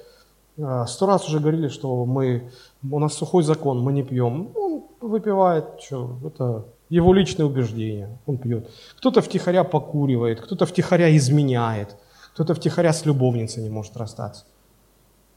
сто 0.56 1.06
раз 1.06 1.26
уже 1.28 1.38
говорили, 1.38 1.68
что 1.68 2.04
мы, 2.04 2.50
у 2.90 2.98
нас 2.98 3.14
сухой 3.14 3.42
закон, 3.42 3.80
мы 3.80 3.92
не 3.92 4.02
пьем. 4.02 4.50
Ну, 4.54 4.90
выпивает, 5.00 5.64
что, 5.80 6.16
это 6.24 6.64
его 6.88 7.12
личное 7.12 7.46
убеждение, 7.46 8.18
он 8.26 8.38
пьет. 8.38 8.70
Кто-то 8.98 9.20
втихаря 9.20 9.64
покуривает, 9.64 10.40
кто-то 10.40 10.66
втихаря 10.66 11.14
изменяет, 11.16 11.96
кто-то 12.34 12.54
втихаря 12.54 12.92
с 12.92 13.04
любовницей 13.04 13.62
не 13.62 13.70
может 13.70 13.96
расстаться. 13.96 14.44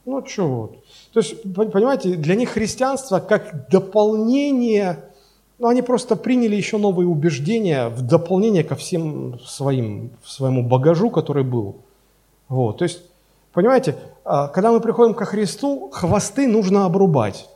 Ну, 0.06 0.26
что 0.26 0.48
вот. 0.48 0.84
То 1.14 1.20
есть, 1.20 1.42
понимаете, 1.54 2.16
для 2.16 2.36
них 2.36 2.50
христианство 2.50 3.20
как 3.20 3.70
дополнение, 3.70 5.04
ну, 5.60 5.68
они 5.68 5.82
просто 5.82 6.16
приняли 6.16 6.56
еще 6.56 6.78
новые 6.78 7.08
убеждения 7.08 7.90
в 7.90 8.02
дополнение 8.02 8.64
ко 8.64 8.76
всем 8.76 9.40
своим, 9.46 10.12
своему 10.24 10.64
багажу, 10.64 11.10
который 11.10 11.44
был. 11.44 11.78
Вот, 12.48 12.78
то 12.80 12.86
есть, 12.86 13.02
понимаете, 13.54 13.92
а, 13.92 14.09
когда 14.24 14.72
мы 14.72 14.82
приходим 14.82 15.14
ко 15.14 15.26
Христу, 15.26 15.90
хвосты 15.92 16.48
нужно 16.48 16.86
обрубать, 16.86 17.50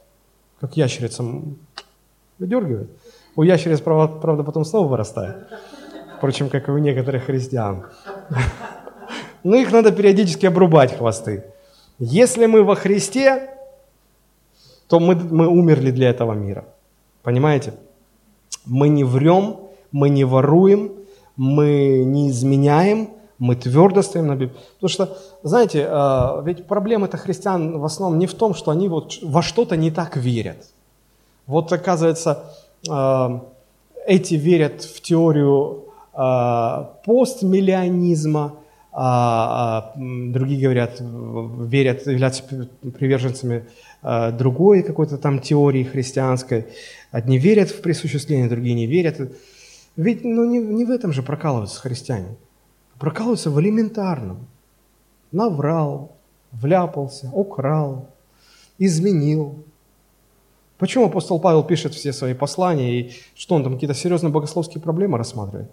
как 0.60 0.78
ящерицам 0.78 1.58
выдергивает. 2.40 2.90
У 3.36 3.44
ящериц, 3.44 3.82
правда, 3.82 4.44
потом 4.44 4.66
снова 4.66 4.88
вырастает. 4.88 5.48
Впрочем, 6.18 6.50
как 6.50 6.68
и 6.68 6.72
у 6.72 6.78
некоторых 6.78 7.26
христиан. 7.26 7.86
Но 9.44 9.56
их 9.56 9.72
надо 9.72 9.92
периодически 9.92 10.46
обрубать, 10.46 10.98
хвосты. 10.98 11.44
Если 12.00 12.46
мы 12.46 12.64
во 12.64 12.76
Христе, 12.76 13.50
то 14.88 15.00
мы, 15.00 15.16
мы 15.16 15.48
умерли 15.48 15.92
для 15.92 16.10
этого 16.10 16.34
мира. 16.34 16.66
Понимаете? 17.24 17.74
Мы 18.66 18.90
не 18.90 19.04
врем, 19.04 19.58
мы 19.92 20.10
не 20.10 20.24
воруем, 20.24 20.92
мы 21.36 22.04
не 22.06 22.30
изменяем, 22.30 23.10
мы 23.44 23.56
твердо 23.58 24.02
стоим 24.02 24.28
на 24.28 24.36
Библии. 24.36 24.58
Потому 24.76 24.90
что, 24.90 25.18
знаете, 25.44 25.86
а, 25.90 26.42
ведь 26.46 26.66
проблема-то 26.66 27.18
христиан 27.18 27.78
в 27.78 27.84
основном 27.84 28.18
не 28.18 28.26
в 28.26 28.34
том, 28.34 28.54
что 28.54 28.72
они 28.72 28.88
вот 28.88 29.20
во 29.22 29.42
что-то 29.42 29.76
не 29.76 29.92
так 29.92 30.16
верят. 30.16 30.70
Вот 31.46 31.74
оказывается, 31.74 32.46
а, 32.90 33.44
эти 34.08 34.36
верят 34.36 34.84
в 34.84 35.02
теорию 35.02 35.84
а, 36.14 36.94
постмиллионизма, 37.06 38.54
другие 38.96 40.62
говорят, 40.62 41.02
верят, 41.02 42.06
являются 42.06 42.44
приверженцами 43.00 43.66
другой 44.38 44.84
какой-то 44.84 45.18
там 45.18 45.40
теории 45.40 45.84
христианской. 45.84 46.68
Одни 47.12 47.40
верят 47.40 47.72
в 47.72 47.82
присуществление, 47.82 48.48
другие 48.48 48.76
не 48.76 48.86
верят. 48.86 49.20
Ведь 49.96 50.24
ну, 50.24 50.46
не, 50.46 50.60
не 50.60 50.86
в 50.86 50.92
этом 50.92 51.12
же 51.12 51.24
прокалываются 51.24 51.82
христиане. 51.82 52.36
Прокалываются 53.04 53.52
в 53.52 53.60
элементарном. 53.60 54.48
Наврал, 55.34 56.14
вляпался, 56.54 57.30
украл, 57.34 58.08
изменил. 58.78 59.66
Почему 60.78 61.08
апостол 61.08 61.38
Павел 61.42 61.66
пишет 61.66 61.94
все 61.94 62.14
свои 62.14 62.34
послания, 62.34 63.02
и 63.02 63.12
что 63.36 63.56
он 63.56 63.64
там 63.66 63.74
какие-то 63.74 63.94
серьезные 63.94 64.32
богословские 64.32 64.82
проблемы 64.82 65.18
рассматривает? 65.18 65.70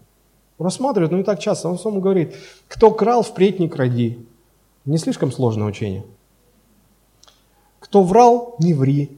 Рассматривает, 0.58 1.12
но 1.12 1.18
не 1.18 1.22
так 1.22 1.38
часто. 1.38 1.68
Он 1.68 1.78
сам 1.78 2.00
говорит, 2.00 2.34
кто 2.66 2.90
крал, 2.90 3.22
впредь 3.22 3.60
не 3.60 3.68
кради. 3.68 4.26
Не 4.84 4.98
слишком 4.98 5.30
сложное 5.30 5.68
учение. 5.68 6.04
Кто 7.78 8.02
врал, 8.02 8.56
не 8.58 8.74
ври. 8.74 9.16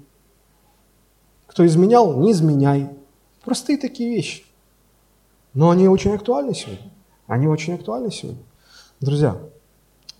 Кто 1.46 1.64
изменял, 1.64 2.14
не 2.20 2.32
изменяй. 2.32 2.90
Простые 3.42 3.78
такие 3.78 4.10
вещи. 4.10 4.44
Но 5.54 5.70
они 5.70 5.88
очень 5.88 6.12
актуальны 6.12 6.52
сегодня. 6.52 6.91
Они 7.32 7.48
очень 7.48 7.72
актуальны 7.72 8.10
сегодня. 8.10 8.42
Друзья, 9.00 9.38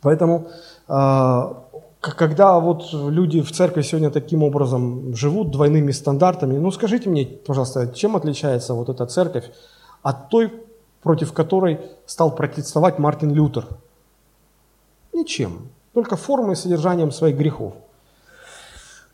поэтому 0.01 0.49
а, 0.89 1.63
когда 2.01 2.59
вот 2.59 2.89
люди 2.95 3.43
в 3.43 3.53
церкви 3.53 3.83
сегодня 3.83 4.11
таким 4.11 4.43
образом 4.43 5.15
живут 5.15 5.51
двойными 5.51 5.91
стандартами, 5.93 6.57
ну 6.57 6.71
скажите 6.71 7.11
мне, 7.11 7.27
пожалуйста, 7.27 7.89
чем 7.89 8.17
отличается 8.17 8.73
вот 8.73 8.89
эта 8.89 9.05
церковь 9.05 9.45
от 10.03 10.31
той, 10.31 10.55
против 11.03 11.35
которой 11.35 11.83
стал 12.07 12.35
протестовать 12.35 12.99
Мартин 12.99 13.35
Лютер? 13.35 13.67
Ничем, 15.13 15.69
только 15.93 16.17
формой 16.17 16.55
и 16.55 16.57
содержанием 16.57 17.13
своих 17.13 17.37
грехов. 17.37 17.75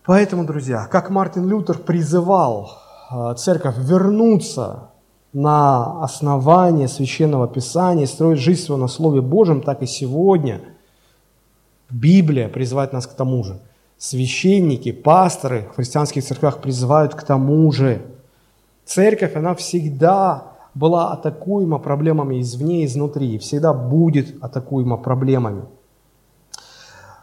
Поэтому, 0.04 0.46
друзья, 0.46 0.86
как 0.86 1.10
Мартин 1.10 1.48
Лютер 1.48 1.78
призывал 1.78 2.78
а, 3.10 3.34
церковь 3.34 3.74
вернуться 3.76 4.90
на 5.32 6.02
основании 6.02 6.86
Священного 6.86 7.48
Писания, 7.48 8.06
строить 8.06 8.40
жизнь 8.40 8.62
свою 8.62 8.80
на 8.80 8.88
Слове 8.88 9.20
Божьем, 9.20 9.60
так 9.60 9.82
и 9.82 9.86
сегодня 9.86 10.60
Библия 11.90 12.48
призывает 12.48 12.92
нас 12.92 13.06
к 13.06 13.14
тому 13.14 13.44
же. 13.44 13.60
Священники, 13.98 14.92
пасторы 14.92 15.68
в 15.72 15.76
христианских 15.76 16.24
церквях 16.24 16.60
призывают 16.60 17.14
к 17.14 17.22
тому 17.24 17.70
же. 17.72 18.02
Церковь, 18.84 19.34
она 19.36 19.54
всегда 19.54 20.52
была 20.74 21.12
атакуема 21.12 21.78
проблемами 21.78 22.40
извне 22.40 22.82
и 22.82 22.86
изнутри, 22.86 23.34
и 23.34 23.38
всегда 23.38 23.74
будет 23.74 24.42
атакуема 24.42 24.96
проблемами. 24.96 25.64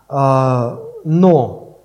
А, 0.08 0.80
но 1.06 1.78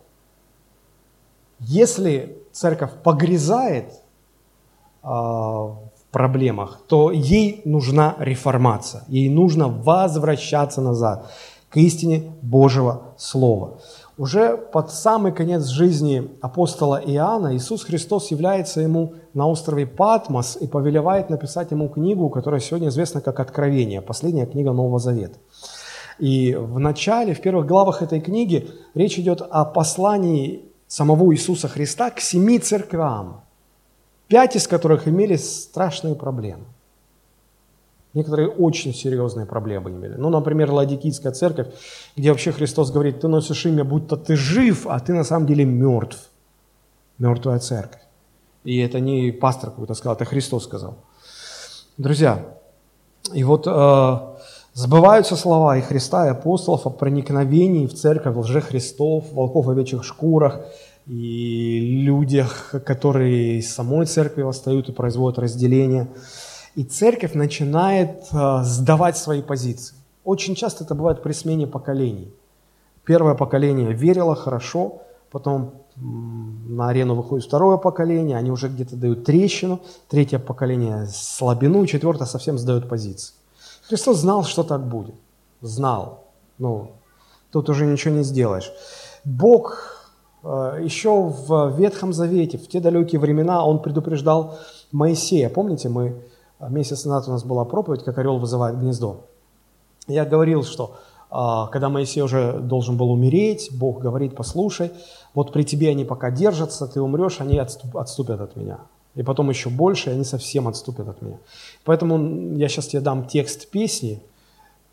если 1.60 2.42
церковь 2.52 2.90
погрязает 3.02 4.02
а, 5.02 5.76
проблемах, 6.10 6.80
то 6.86 7.10
ей 7.10 7.62
нужна 7.64 8.16
реформация, 8.18 9.04
ей 9.08 9.28
нужно 9.28 9.68
возвращаться 9.68 10.80
назад 10.80 11.30
к 11.68 11.76
истине 11.76 12.32
Божьего 12.42 13.14
Слова. 13.16 13.78
Уже 14.18 14.58
под 14.58 14.90
самый 14.90 15.32
конец 15.32 15.66
жизни 15.66 16.30
апостола 16.42 17.00
Иоанна 17.02 17.56
Иисус 17.56 17.84
Христос 17.84 18.30
является 18.30 18.80
ему 18.80 19.14
на 19.32 19.46
острове 19.46 19.86
Патмос 19.86 20.58
и 20.60 20.66
повелевает 20.66 21.30
написать 21.30 21.70
ему 21.70 21.88
книгу, 21.88 22.28
которая 22.28 22.60
сегодня 22.60 22.88
известна 22.88 23.22
как 23.22 23.40
«Откровение», 23.40 24.02
последняя 24.02 24.46
книга 24.46 24.72
Нового 24.72 24.98
Завета. 24.98 25.38
И 26.18 26.54
в 26.54 26.78
начале, 26.78 27.32
в 27.32 27.40
первых 27.40 27.66
главах 27.66 28.02
этой 28.02 28.20
книги 28.20 28.68
речь 28.94 29.18
идет 29.18 29.40
о 29.40 29.64
послании 29.64 30.66
самого 30.86 31.32
Иисуса 31.32 31.68
Христа 31.68 32.10
к 32.10 32.20
семи 32.20 32.58
церквям, 32.58 33.44
пять 34.30 34.56
из 34.56 34.68
которых 34.68 35.08
имели 35.08 35.36
страшные 35.36 36.14
проблемы. 36.14 36.64
Некоторые 38.14 38.48
очень 38.48 38.94
серьезные 38.94 39.44
проблемы 39.44 39.90
имели. 39.90 40.14
Ну, 40.14 40.30
например, 40.30 40.70
Ладикийская 40.70 41.32
церковь, 41.32 41.66
где 42.16 42.30
вообще 42.30 42.52
Христос 42.52 42.90
говорит, 42.90 43.20
ты 43.20 43.28
носишь 43.28 43.66
имя, 43.66 43.84
будто 43.84 44.16
ты 44.16 44.36
жив, 44.36 44.86
а 44.86 44.98
ты 45.00 45.12
на 45.12 45.24
самом 45.24 45.46
деле 45.46 45.64
мертв. 45.64 46.30
Мертвая 47.18 47.58
церковь. 47.58 48.00
И 48.64 48.78
это 48.78 49.00
не 49.00 49.32
пастор 49.32 49.70
какой-то 49.70 49.94
сказал, 49.94 50.14
это 50.14 50.24
Христос 50.24 50.64
сказал. 50.64 50.96
Друзья, 51.98 52.44
и 53.32 53.44
вот 53.44 53.66
э, 53.66 54.18
сбываются 54.74 55.36
слова 55.36 55.76
и 55.76 55.82
Христа, 55.82 56.26
и 56.26 56.30
апостолов 56.30 56.86
о 56.86 56.90
проникновении 56.90 57.86
в 57.86 57.94
церковь 57.94 58.36
лжехристов, 58.36 59.32
волков 59.32 59.66
в 59.66 59.70
овечьих 59.70 60.04
шкурах, 60.04 60.60
и 61.06 62.02
людях, 62.04 62.74
которые 62.84 63.58
из 63.58 63.72
самой 63.72 64.06
церкви 64.06 64.42
восстают 64.42 64.88
и 64.88 64.92
производят 64.92 65.38
разделение. 65.38 66.08
И 66.76 66.84
церковь 66.84 67.34
начинает 67.34 68.26
э, 68.32 68.60
сдавать 68.62 69.16
свои 69.16 69.42
позиции. 69.42 69.96
Очень 70.24 70.54
часто 70.54 70.84
это 70.84 70.94
бывает 70.94 71.22
при 71.22 71.32
смене 71.32 71.66
поколений. 71.66 72.32
Первое 73.04 73.34
поколение 73.34 73.92
верило 73.92 74.36
хорошо, 74.36 75.02
потом 75.30 75.74
на 75.96 76.88
арену 76.88 77.14
выходит 77.14 77.46
второе 77.46 77.76
поколение, 77.76 78.36
они 78.36 78.50
уже 78.50 78.68
где-то 78.68 78.96
дают 78.96 79.24
трещину, 79.24 79.80
третье 80.08 80.38
поколение 80.38 81.06
слабину, 81.06 81.84
четвертое 81.86 82.26
совсем 82.26 82.58
сдает 82.58 82.88
позиции. 82.88 83.34
Христос 83.88 84.18
знал, 84.18 84.44
что 84.44 84.62
так 84.62 84.86
будет. 84.86 85.14
Знал. 85.60 86.24
Ну, 86.58 86.92
тут 87.50 87.68
уже 87.68 87.86
ничего 87.86 88.14
не 88.14 88.22
сделаешь. 88.22 88.70
Бог 89.24 89.99
Еще 90.42 91.10
в 91.10 91.76
Ветхом 91.76 92.14
Завете, 92.14 92.56
в 92.56 92.66
те 92.66 92.80
далекие 92.80 93.20
времена, 93.20 93.64
он 93.64 93.80
предупреждал 93.80 94.58
Моисея. 94.90 95.50
Помните, 95.50 95.90
мы 95.90 96.22
э, 96.58 96.70
месяц 96.70 97.04
назад 97.04 97.28
у 97.28 97.32
нас 97.32 97.44
была 97.44 97.66
проповедь, 97.66 98.04
как 98.04 98.16
орел 98.16 98.38
вызывает 98.38 98.78
гнездо. 98.78 99.26
Я 100.08 100.24
говорил, 100.24 100.64
что 100.64 100.96
э, 101.30 101.70
когда 101.70 101.90
Моисей 101.90 102.22
уже 102.22 102.58
должен 102.58 102.96
был 102.96 103.10
умереть, 103.10 103.68
Бог 103.72 104.00
говорит, 104.00 104.34
послушай, 104.34 104.92
вот 105.34 105.52
при 105.52 105.62
тебе 105.62 105.90
они 105.90 106.06
пока 106.06 106.30
держатся, 106.30 106.86
ты 106.86 107.02
умрешь, 107.02 107.40
они 107.40 107.58
отступят 107.58 108.40
от 108.40 108.56
меня. 108.56 108.78
И 109.16 109.22
потом 109.22 109.50
еще 109.50 109.68
больше, 109.68 110.08
и 110.08 110.14
они 110.14 110.24
совсем 110.24 110.68
отступят 110.68 111.06
от 111.08 111.20
меня. 111.20 111.36
Поэтому 111.84 112.56
я 112.56 112.68
сейчас 112.68 112.86
тебе 112.86 113.02
дам 113.02 113.26
текст 113.26 113.68
песни, 113.68 114.22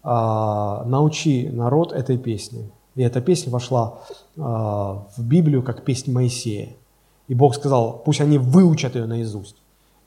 научи 0.04 1.50
народ 1.52 1.94
этой 1.94 2.18
песни. 2.18 2.72
И 2.98 3.04
эта 3.04 3.22
песня 3.22 3.52
вошла 3.52 4.00
э, 4.10 4.42
в 4.42 5.20
Библию 5.20 5.62
как 5.62 5.86
песнь 5.86 6.12
Моисея. 6.12 6.70
И 7.28 7.36
Бог 7.36 7.56
сказал, 7.56 8.02
пусть 8.04 8.22
они 8.22 8.40
выучат 8.40 8.96
ее 8.96 9.06
наизусть. 9.06 9.56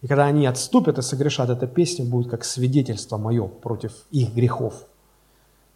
И 0.02 0.08
когда 0.08 0.24
они 0.24 0.44
отступят 0.44 0.98
и 0.98 1.02
согрешат, 1.02 1.50
эта 1.50 1.68
песня 1.68 2.04
будет 2.04 2.28
как 2.28 2.44
свидетельство 2.44 3.16
мое 3.16 3.46
против 3.46 3.92
их 4.10 4.34
грехов. 4.34 4.74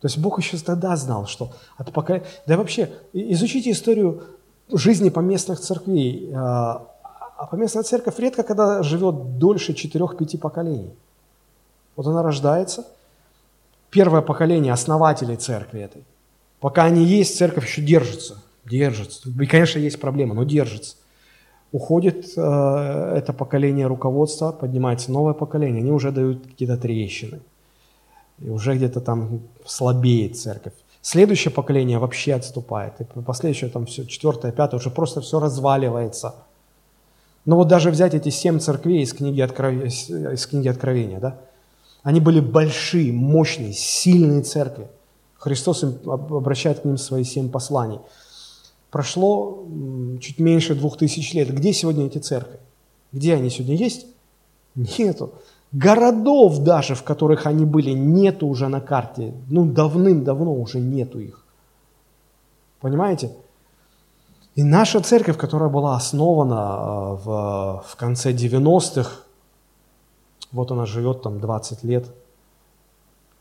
То 0.01 0.09
есть 0.09 0.19
Бог 0.19 0.41
еще 0.41 0.59
тогда 0.59 0.97
знал, 0.97 1.27
что 1.27 1.53
от 1.77 1.93
поколения... 1.93 2.27
Да 2.47 2.55
и 2.55 2.57
вообще, 2.57 2.91
изучите 3.13 3.71
историю 3.71 4.25
жизни 4.73 5.11
поместных 5.11 5.61
церквей. 5.61 6.33
А, 6.35 6.89
А 7.37 7.47
поместная 7.47 7.85
церковь 7.85 8.19
редко 8.19 8.43
когда 8.43 8.83
живет 8.83 9.39
дольше 9.39 9.73
4-5 9.73 10.39
поколений. 10.39 10.95
Вот 11.95 12.07
она 12.07 12.23
рождается, 12.23 12.85
первое 13.91 14.23
поколение 14.23 14.73
основателей 14.73 15.37
церкви 15.37 15.81
этой. 15.81 16.05
Пока 16.61 16.85
они 16.85 17.05
есть, 17.05 17.37
церковь 17.37 17.67
еще 17.67 17.83
держится, 17.83 18.43
держится. 18.65 19.29
И, 19.29 19.47
конечно, 19.47 19.79
есть 19.79 20.01
проблема, 20.01 20.35
но 20.35 20.45
держится. 20.45 20.97
Уходит 21.73 22.27
э, 22.37 23.15
это 23.17 23.33
поколение 23.33 23.87
руководства, 23.87 24.53
поднимается 24.53 25.11
новое 25.11 25.35
поколение, 25.35 25.81
они 25.81 25.91
уже 25.91 26.13
дают 26.13 26.47
какие-то 26.47 26.77
трещины. 26.77 27.41
И 28.39 28.49
уже 28.49 28.75
где-то 28.75 29.01
там 29.01 29.41
слабеет 29.65 30.39
церковь. 30.39 30.73
Следующее 31.03 31.53
поколение 31.53 31.99
вообще 31.99 32.35
отступает. 32.35 32.95
И 33.01 33.05
последующее, 33.21 33.71
там 33.71 33.87
все, 33.87 34.07
четвертое, 34.07 34.53
пятое, 34.53 34.81
уже 34.81 34.91
просто 34.91 35.21
все 35.21 35.39
разваливается. 35.39 36.35
Но 37.45 37.57
вот 37.57 37.69
даже 37.69 37.91
взять 37.91 38.15
эти 38.15 38.31
семь 38.31 38.59
церквей 38.59 39.03
из 39.03 39.13
книги, 39.13 39.41
Откров... 39.41 39.75
из 39.75 40.47
книги 40.47 40.69
Откровения, 40.69 41.21
да, 41.21 41.39
они 42.03 42.21
были 42.21 42.41
большие, 42.41 43.13
мощные, 43.13 43.73
сильные 43.73 44.43
церкви. 44.43 44.89
Христос 45.45 45.83
им 45.83 45.99
обращает 46.11 46.81
к 46.81 46.85
ним 46.87 46.97
свои 46.97 47.23
семь 47.23 47.51
посланий. 47.51 48.01
Прошло 48.91 49.67
чуть 50.19 50.39
меньше 50.39 50.75
двух 50.75 50.97
тысяч 50.97 51.35
лет. 51.35 51.55
Где 51.55 51.75
сегодня 51.75 52.07
эти 52.07 52.17
церкви? 52.17 52.61
Где 53.13 53.35
они 53.35 53.51
сегодня 53.51 53.77
есть? 53.77 54.07
Нету. 54.75 55.35
Городов 55.71 56.61
даже, 56.61 56.95
в 56.95 57.03
которых 57.03 57.47
они 57.47 57.67
были, 57.67 57.91
нету 57.91 58.47
уже 58.47 58.69
на 58.69 58.81
карте. 58.81 59.35
Ну, 59.51 59.67
давным-давно 59.67 60.55
уже 60.55 60.81
нету 60.81 61.19
их. 61.19 61.45
Понимаете? 62.81 63.31
И 64.55 64.63
наша 64.63 65.01
церковь, 65.01 65.37
которая 65.37 65.69
была 65.69 65.95
основана 65.95 66.55
э, 66.55 67.17
в, 67.23 67.85
в 67.87 67.97
конце 67.97 68.33
90-х, 68.33 69.11
вот 70.53 70.71
она 70.71 70.87
живет 70.87 71.21
там 71.21 71.39
20 71.39 71.85
лет. 71.85 72.07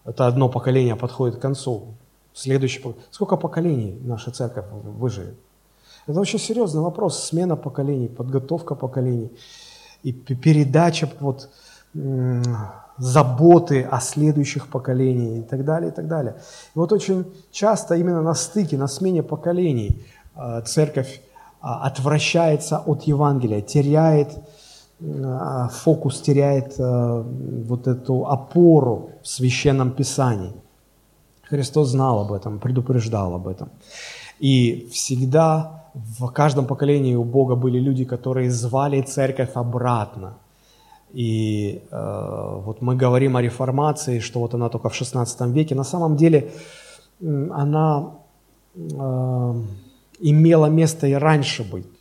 Это 0.05 0.27
одно 0.27 0.49
поколение 0.49 0.95
подходит 0.95 1.37
к 1.37 1.41
концу. 1.41 1.95
Следующее 2.33 2.95
Сколько 3.11 3.37
поколений 3.37 3.99
наша 4.03 4.31
церковь 4.31 4.65
выживет? 4.71 5.35
Это 6.07 6.19
очень 6.19 6.39
серьезный 6.39 6.81
вопрос. 6.81 7.23
Смена 7.23 7.55
поколений, 7.55 8.07
подготовка 8.07 8.75
поколений 8.75 9.31
и 10.03 10.11
передача 10.11 11.09
вот, 11.19 11.49
заботы 12.97 13.83
о 13.83 13.99
следующих 13.99 14.67
поколениях 14.67 15.45
и 15.45 15.47
так 15.47 15.63
далее, 15.63 15.91
и 15.91 15.93
так 15.93 16.07
далее. 16.07 16.35
И 16.75 16.79
вот 16.79 16.91
очень 16.91 17.25
часто 17.51 17.95
именно 17.95 18.21
на 18.21 18.33
стыке, 18.33 18.77
на 18.77 18.87
смене 18.87 19.23
поколений 19.23 20.05
э, 20.35 20.61
церковь 20.65 21.21
а, 21.61 21.87
отвращается 21.87 22.79
от 22.79 23.03
Евангелия, 23.03 23.61
теряет 23.61 24.29
фокус 25.71 26.21
теряет 26.21 26.79
э, 26.79 27.23
вот 27.67 27.87
эту 27.87 28.25
опору 28.25 29.09
в 29.21 29.27
священном 29.27 29.91
писании. 29.91 30.53
Христос 31.43 31.89
знал 31.89 32.19
об 32.19 32.31
этом, 32.31 32.59
предупреждал 32.59 33.33
об 33.35 33.47
этом. 33.47 33.69
И 34.39 34.87
всегда 34.91 35.83
в 35.93 36.27
каждом 36.31 36.65
поколении 36.65 37.15
у 37.15 37.23
Бога 37.23 37.55
были 37.55 37.79
люди, 37.79 38.05
которые 38.05 38.49
звали 38.49 39.01
церковь 39.01 39.51
обратно. 39.55 40.37
И 41.13 41.81
э, 41.91 42.61
вот 42.65 42.81
мы 42.81 42.95
говорим 42.95 43.35
о 43.35 43.41
реформации, 43.41 44.19
что 44.19 44.39
вот 44.39 44.53
она 44.53 44.69
только 44.69 44.89
в 44.89 45.01
XVI 45.01 45.51
веке. 45.51 45.75
На 45.75 45.83
самом 45.83 46.15
деле 46.15 46.51
она 47.21 48.11
э, 48.75 49.53
имела 50.19 50.65
место 50.67 51.07
и 51.07 51.13
раньше 51.13 51.63
быть. 51.63 51.92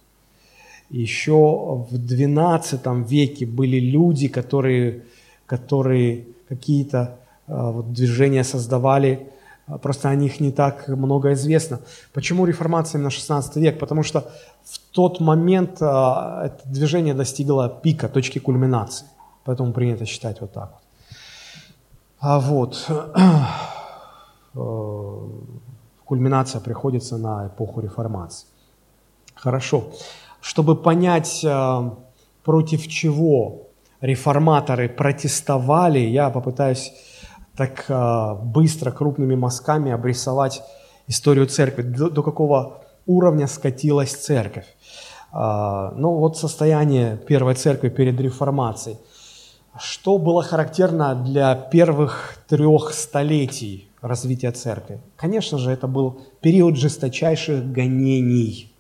Еще 0.93 1.32
в 1.32 1.95
XII 1.95 3.09
веке 3.09 3.47
были 3.47 3.80
люди, 3.80 4.28
которые, 4.28 5.05
которые 5.47 6.26
какие-то 6.49 7.18
а, 7.49 7.70
вот, 7.70 7.95
движения 7.95 8.45
создавали, 8.45 9.26
а, 9.66 9.78
просто 9.78 10.11
о 10.11 10.14
них 10.14 10.38
не 10.38 10.53
так 10.53 10.88
много 10.88 11.32
известно. 11.32 11.80
Почему 12.12 12.45
реформация 12.45 12.99
именно 12.99 13.09
16 13.09 13.57
век? 13.57 13.78
Потому 13.78 14.03
что 14.03 14.30
в 14.64 14.78
тот 14.93 15.18
момент 15.18 15.78
а, 15.80 16.45
это 16.45 16.68
движение 16.68 17.14
достигло 17.14 17.70
пика, 17.70 18.11
точки 18.11 18.38
кульминации. 18.38 19.07
Поэтому 19.45 19.72
принято 19.72 20.05
считать 20.05 20.43
вот 20.43 20.53
так 20.53 20.72
вот. 20.72 20.82
А 22.20 22.38
вот 22.38 22.86
э, 24.55 25.28
кульминация 26.05 26.61
приходится 26.61 27.16
на 27.16 27.47
эпоху 27.47 27.80
реформации. 27.80 28.47
Хорошо. 29.34 29.90
Чтобы 30.43 30.74
понять, 30.74 31.45
э, 31.45 31.90
против 32.43 32.88
чего 32.88 33.68
реформаторы 34.01 34.88
протестовали, 34.88 36.01
я 36.01 36.30
попытаюсь 36.30 36.93
так 37.57 37.84
э, 37.88 38.34
быстро, 38.43 38.90
крупными 38.90 39.36
мазками 39.36 39.93
обрисовать 39.93 40.62
историю 41.07 41.47
церкви, 41.47 41.82
до, 41.82 42.11
до 42.11 42.22
какого 42.24 42.82
уровня 43.07 43.47
скатилась 43.47 44.16
церковь. 44.16 44.66
Э, 45.32 45.93
ну 45.95 46.16
вот 46.16 46.36
состояние 46.36 47.18
первой 47.18 47.55
церкви 47.55 47.88
перед 47.88 48.20
реформацией. 48.20 48.99
Что 49.78 50.18
было 50.18 50.43
характерно 50.43 51.14
для 51.14 51.55
первых 51.55 52.38
трех 52.49 52.93
столетий 52.93 53.93
развития 54.01 54.51
церкви? 54.51 55.01
Конечно 55.14 55.57
же, 55.59 55.70
это 55.70 55.86
был 55.86 56.20
период 56.40 56.76
жесточайших 56.76 57.70
гонений– 57.70 58.70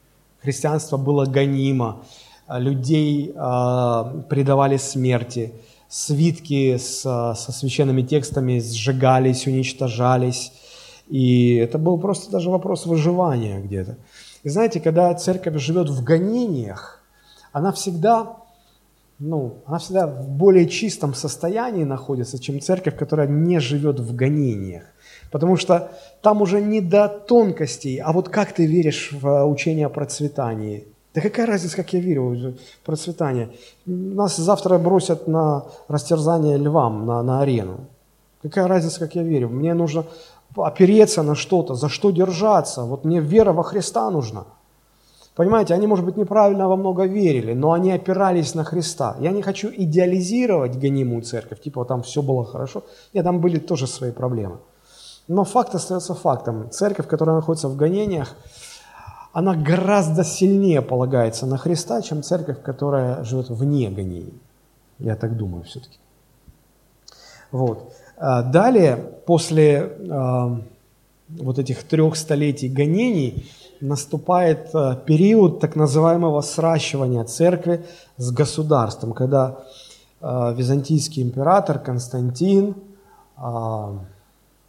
христианство 0.42 0.96
было 0.96 1.24
гонимо, 1.24 2.02
а 2.46 2.58
людей 2.58 3.32
э, 3.34 4.22
предавали 4.28 4.76
смерти, 4.76 5.52
свитки 5.88 6.76
с, 6.76 7.02
со 7.02 7.52
священными 7.52 8.02
текстами 8.02 8.58
сжигались, 8.58 9.46
уничтожались. 9.46 10.52
И 11.08 11.54
это 11.56 11.78
был 11.78 11.98
просто 11.98 12.30
даже 12.30 12.50
вопрос 12.50 12.86
выживания 12.86 13.60
где-то. 13.60 13.96
И 14.42 14.48
знаете, 14.48 14.80
когда 14.80 15.14
церковь 15.14 15.60
живет 15.60 15.88
в 15.88 16.02
гонениях, 16.02 17.02
она 17.52 17.70
всегда, 17.72 18.36
ну, 19.18 19.58
она 19.66 19.78
всегда 19.78 20.06
в 20.06 20.28
более 20.28 20.68
чистом 20.68 21.14
состоянии 21.14 21.84
находится, 21.84 22.38
чем 22.38 22.60
церковь, 22.60 22.96
которая 22.96 23.28
не 23.28 23.60
живет 23.60 24.00
в 24.00 24.14
гонениях. 24.14 24.84
Потому 25.32 25.56
что 25.56 25.90
там 26.20 26.42
уже 26.42 26.60
не 26.60 26.82
до 26.82 27.08
тонкостей, 27.08 27.96
а 27.96 28.12
вот 28.12 28.28
как 28.28 28.52
ты 28.52 28.66
веришь 28.66 29.12
в 29.12 29.46
учение 29.46 29.86
о 29.86 29.88
процветании. 29.88 30.86
Да 31.14 31.22
какая 31.22 31.46
разница, 31.46 31.76
как 31.76 31.92
я 31.94 32.00
верю 32.00 32.54
в 32.82 32.86
процветание? 32.86 33.48
Нас 33.86 34.36
завтра 34.36 34.78
бросят 34.78 35.26
на 35.26 35.64
растерзание 35.88 36.58
львам, 36.58 37.06
на, 37.06 37.22
на 37.22 37.40
арену. 37.40 37.80
Какая 38.42 38.68
разница, 38.68 39.00
как 39.00 39.14
я 39.14 39.22
верю? 39.22 39.48
Мне 39.48 39.72
нужно 39.74 40.04
опереться 40.54 41.22
на 41.22 41.34
что-то, 41.34 41.74
за 41.74 41.88
что 41.88 42.10
держаться. 42.10 42.82
Вот 42.82 43.04
мне 43.04 43.20
вера 43.20 43.52
во 43.52 43.62
Христа 43.62 44.10
нужна. 44.10 44.44
Понимаете, 45.34 45.72
они, 45.72 45.86
может 45.86 46.04
быть, 46.04 46.18
неправильно 46.18 46.68
во 46.68 46.76
много 46.76 47.06
верили, 47.06 47.54
но 47.54 47.72
они 47.72 47.90
опирались 47.90 48.54
на 48.54 48.64
Христа. 48.64 49.16
Я 49.18 49.30
не 49.30 49.40
хочу 49.40 49.70
идеализировать 49.74 50.78
гонимую 50.78 51.22
церковь, 51.22 51.62
типа 51.62 51.86
там 51.86 52.02
все 52.02 52.20
было 52.20 52.44
хорошо. 52.44 52.84
Нет, 53.14 53.24
там 53.24 53.40
были 53.40 53.58
тоже 53.58 53.86
свои 53.86 54.12
проблемы. 54.12 54.58
Но 55.28 55.44
факт 55.44 55.74
остается 55.74 56.14
фактом. 56.14 56.70
Церковь, 56.70 57.06
которая 57.06 57.36
находится 57.36 57.68
в 57.68 57.76
гонениях, 57.76 58.34
она 59.32 59.54
гораздо 59.54 60.24
сильнее 60.24 60.82
полагается 60.82 61.46
на 61.46 61.56
Христа, 61.56 62.02
чем 62.02 62.22
церковь, 62.22 62.62
которая 62.62 63.24
живет 63.24 63.48
вне 63.48 63.88
гонений. 63.90 64.34
Я 64.98 65.16
так 65.16 65.36
думаю 65.36 65.64
все-таки. 65.64 65.98
Вот. 67.50 67.92
А 68.18 68.42
далее, 68.42 68.96
после 69.26 69.74
э, 69.76 70.56
вот 71.28 71.58
этих 71.58 71.82
трех 71.84 72.16
столетий 72.16 72.68
гонений, 72.68 73.50
наступает 73.80 74.74
э, 74.74 74.96
период 75.06 75.60
так 75.60 75.76
называемого 75.76 76.40
сращивания 76.42 77.24
церкви 77.24 77.84
с 78.16 78.30
государством, 78.30 79.12
когда 79.12 79.58
византийский 80.20 81.20
император 81.20 81.80
Константин 81.80 82.76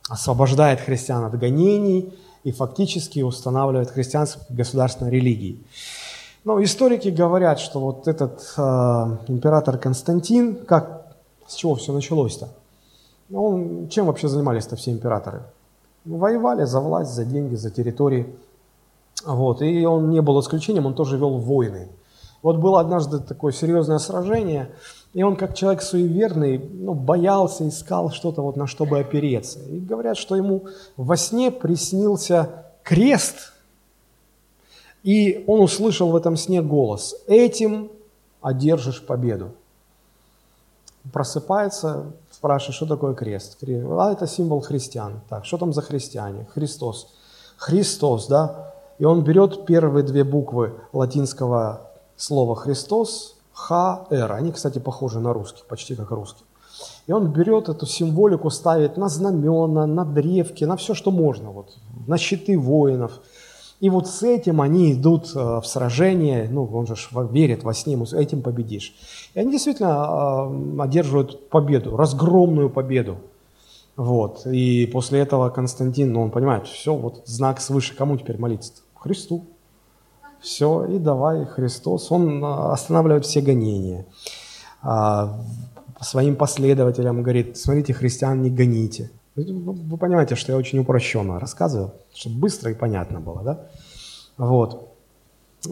освобождает 0.09 0.79
христиан 0.79 1.23
от 1.23 1.37
гонений 1.37 2.13
и 2.43 2.51
фактически 2.51 3.21
устанавливает 3.21 3.89
христианство 3.89 4.41
государственной 4.49 5.11
религией. 5.11 5.63
Но 6.43 6.61
историки 6.61 7.07
говорят, 7.07 7.59
что 7.59 7.79
вот 7.79 8.07
этот 8.07 8.53
э, 8.57 8.61
император 9.27 9.77
Константин, 9.77 10.55
как, 10.65 11.15
с 11.47 11.55
чего 11.55 11.75
все 11.75 11.93
началось-то? 11.93 12.49
Ну, 13.29 13.45
он, 13.45 13.87
чем 13.87 14.07
вообще 14.07 14.27
занимались-то 14.27 14.75
все 14.75 14.91
императоры? 14.91 15.43
Воевали 16.03 16.65
за 16.65 16.81
власть, 16.81 17.11
за 17.11 17.23
деньги, 17.23 17.55
за 17.55 17.71
территории. 17.71 18.27
Вот. 19.25 19.61
И 19.61 19.85
он 19.85 20.09
не 20.09 20.21
был 20.21 20.39
исключением, 20.41 20.85
он 20.85 20.95
тоже 20.95 21.17
вел 21.17 21.37
войны. 21.37 21.87
Вот 22.43 22.57
было 22.57 22.79
однажды 22.79 23.19
такое 23.19 23.51
серьезное 23.51 23.97
сражение– 23.97 24.69
и 25.13 25.21
он, 25.21 25.35
как 25.35 25.53
человек 25.53 25.83
суеверный, 25.83 26.57
ну, 26.57 26.95
боялся, 26.95 27.67
искал 27.67 28.09
что-то, 28.09 28.41
вот 28.41 28.57
на 28.57 28.65
что 28.65 28.85
бы 28.85 28.99
опереться. 28.99 29.59
И 29.59 29.79
говорят, 29.79 30.17
что 30.17 30.35
ему 30.35 30.65
во 30.97 31.17
сне 31.17 31.51
приснился 31.51 32.65
крест, 32.81 33.53
и 35.03 35.43
он 35.47 35.61
услышал 35.61 36.09
в 36.09 36.15
этом 36.15 36.35
сне 36.35 36.63
голос. 36.63 37.15
Этим 37.27 37.91
одержишь 38.41 39.05
победу. 39.05 39.51
Просыпается, 41.11 42.13
спрашивает, 42.31 42.75
что 42.75 42.85
такое 42.87 43.13
крест? 43.13 43.57
А 43.61 44.11
это 44.11 44.25
символ 44.25 44.61
христиан. 44.61 45.19
Так, 45.29 45.45
что 45.45 45.57
там 45.57 45.73
за 45.73 45.81
христиане? 45.81 46.47
Христос. 46.53 47.13
Христос, 47.57 48.27
да? 48.27 48.73
И 48.97 49.05
он 49.05 49.23
берет 49.23 49.65
первые 49.65 50.03
две 50.03 50.23
буквы 50.23 50.73
латинского 50.93 51.92
слова 52.15 52.55
«Христос», 52.55 53.35
Х, 53.53 54.07
Р. 54.09 54.31
Они, 54.31 54.51
кстати, 54.51 54.79
похожи 54.79 55.19
на 55.19 55.31
русский, 55.31 55.63
почти 55.67 55.95
как 55.95 56.11
русский. 56.11 56.43
И 57.07 57.11
он 57.11 57.31
берет 57.31 57.69
эту 57.69 57.85
символику, 57.85 58.49
ставит 58.49 58.97
на 58.97 59.09
знамена, 59.09 59.85
на 59.85 60.05
древки, 60.05 60.63
на 60.63 60.75
все, 60.75 60.93
что 60.93 61.11
можно, 61.11 61.51
вот, 61.51 61.77
на 62.07 62.17
щиты 62.17 62.57
воинов. 62.57 63.21
И 63.79 63.89
вот 63.89 64.07
с 64.07 64.23
этим 64.23 64.61
они 64.61 64.93
идут 64.93 65.31
э, 65.35 65.39
в 65.59 65.65
сражение, 65.65 66.47
ну, 66.49 66.65
он 66.65 66.87
же 66.87 66.95
верит 67.31 67.63
во 67.63 67.73
сне, 67.73 68.01
этим 68.13 68.41
победишь. 68.41 68.95
И 69.33 69.39
они 69.39 69.51
действительно 69.51 70.47
э, 70.79 70.81
одерживают 70.81 71.49
победу, 71.49 71.97
разгромную 71.97 72.69
победу. 72.69 73.17
Вот. 73.97 74.47
И 74.47 74.89
после 74.91 75.19
этого 75.19 75.49
Константин, 75.49 76.13
ну, 76.13 76.21
он 76.21 76.31
понимает, 76.31 76.65
все, 76.67 76.95
вот 76.95 77.23
знак 77.25 77.59
свыше, 77.59 77.95
кому 77.95 78.17
теперь 78.17 78.37
молиться? 78.39 78.71
-то? 78.73 78.79
Христу. 78.95 79.43
Все, 80.43 80.85
и 80.85 80.99
давай, 80.99 81.45
Христос. 81.45 82.11
Он 82.11 82.43
э, 82.43 82.71
останавливает 82.73 83.25
все 83.25 83.39
гонения. 83.39 84.05
А, 84.81 85.39
своим 86.01 86.35
последователям 86.35 87.23
говорит, 87.23 87.57
смотрите, 87.57 87.93
христиан 87.93 88.41
не 88.41 88.49
гоните. 88.49 89.09
Ну, 89.37 89.71
вы 89.71 89.97
понимаете, 89.97 90.35
что 90.35 90.51
я 90.51 90.57
очень 90.57 90.79
упрощенно 90.79 91.39
рассказываю, 91.39 91.93
чтобы 92.13 92.39
быстро 92.39 92.71
и 92.71 92.73
понятно 92.73 93.21
было, 93.21 93.41
да? 93.41 93.59
Вот. 94.37 94.93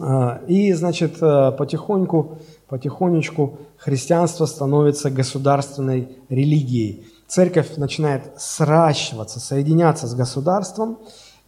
А, 0.00 0.40
и, 0.48 0.72
значит, 0.72 1.20
потихоньку, 1.20 2.38
потихонечку 2.68 3.58
христианство 3.76 4.46
становится 4.46 5.10
государственной 5.10 6.16
религией. 6.30 7.06
Церковь 7.28 7.76
начинает 7.76 8.32
сращиваться, 8.38 9.38
соединяться 9.38 10.06
с 10.06 10.14
государством, 10.14 10.96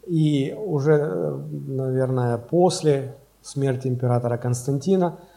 и 0.07 0.55
уже, 0.55 0.93
э, 0.93 1.39
наверное, 1.69 2.39
после 2.39 3.15
смерти 3.43 3.89
императора 3.89 4.37
Константина– 4.37 5.19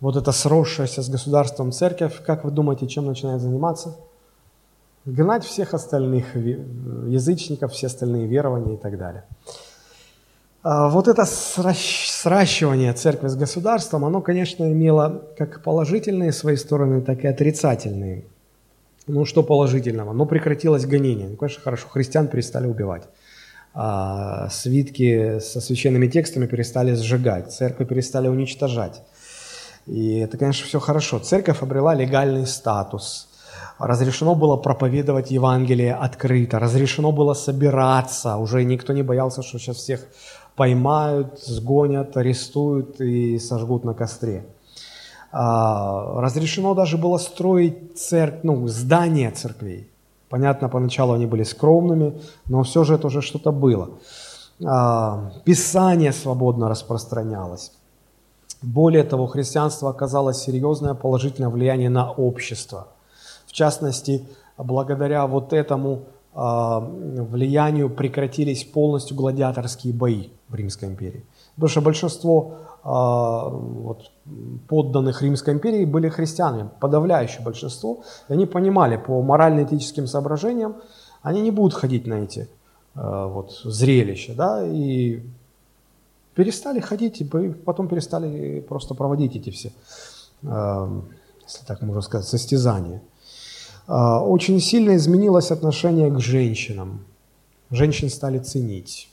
вот 0.00 0.16
эта 0.16 0.32
сросшаяся 0.32 1.02
с 1.02 1.08
государством 1.08 1.72
церковь, 1.72 2.22
как 2.24 2.44
вы 2.44 2.50
думаете, 2.50 2.86
чем 2.86 3.06
начинает 3.06 3.40
заниматься? 3.40 3.96
Гнать 5.04 5.44
всех 5.44 5.74
остальных 5.74 6.36
язычников, 6.36 7.72
все 7.72 7.86
остальные 7.86 8.26
верования 8.26 8.74
и 8.74 8.76
так 8.76 8.98
далее. 8.98 9.24
А 10.62 10.88
вот 10.88 11.08
это 11.08 11.24
сращивание 11.24 12.92
церкви 12.92 13.28
с 13.28 13.36
государством, 13.36 14.04
оно, 14.04 14.20
конечно, 14.20 14.70
имело 14.70 15.22
как 15.36 15.62
положительные 15.62 16.32
свои 16.32 16.56
стороны, 16.56 17.00
так 17.00 17.24
и 17.24 17.28
отрицательные. 17.28 18.24
Ну, 19.06 19.24
что 19.24 19.42
положительного? 19.42 20.12
Но 20.12 20.26
прекратилось 20.26 20.84
гонение. 20.84 21.28
Ну, 21.28 21.36
конечно, 21.36 21.62
хорошо, 21.62 21.88
христиан 21.88 22.28
перестали 22.28 22.66
убивать. 22.66 23.04
А 23.74 24.48
свитки 24.50 25.38
со 25.40 25.60
священными 25.60 26.08
текстами 26.08 26.46
перестали 26.46 26.94
сжигать, 26.94 27.52
церкви 27.52 27.84
перестали 27.84 28.28
уничтожать. 28.28 29.02
И 29.86 30.18
это, 30.18 30.36
конечно, 30.36 30.66
все 30.66 30.80
хорошо. 30.80 31.18
Церковь 31.18 31.62
обрела 31.62 31.94
легальный 31.94 32.46
статус. 32.46 33.28
Разрешено 33.78 34.34
было 34.34 34.56
проповедовать 34.56 35.30
Евангелие 35.30 35.94
открыто, 35.94 36.58
разрешено 36.58 37.12
было 37.12 37.34
собираться. 37.34 38.36
Уже 38.36 38.64
никто 38.64 38.92
не 38.92 39.02
боялся, 39.02 39.42
что 39.42 39.58
сейчас 39.58 39.76
всех 39.76 40.00
поймают, 40.56 41.40
сгонят, 41.40 42.16
арестуют 42.16 43.00
и 43.00 43.38
сожгут 43.38 43.84
на 43.84 43.94
костре. 43.94 44.44
А, 45.30 46.20
разрешено 46.20 46.74
даже 46.74 46.98
было 46.98 47.18
строить 47.18 47.96
церковь, 47.96 48.40
ну, 48.42 48.66
здания 48.66 49.30
церквей. 49.30 49.88
Понятно, 50.28 50.68
поначалу 50.68 51.14
они 51.14 51.26
были 51.26 51.42
скромными, 51.42 52.20
но 52.46 52.62
все 52.62 52.84
же 52.84 52.94
это 52.94 53.06
уже 53.06 53.22
что-то 53.22 53.50
было. 53.50 53.90
А, 54.64 55.32
Писание 55.44 56.12
свободно 56.12 56.68
распространялось. 56.68 57.72
Более 58.60 59.04
того, 59.04 59.26
христианство 59.26 59.90
оказало 59.90 60.34
серьезное 60.34 60.94
положительное 60.94 61.48
влияние 61.48 61.90
на 61.90 62.10
общество. 62.10 62.88
В 63.46 63.52
частности, 63.52 64.26
благодаря 64.56 65.26
вот 65.26 65.52
этому 65.52 66.02
э, 66.34 66.38
влиянию 66.38 67.88
прекратились 67.88 68.64
полностью 68.64 69.16
гладиаторские 69.16 69.94
бои 69.94 70.30
в 70.48 70.54
Римской 70.56 70.88
империи. 70.88 71.24
Потому 71.58 71.68
что 71.68 71.80
большинство 71.80 72.54
э, 72.84 72.88
вот, 72.88 74.12
подданных 74.68 75.22
Римской 75.22 75.54
империи 75.54 75.84
были 75.84 76.08
христианами, 76.08 76.70
подавляющее 76.78 77.42
большинство. 77.42 78.02
И 78.28 78.32
они 78.32 78.46
понимали 78.46 78.96
по 78.96 79.20
морально-этическим 79.22 80.06
соображениям, 80.06 80.76
они 81.22 81.40
не 81.40 81.50
будут 81.50 81.74
ходить 81.74 82.06
на 82.06 82.14
эти 82.14 82.48
э, 82.94 83.26
вот, 83.26 83.60
зрелища. 83.64 84.34
Да? 84.34 84.64
И 84.64 85.22
перестали 86.34 86.78
ходить, 86.78 87.20
и 87.20 87.24
потом 87.24 87.88
перестали 87.88 88.60
просто 88.60 88.94
проводить 88.94 89.34
эти 89.34 89.50
все, 89.50 89.72
эм, 90.42 91.08
если 91.42 91.66
так 91.66 91.82
можно 91.82 92.00
сказать, 92.00 92.28
состязания. 92.28 93.02
А, 93.88 94.22
очень 94.22 94.60
сильно 94.60 94.94
изменилось 94.94 95.50
отношение 95.50 96.12
к 96.12 96.20
женщинам. 96.20 97.04
Женщин 97.70 98.08
стали 98.08 98.38
ценить, 98.38 99.08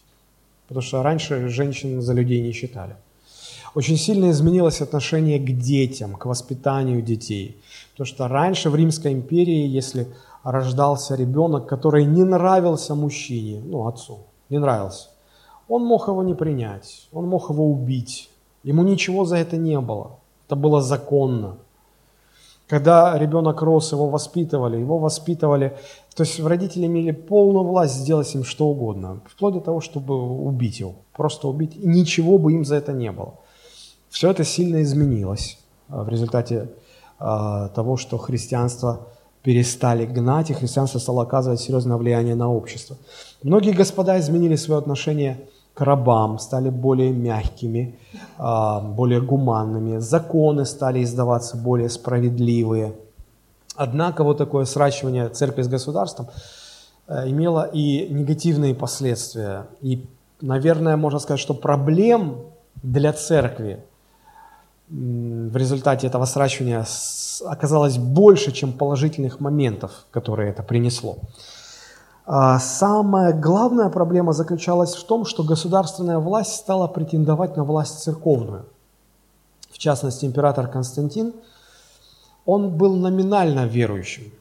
потому 0.68 0.82
что 0.82 1.04
раньше 1.04 1.48
женщин 1.50 2.02
за 2.02 2.14
людей 2.14 2.42
не 2.42 2.52
считали. 2.52 2.96
Очень 3.76 3.98
сильно 3.98 4.30
изменилось 4.32 4.82
отношение 4.82 5.38
к 5.38 5.58
детям, 5.58 6.16
к 6.16 6.26
воспитанию 6.26 7.02
детей. 7.02 7.62
Потому 7.92 8.08
что 8.08 8.28
раньше 8.28 8.70
в 8.70 8.76
Римской 8.76 9.12
империи, 9.12 9.68
если 9.68 10.08
рождался 10.44 11.16
ребенок, 11.16 11.68
который 11.68 12.06
не 12.06 12.24
нравился 12.24 12.96
мужчине, 12.96 13.62
ну, 13.66 13.88
отцу, 13.88 14.20
не 14.50 14.60
нравился, 14.60 15.10
он 15.68 15.84
мог 15.84 16.08
его 16.08 16.24
не 16.24 16.36
принять, 16.36 17.08
он 17.12 17.28
мог 17.28 17.50
его 17.50 17.66
убить. 17.70 18.30
Ему 18.64 18.84
ничего 18.84 19.26
за 19.26 19.38
это 19.38 19.58
не 19.58 19.80
было. 19.80 20.20
Это 20.48 20.56
было 20.56 20.82
законно. 20.82 21.58
Когда 22.68 23.18
ребенок 23.18 23.62
рос, 23.62 23.92
его 23.92 24.10
воспитывали, 24.10 24.78
его 24.78 24.98
воспитывали, 24.98 25.78
то 26.16 26.24
есть 26.24 26.40
родители 26.40 26.88
имели 26.88 27.12
полную 27.12 27.64
власть 27.64 27.96
сделать 27.96 28.34
им 28.34 28.44
что 28.44 28.68
угодно, 28.68 29.22
вплоть 29.28 29.54
до 29.54 29.60
того, 29.60 29.82
чтобы 29.82 30.16
убить 30.16 30.80
его, 30.80 30.96
просто 31.14 31.48
убить, 31.48 31.76
и 31.76 31.88
ничего 31.88 32.40
бы 32.40 32.54
им 32.54 32.66
за 32.66 32.76
это 32.76 32.92
не 32.92 33.12
было. 33.12 33.36
Все 34.10 34.32
это 34.32 34.44
сильно 34.44 34.82
изменилось 34.82 35.60
а, 35.90 36.04
в 36.04 36.10
результате 36.10 36.72
а, 37.20 37.68
того, 37.70 37.98
что 37.98 38.18
христианство 38.18 39.10
перестали 39.44 40.08
гнать, 40.08 40.50
и 40.50 40.54
христианство 40.54 40.98
стало 40.98 41.22
оказывать 41.22 41.60
серьезное 41.60 41.98
влияние 41.98 42.34
на 42.34 42.52
общество. 42.52 42.98
Многие 43.44 43.74
господа 43.74 44.18
изменили 44.20 44.56
свое 44.56 44.80
отношение 44.80 45.36
к 45.36 45.55
рабам, 45.82 46.40
стали 46.40 46.70
более 46.70 47.12
мягкими, 47.12 48.00
а, 48.38 48.82
более 48.82 49.22
гуманными, 49.22 50.00
законы 50.00 50.66
стали 50.66 51.04
издаваться 51.04 51.58
более 51.58 51.90
справедливые. 51.90 52.94
Однако 53.76 54.24
вот 54.24 54.38
такое 54.38 54.66
сращивание 54.66 55.30
церкви 55.30 55.62
с 55.62 55.68
государством 55.68 56.28
э, 57.08 57.30
имело 57.30 57.70
и 57.74 58.08
негативные 58.10 58.74
последствия. 58.74 59.68
И, 59.82 60.06
наверное, 60.42 60.96
можно 60.96 61.20
сказать, 61.20 61.42
что 61.42 61.54
проблем 61.54 62.38
для 62.82 63.12
церкви 63.12 63.84
в 64.88 65.58
результате 65.58 66.08
этого 66.08 66.26
сращивания 66.26 66.86
оказалось 67.46 67.98
больше, 67.98 68.52
чем 68.52 68.72
положительных 68.72 69.40
моментов, 69.40 69.92
которые 70.12 70.52
это 70.52 70.64
принесло. 70.64 71.18
А 72.26 72.58
самая 72.60 73.34
главная 73.34 73.90
проблема 73.90 74.34
заключалась 74.34 74.96
в 74.96 75.04
том, 75.04 75.26
что 75.26 75.44
государственная 75.44 76.18
власть 76.18 76.56
стала 76.56 76.88
претендовать 76.88 77.56
на 77.56 77.64
власть 77.64 78.00
церковную. 78.00 78.66
В 79.70 79.78
частности, 79.78 80.26
император 80.26 80.68
Константин, 80.68 81.34
он 82.46 82.72
был 82.72 82.96
номинально 82.96 83.68
верующим. 83.68 84.32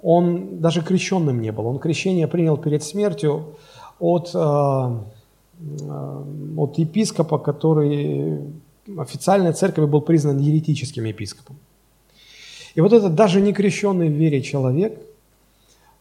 Он 0.00 0.60
даже 0.60 0.82
крещенным 0.82 1.40
не 1.40 1.50
был. 1.50 1.66
Он 1.66 1.78
крещение 1.78 2.28
принял 2.28 2.56
перед 2.56 2.84
смертью 2.84 3.56
от, 3.98 4.30
э, 4.34 4.38
э, 4.38 6.24
от 6.56 6.78
епископа, 6.78 7.38
который 7.38 8.44
официальной 8.96 9.52
церкви 9.52 9.86
был 9.86 10.02
признан 10.02 10.38
еретическим 10.38 11.04
епископом. 11.04 11.56
И 12.76 12.80
вот 12.80 12.92
этот 12.92 13.14
даже 13.14 13.40
не 13.40 13.52
крещенный 13.52 14.08
в 14.08 14.12
вере 14.12 14.40
человек 14.40 15.00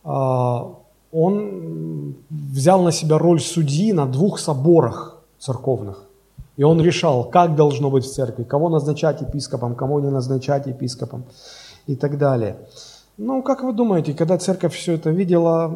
а,– 0.04 0.76
он 1.12 2.16
взял 2.30 2.82
на 2.82 2.92
себя 2.92 3.18
роль 3.18 3.40
судьи 3.40 3.94
на 3.94 4.06
двух 4.06 4.40
соборах 4.40 5.18
церковных. 5.40 6.04
И 6.58 6.64
он 6.64 6.82
решал, 6.82 7.24
как 7.24 7.56
должно 7.56 7.90
быть 7.90 8.06
в 8.06 8.14
церкви, 8.14 8.44
кого 8.44 8.70
назначать 8.70 9.22
епископом, 9.22 9.76
кого 9.76 10.00
не 10.00 10.10
назначать 10.10 10.68
епископом 10.68 11.24
и 11.88 11.96
так 11.96 12.18
далее. 12.18 12.58
Ну, 13.18 13.42
как 13.42 13.64
вы 13.64 13.74
думаете, 13.74 14.14
когда 14.14 14.38
церковь 14.38 14.74
все 14.76 14.94
это 14.94 15.10
видела, 15.10 15.74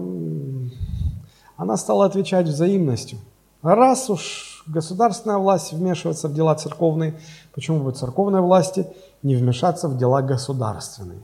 она 1.58 1.78
стала 1.78 2.06
отвечать 2.06 2.48
взаимностью. 2.48 3.20
Раз 3.62 4.10
уж 4.10 4.64
государственная 4.68 5.38
власть 5.38 5.74
вмешивается 5.74 6.28
в 6.28 6.34
дела 6.34 6.56
церковные, 6.56 7.20
почему 7.54 7.80
бы 7.80 7.92
церковной 7.92 8.42
власти 8.42 8.88
не 9.24 9.36
вмешаться 9.36 9.88
в 9.88 9.98
дела 9.98 10.22
государственные. 10.22 11.22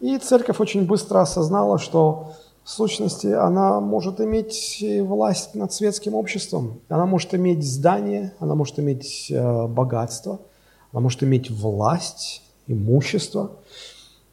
И 0.00 0.18
церковь 0.18 0.60
очень 0.60 0.86
быстро 0.86 1.20
осознала, 1.20 1.78
что 1.78 2.32
в 2.66 2.70
сущности 2.70 3.28
она 3.28 3.80
может 3.80 4.20
иметь 4.20 4.84
власть 5.00 5.54
над 5.54 5.72
светским 5.72 6.14
обществом, 6.14 6.80
она 6.88 7.06
может 7.06 7.32
иметь 7.34 7.64
здание, 7.64 8.34
она 8.40 8.54
может 8.54 8.78
иметь 8.78 9.30
э, 9.30 9.66
богатство, 9.68 10.40
она 10.92 11.00
может 11.00 11.22
иметь 11.22 11.50
власть, 11.50 12.42
имущество– 12.66 13.52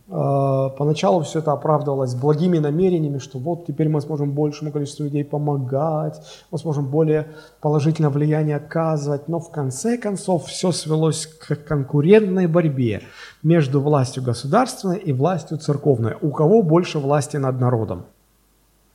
а, 0.10 0.70
поначалу 0.70 1.22
все 1.22 1.40
это 1.40 1.54
оправдывалось 1.54 2.14
благими 2.14 2.60
намерениями, 2.60 3.20
что 3.20 3.40
вот 3.40 3.66
теперь 3.66 3.88
мы 3.88 4.02
сможем 4.02 4.34
большему 4.34 4.72
количеству 4.72 5.06
людей 5.06 5.24
помогать, 5.24 6.22
мы 6.52 6.60
сможем 6.60 6.88
более 6.88 7.30
положительное 7.62 8.10
влияние 8.10 8.58
оказывать, 8.58 9.30
но 9.30 9.40
в 9.40 9.50
конце 9.50 9.98
концов 9.98 10.48
все 10.48 10.72
свелось 10.72 11.26
к 11.26 11.56
конкурентной 11.56 12.48
борьбе 12.48 13.04
между 13.44 13.80
властью 13.80 14.24
государственной 14.24 14.98
и 14.98 15.14
властью 15.14 15.58
церковной. 15.58 16.16
У 16.22 16.32
кого 16.32 16.62
больше 16.62 17.00
власти 17.00 17.38
над 17.38 17.60
народом? 17.60 18.06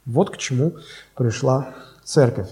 Вот 0.09 0.30
к 0.30 0.38
чему 0.38 0.72
пришла 1.14 1.74
церковь. 2.02 2.48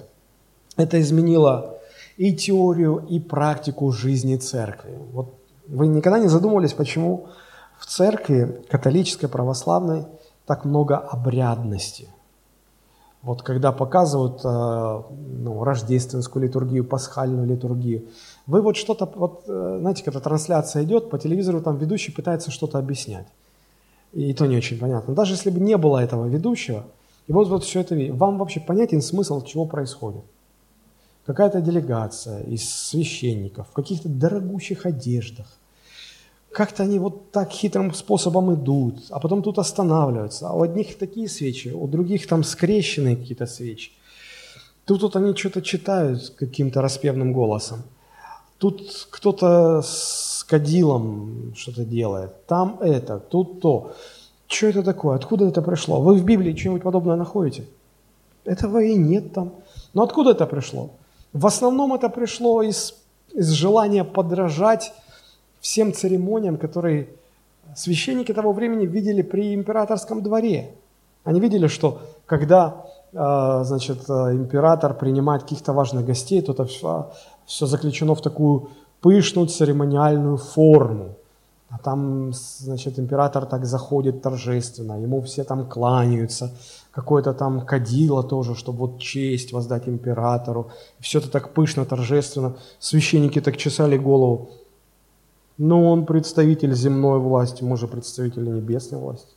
Это 0.77 1.01
изменило 1.01 1.79
и 2.19 2.35
теорию, 2.35 3.05
и 3.09 3.19
практику 3.19 3.91
жизни 3.91 4.37
церкви. 4.37 4.99
Вот 5.13 5.35
вы 5.67 5.87
никогда 5.87 6.19
не 6.19 6.29
задумывались, 6.29 6.75
почему 6.75 7.29
в 7.79 7.87
церкви 7.87 8.63
католической, 8.69 9.27
православной 9.27 10.05
так 10.45 10.65
много 10.67 10.99
обрядности. 10.99 12.09
Вот 13.23 13.43
когда 13.43 13.73
показывают 13.73 14.41
э, 14.45 15.03
ну, 15.11 15.65
рождественскую 15.65 16.45
литургию, 16.45 16.85
пасхальную 16.85 17.47
литургию, 17.47 18.05
вы 18.47 18.61
вот 18.61 18.77
что-то, 18.77 19.11
вот, 19.17 19.45
э, 19.49 19.79
знаете, 19.81 20.05
когда 20.05 20.21
трансляция 20.21 20.85
идет, 20.85 21.11
по 21.11 21.19
телевизору 21.19 21.61
там 21.61 21.79
ведущий 21.79 22.13
пытается 22.13 22.51
что-то 22.51 22.79
объяснять. 22.79 23.27
И 24.13 24.33
то 24.35 24.47
не 24.47 24.57
очень 24.57 24.79
понятно. 24.79 25.15
Даже 25.15 25.33
если 25.33 25.51
бы 25.51 25.59
не 25.59 25.77
было 25.77 25.99
этого 25.99 26.27
ведущего, 26.27 26.85
и 27.27 27.33
вот, 27.33 27.49
вот 27.49 27.65
все 27.65 27.81
это, 27.81 27.97
вам 28.15 28.39
вообще 28.39 28.61
понятен 28.61 29.03
смысл, 29.03 29.45
чего 29.45 29.67
происходит. 29.67 30.23
Какая-то 31.25 31.61
делегация 31.61 32.43
из 32.43 32.69
священников 32.69 33.69
в 33.69 33.73
каких-то 33.73 34.09
дорогущих 34.09 34.87
одеждах, 34.87 35.47
как-то 36.53 36.85
они 36.85 36.99
вот 36.99 37.33
так 37.33 37.51
хитрым 37.51 37.93
способом 37.93 38.55
идут, 38.55 39.05
а 39.11 39.21
потом 39.21 39.43
тут 39.43 39.59
останавливаются. 39.59 40.49
А 40.49 40.53
у 40.55 40.63
одних 40.63 40.97
такие 40.97 41.29
свечи, 41.29 41.69
у 41.69 41.87
других 41.87 42.27
там 42.27 42.45
скрещенные 42.45 43.17
какие-то 43.17 43.47
свечи. 43.47 43.91
Тут 44.87 45.03
вот 45.03 45.17
они 45.17 45.35
что-то 45.35 45.61
читают 45.61 46.31
каким-то 46.31 46.81
распевным 46.81 47.33
голосом. 47.33 47.83
Тут 48.57 49.09
кто-то 49.11 49.83
с 49.83 50.45
кадилом 50.49 51.53
что-то 51.57 51.85
делает. 51.85 52.47
Там 52.47 52.79
это, 52.81 53.19
тут 53.19 53.61
то. 53.61 53.93
Что 54.47 54.69
это 54.69 54.83
такое? 54.83 55.17
Откуда 55.17 55.47
это 55.47 55.63
пришло? 55.63 56.01
Вы 56.01 56.15
в 56.15 56.25
Библии 56.25 56.55
что-нибудь 56.55 56.83
подобное 56.83 57.17
находите? 57.17 57.65
Этого 58.45 58.83
и 58.83 58.95
нет 58.95 59.33
там. 59.33 59.53
Но 59.93 60.03
откуда 60.03 60.31
это 60.31 60.47
пришло? 60.47 60.91
В 61.33 61.47
основном 61.47 61.93
это 61.93 62.09
пришло 62.09 62.63
из, 62.63 62.95
из 63.35 63.51
желания 63.51 64.05
подражать 64.05 64.93
всем 65.61 65.93
церемониям, 65.93 66.57
которые 66.57 67.09
священники 67.75 68.33
того 68.33 68.53
времени 68.53 68.87
видели 68.87 69.23
при 69.23 69.55
императорском 69.55 70.23
дворе. 70.23 70.71
Они 71.25 71.41
видели, 71.41 71.67
что 71.67 72.01
когда 72.25 72.87
а, 73.15 73.65
значит, 73.65 74.09
император 74.09 74.95
принимает 74.95 75.43
каких-то 75.43 75.73
важных 75.73 76.07
гостей, 76.07 76.41
то 76.43 76.53
это 76.53 76.65
все, 76.67 77.11
все 77.47 77.67
заключено 77.67 78.15
в 78.15 78.21
такую 78.21 78.69
пышную 79.01 79.49
церемониальную 79.49 80.37
форму. 80.37 81.17
А 81.77 81.79
там, 81.79 82.33
значит, 82.33 82.99
император 82.99 83.45
так 83.45 83.67
заходит 83.67 84.23
торжественно, 84.23 84.99
ему 84.99 85.21
все 85.21 85.45
там 85.45 85.69
кланяются, 85.69 86.51
какое-то 86.91 87.35
там 87.35 87.67
кадило 87.67 88.23
тоже, 88.23 88.55
чтобы 88.55 88.79
вот 88.79 88.99
честь 88.99 89.53
воздать 89.53 89.87
императору. 89.87 90.71
Все 91.01 91.19
это 91.19 91.31
так 91.31 91.53
пышно, 91.53 91.85
торжественно. 91.85 92.57
Священники 92.79 93.43
так 93.43 93.59
чесали 93.59 93.99
голову. 93.99 94.53
Но 95.59 95.93
он 95.93 96.07
представитель 96.07 96.75
земной 96.75 97.19
власти, 97.19 97.63
мы 97.63 97.77
же 97.77 97.89
представители 97.89 98.49
небесной 98.49 98.99
власти. 98.99 99.35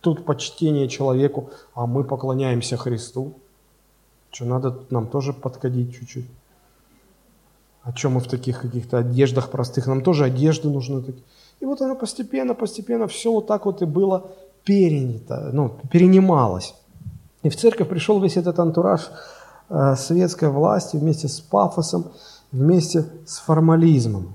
Тут 0.00 0.24
почтение 0.24 0.88
человеку, 0.88 1.50
а 1.74 1.86
мы 1.86 2.02
поклоняемся 2.02 2.76
Христу. 2.76 3.34
Что, 4.32 4.44
надо 4.44 4.80
нам 4.90 5.06
тоже 5.06 5.32
подходить 5.32 5.94
чуть-чуть? 5.94 6.26
А 7.82 7.96
что 7.96 8.10
мы 8.10 8.20
в 8.20 8.28
таких 8.28 8.60
каких-то 8.60 8.98
одеждах 8.98 9.50
простых? 9.50 9.86
Нам 9.86 10.02
тоже 10.02 10.24
одежды 10.24 10.68
нужны. 10.68 11.02
И 11.60 11.66
вот 11.66 11.80
оно 11.82 11.94
постепенно, 11.94 12.54
постепенно 12.54 13.06
все 13.06 13.30
вот 13.30 13.46
так 13.46 13.66
вот 13.66 13.82
и 13.82 13.84
было 13.84 14.30
перенято, 14.64 15.50
ну, 15.52 15.76
перенималось. 15.90 16.74
И 17.42 17.48
в 17.48 17.56
церковь 17.56 17.88
пришел 17.88 18.20
весь 18.20 18.36
этот 18.36 18.58
антураж 18.58 19.10
э, 19.68 19.94
светской 19.96 20.48
власти 20.48 20.96
вместе 20.96 21.28
с 21.28 21.40
пафосом, 21.40 22.12
вместе 22.52 23.06
с 23.26 23.38
формализмом. 23.38 24.34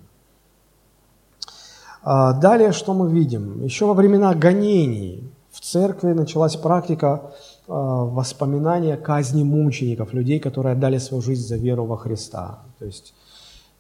А, 2.04 2.34
далее, 2.34 2.72
что 2.72 2.94
мы 2.94 3.12
видим? 3.12 3.64
Еще 3.64 3.86
во 3.86 3.94
времена 3.94 4.36
гонений 4.36 5.32
в 5.52 5.60
церкви 5.60 6.14
началась 6.14 6.56
практика 6.56 7.32
а, 7.68 8.06
воспоминания 8.06 8.96
казни 8.96 9.44
мучеников, 9.44 10.14
людей, 10.14 10.40
которые 10.40 10.74
отдали 10.74 11.00
свою 11.00 11.24
жизнь 11.24 11.48
за 11.48 11.58
веру 11.58 11.86
во 11.86 11.98
Христа. 11.98 12.60
То 12.78 12.86
есть, 12.86 13.16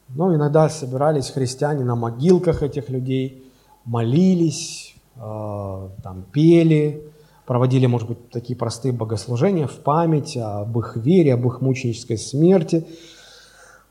ну, 0.09 0.35
иногда 0.35 0.69
собирались 0.69 1.29
христиане 1.29 1.83
на 1.83 1.95
могилках 1.95 2.63
этих 2.63 2.89
людей, 2.89 3.51
молились, 3.85 4.95
а, 5.15 5.89
там, 6.03 6.23
пели, 6.31 7.01
проводили, 7.45 7.85
может 7.85 8.07
быть, 8.07 8.29
такие 8.29 8.57
простые 8.57 8.91
богослужения 8.91 9.67
в 9.67 9.77
память 9.77 10.37
об 10.37 10.77
их 10.77 10.95
вере, 10.97 11.33
об 11.33 11.47
их 11.47 11.61
мученической 11.61 12.17
смерти– 12.17 12.85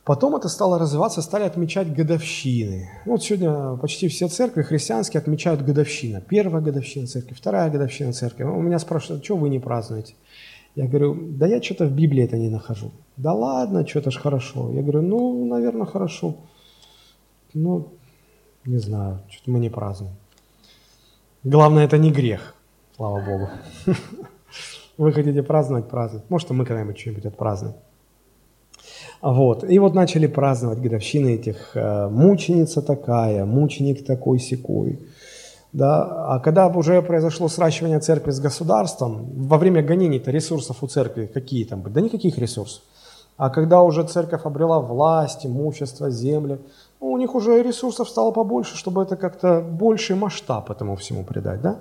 Потом 0.05 0.37
это 0.37 0.51
стало 0.51 0.79
развиваться, 0.79 1.23
стали 1.23 1.45
отмечать 1.45 1.95
годовщины. 1.95 2.91
Вот 3.07 3.23
сегодня 3.23 3.77
почти 3.77 4.09
все 4.09 4.29
церкви 4.29 4.61
христианские 4.61 5.19
отмечают 5.19 5.63
годовщина. 5.63 6.21
Первая 6.21 6.63
годовщина 6.63 7.07
церкви, 7.07 7.33
вторая 7.33 7.71
годовщина 7.71 8.13
церкви. 8.13 8.45
У 8.45 8.61
меня 8.61 8.79
спрашивают, 8.79 9.25
что 9.25 9.37
вы 9.37 9.49
не 9.49 9.59
празднуете? 9.59 10.15
Я 10.75 10.87
говорю, 10.87 11.15
да 11.15 11.47
я 11.47 11.63
что-то 11.63 11.87
в 11.87 11.93
Библии 11.93 12.25
это 12.25 12.37
не 12.37 12.49
нахожу. 12.49 12.91
Да 13.17 13.33
ладно, 13.33 13.87
что-то 13.87 14.11
ж 14.11 14.17
хорошо. 14.17 14.71
Я 14.73 14.83
говорю, 14.83 15.03
ну, 15.03 15.47
наверное, 15.47 15.87
хорошо. 15.87 16.35
Ну, 17.55 17.93
не 18.65 18.79
знаю, 18.79 19.21
что-то 19.29 19.51
мы 19.51 19.61
не 19.61 19.71
празднуем. 19.71 20.15
Главное, 21.45 21.85
это 21.85 21.99
не 21.99 22.11
грех, 22.11 22.55
слава 22.97 23.25
Богу. 23.25 23.49
Вы 24.99 25.13
хотите 25.13 25.43
праздновать, 25.43 25.89
праздновать. 25.89 26.31
Может, 26.31 26.51
мы 26.51 26.65
когда-нибудь 26.65 26.99
что-нибудь 26.99 27.27
отпразднуем. 27.27 27.75
Вот. 29.21 29.65
И 29.65 29.79
вот 29.79 29.95
начали 29.95 30.27
праздновать 30.27 30.81
годовщины 30.81 31.35
этих 31.35 31.77
э, 31.77 32.09
мученица 32.09 32.83
такая, 32.83 33.45
мученик 33.45 34.05
такой 34.05 34.39
секой. 34.39 34.99
Да? 35.75 36.35
А 36.35 36.39
когда 36.39 36.69
уже 36.69 37.03
произошло 37.03 37.49
сращивание 37.49 37.99
церкви 37.99 38.31
с 38.31 38.39
государством, 38.39 39.27
во 39.49 39.59
время 39.59 39.83
гонений-то 39.83 40.31
ресурсов 40.31 40.83
у 40.83 40.87
церкви 40.87 41.27
какие 41.27 41.65
там 41.65 41.83
были? 41.83 41.95
Да 41.95 42.01
никаких 42.01 42.39
ресурсов. 42.39 42.83
А 43.37 43.51
когда 43.51 43.83
уже 43.83 44.05
церковь 44.05 44.43
обрела 44.45 44.79
власть, 44.79 45.45
имущество, 45.45 46.11
земли, 46.11 46.61
ну, 47.01 47.11
у 47.11 47.19
них 47.19 47.35
уже 47.35 47.61
ресурсов 47.61 48.09
стало 48.09 48.31
побольше, 48.31 48.77
чтобы 48.77 49.03
это 49.03 49.17
как-то 49.17 49.61
больший 49.61 50.15
масштаб 50.15 50.71
этому 50.71 50.95
всему 50.95 51.25
придать. 51.25 51.61
Да? 51.61 51.81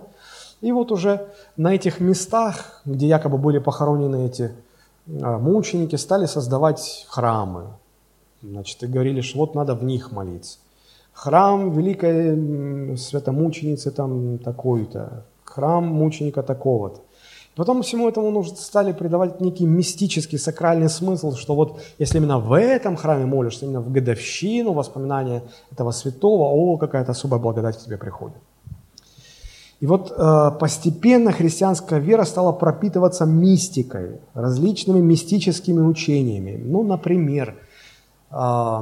И 0.62 0.72
вот 0.72 0.92
уже 0.92 1.28
на 1.56 1.76
этих 1.76 2.00
местах, 2.00 2.82
где 2.86 3.08
якобы 3.08 3.38
были 3.38 3.60
похоронены 3.60 4.26
эти 4.26 4.54
а, 5.08 5.38
мученики 5.38 5.98
стали 5.98 6.26
создавать 6.26 7.06
храмы. 7.10 7.66
Значит, 8.42 8.82
и 8.82 8.88
говорили, 8.88 9.22
что 9.22 9.38
вот 9.38 9.54
надо 9.54 9.76
в 9.76 9.84
них 9.84 10.12
молиться. 10.12 10.58
Храм 11.14 11.72
великой 11.72 12.98
святомученицы 12.98 13.92
там 13.92 14.40
такой-то, 14.40 15.26
храм 15.46 15.86
мученика 15.86 16.44
такого-то. 16.44 17.02
Потом 17.56 17.84
всему 17.84 18.10
этому 18.10 18.32
нужно, 18.32 18.56
стали 18.58 18.94
придавать 18.94 19.40
некий 19.40 19.68
мистический, 19.68 20.40
сакральный 20.40 20.90
смысл, 20.90 21.36
что 21.36 21.54
вот 21.54 21.82
если 22.00 22.18
именно 22.18 22.40
в 22.40 22.58
этом 22.58 22.96
храме 22.96 23.26
молишься, 23.26 23.66
именно 23.66 23.82
в 23.82 23.92
годовщину 23.92 24.74
воспоминания 24.74 25.44
этого 25.72 25.92
святого, 25.92 26.46
о, 26.46 26.78
какая-то 26.78 27.12
особая 27.12 27.40
благодать 27.40 27.78
к 27.78 27.86
тебе 27.86 27.98
приходит. 27.98 28.38
И 29.80 29.86
вот 29.86 30.12
э, 30.18 30.52
постепенно 30.60 31.32
христианская 31.32 32.00
вера 32.00 32.24
стала 32.24 32.54
пропитываться 32.54 33.26
мистикой, 33.26 34.22
различными 34.34 35.02
мистическими 35.02 35.82
учениями. 35.82 36.60
Ну, 36.64 36.84
например, 36.84 37.56
э, 38.32 38.80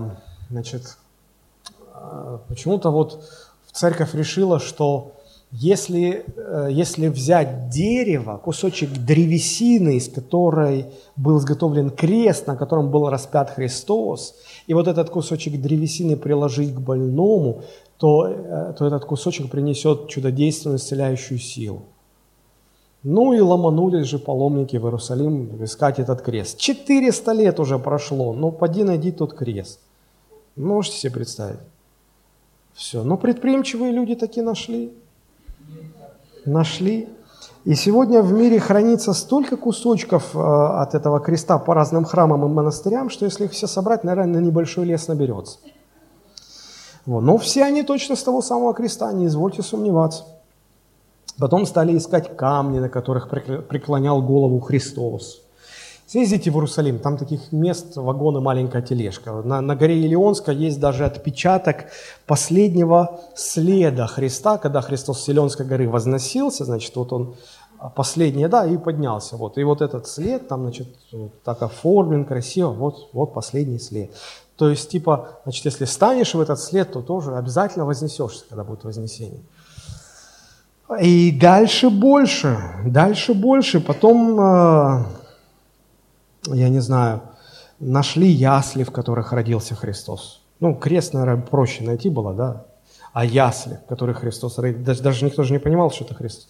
значит, 0.49 0.97
почему-то 2.47 2.91
вот 2.91 3.23
церковь 3.71 4.13
решила, 4.15 4.59
что 4.59 5.13
Если, 5.53 6.23
э, 6.37 6.69
если 6.71 7.09
взять 7.09 7.69
дерево, 7.69 8.37
кусочек 8.37 8.89
древесины, 8.89 9.97
из 9.97 10.07
которой 10.07 10.85
был 11.17 11.39
изготовлен 11.39 11.89
крест, 11.89 12.47
на 12.47 12.55
котором 12.55 12.89
был 12.89 13.09
распят 13.09 13.49
Христос, 13.49 14.35
и 14.67 14.73
вот 14.73 14.87
этот 14.87 15.09
кусочек 15.09 15.61
древесины 15.61 16.15
приложить 16.15 16.73
к 16.73 16.79
больному, 16.79 17.63
то, 17.97 18.27
э, 18.27 18.73
то 18.77 18.87
этот 18.87 19.03
кусочек 19.03 19.51
принесет 19.51 20.07
чудодейственную 20.07 20.77
исцеляющую 20.77 21.37
силу. 21.39 21.81
Ну 23.03 23.33
и 23.33 23.41
ломанулись 23.41 24.07
же 24.07 24.19
паломники 24.19 24.77
в 24.77 24.85
Иерусалим 24.85 25.61
искать 25.65 25.99
этот 25.99 26.21
крест. 26.21 26.59
400 26.59 27.33
лет 27.33 27.59
уже 27.59 27.77
прошло, 27.77 28.33
ну 28.33 28.51
поди 28.51 28.83
найди 28.83 29.11
тот 29.11 29.33
крест. 29.33 29.79
Можете 30.55 30.97
себе 30.97 31.13
представить? 31.13 31.59
Все. 32.73 33.03
Но 33.03 33.17
предприимчивые 33.17 33.91
люди 33.91 34.15
таки 34.15 34.41
нашли 34.41 34.93
нашли. 36.45 37.09
И 37.63 37.75
сегодня 37.75 38.21
в 38.23 38.33
мире 38.33 38.59
хранится 38.59 39.13
столько 39.13 39.55
кусочков 39.55 40.35
э, 40.35 40.39
от 40.39 40.95
этого 40.95 41.19
креста 41.19 41.59
по 41.59 41.75
разным 41.75 42.05
храмам 42.05 42.43
и 42.45 42.49
монастырям, 42.49 43.11
что 43.11 43.25
если 43.25 43.45
их 43.45 43.51
все 43.51 43.67
собрать, 43.67 44.03
наверное, 44.03 44.41
на 44.41 44.45
небольшой 44.45 44.85
лес 44.85 45.07
наберется. 45.07 45.59
Вот. 47.05 47.21
Но 47.21 47.37
все 47.37 47.63
они 47.63 47.83
точно 47.83 48.15
с 48.15 48.23
того 48.23 48.41
самого 48.41 48.73
креста, 48.73 49.13
не 49.13 49.27
извольте 49.27 49.61
сомневаться. 49.61 50.23
Потом 51.39 51.67
стали 51.67 51.95
искать 51.95 52.35
камни, 52.35 52.79
на 52.79 52.89
которых 52.89 53.29
преклонял 53.29 54.21
голову 54.23 54.59
Христос. 54.59 55.41
Съездите 56.11 56.51
в 56.51 56.55
Иерусалим, 56.55 56.99
там 56.99 57.15
таких 57.15 57.53
мест 57.53 57.95
вагон 57.95 58.43
маленькая 58.43 58.81
тележка. 58.81 59.31
На, 59.31 59.61
на 59.61 59.77
горе 59.77 59.97
Илионска 60.05 60.51
есть 60.51 60.77
даже 60.77 61.05
отпечаток 61.05 61.85
последнего 62.25 63.21
следа 63.33 64.07
Христа, 64.07 64.57
когда 64.57 64.81
Христос 64.81 65.23
с 65.23 65.29
Илионской 65.29 65.65
горы 65.65 65.87
возносился, 65.87 66.65
значит, 66.65 66.93
вот 66.97 67.13
он 67.13 67.35
а, 67.79 67.89
последний, 67.89 68.45
да, 68.49 68.65
и 68.65 68.75
поднялся. 68.75 69.37
Вот. 69.37 69.57
И 69.57 69.63
вот 69.63 69.81
этот 69.81 70.05
след, 70.05 70.49
там, 70.49 70.63
значит, 70.63 70.89
вот 71.13 71.31
так 71.43 71.61
оформлен 71.61 72.25
красиво, 72.25 72.71
вот, 72.71 73.07
вот 73.13 73.33
последний 73.33 73.79
след. 73.79 74.11
То 74.57 74.69
есть, 74.69 74.89
типа, 74.89 75.39
значит, 75.43 75.63
если 75.63 75.85
станешь 75.85 76.33
в 76.33 76.41
этот 76.41 76.59
след, 76.59 76.91
то 76.91 77.01
тоже 77.01 77.37
обязательно 77.37 77.85
вознесешься, 77.85 78.43
когда 78.49 78.65
будет 78.65 78.83
вознесение. 78.83 79.43
И 81.01 81.31
дальше 81.31 81.89
больше, 81.89 82.59
дальше 82.85 83.33
больше. 83.33 83.79
Потом 83.79 84.37
а, 84.41 85.05
я 86.47 86.69
не 86.69 86.79
знаю, 86.79 87.21
нашли 87.79 88.27
ясли, 88.27 88.83
в 88.83 88.91
которых 88.91 89.33
родился 89.33 89.75
Христос. 89.75 90.41
Ну, 90.59 90.75
крест, 90.75 91.13
наверное, 91.13 91.41
проще 91.41 91.83
найти 91.83 92.09
было, 92.09 92.33
да? 92.33 92.65
А 93.13 93.25
ясли, 93.25 93.79
в 93.85 93.89
которых 93.89 94.19
Христос 94.19 94.57
родился, 94.57 95.03
даже, 95.03 95.25
никто 95.25 95.43
же 95.43 95.53
не 95.53 95.59
понимал, 95.59 95.91
что 95.91 96.05
это 96.05 96.15
Христос. 96.15 96.47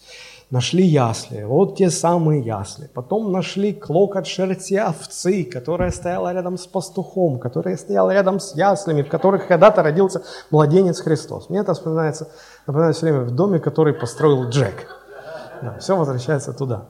Нашли 0.50 0.84
ясли, 0.84 1.44
вот 1.44 1.76
те 1.76 1.88
самые 1.88 2.42
ясли. 2.42 2.86
Потом 2.92 3.32
нашли 3.32 3.72
клок 3.72 4.16
от 4.16 4.26
шерсти 4.26 4.74
овцы, 4.74 5.44
которая 5.44 5.90
стояла 5.90 6.30
рядом 6.32 6.58
с 6.58 6.66
пастухом, 6.66 7.38
которая 7.38 7.78
стояла 7.78 8.10
рядом 8.10 8.38
с 8.38 8.54
яслями, 8.54 9.00
в 9.00 9.08
которых 9.08 9.48
когда-то 9.48 9.82
родился 9.82 10.22
младенец 10.50 11.00
Христос. 11.00 11.48
Мне 11.48 11.60
это 11.60 11.72
вспоминается, 11.72 12.28
напоминает 12.66 12.96
все 12.96 13.06
время 13.06 13.20
в 13.22 13.30
доме, 13.30 13.60
который 13.60 13.94
построил 13.94 14.50
Джек. 14.50 14.88
Да, 15.62 15.78
все 15.78 15.96
возвращается 15.96 16.52
туда. 16.52 16.88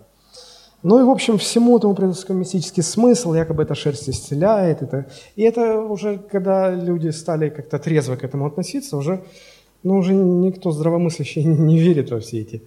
Ну 0.83 1.01
и, 1.01 1.05
в 1.05 1.11
общем, 1.11 1.39
всему 1.39 1.79
этому 1.79 1.95
придется 1.95 2.33
мистический 2.35 2.83
смысл, 2.83 3.35
якобы 3.35 3.63
эта 3.63 3.75
шерсть 3.75 4.09
исцеляет. 4.09 4.83
Это... 4.83 5.07
И 5.37 5.43
это 5.43 5.81
уже, 5.81 6.19
когда 6.19 6.71
люди 6.71 7.11
стали 7.11 7.51
как-то 7.51 7.79
трезво 7.79 8.17
к 8.17 8.25
этому 8.25 8.47
относиться, 8.47 8.97
уже, 8.97 9.23
ну, 9.85 9.99
уже 9.99 10.13
никто 10.13 10.73
здравомыслящий 10.73 11.45
не 11.45 11.79
верит 11.79 12.11
во 12.11 12.19
все 12.19 12.41
эти 12.41 12.63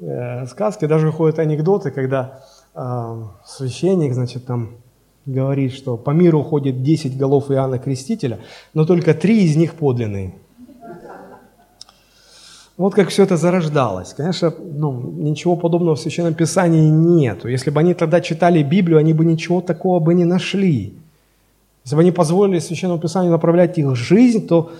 э, 0.00 0.46
сказки. 0.46 0.86
Даже 0.86 1.12
ходят 1.12 1.38
анекдоты, 1.38 1.92
когда 1.92 2.42
э, 2.74 3.22
священник, 3.46 4.12
значит, 4.12 4.44
там 4.44 4.76
говорит, 5.24 5.72
что 5.72 5.96
по 5.96 6.10
миру 6.10 6.42
ходит 6.42 6.82
10 6.82 7.16
голов 7.16 7.50
Иоанна 7.52 7.78
Крестителя, 7.78 8.40
но 8.74 8.84
только 8.84 9.14
три 9.14 9.44
из 9.44 9.54
них 9.54 9.74
подлинные. 9.74 10.34
Вот 12.82 12.94
как 12.96 13.10
все 13.10 13.22
это 13.22 13.36
зарождалось. 13.36 14.12
Конечно, 14.12 14.52
ну, 14.58 14.90
ничего 14.92 15.54
подобного 15.54 15.94
в 15.94 16.00
Священном 16.00 16.34
Писании 16.34 16.90
нету. 16.90 17.46
Если 17.46 17.70
бы 17.70 17.78
они 17.78 17.94
тогда 17.94 18.20
читали 18.20 18.60
Библию, 18.64 18.98
они 18.98 19.12
бы 19.12 19.24
ничего 19.24 19.60
такого 19.60 20.00
бы 20.00 20.14
не 20.14 20.24
нашли. 20.24 20.92
Если 21.84 21.94
бы 21.94 22.02
они 22.02 22.10
позволили 22.10 22.58
Священному 22.58 22.98
Писанию 22.98 23.30
направлять 23.30 23.78
их 23.78 23.94
жизнь, 23.94 24.48
то 24.48 24.72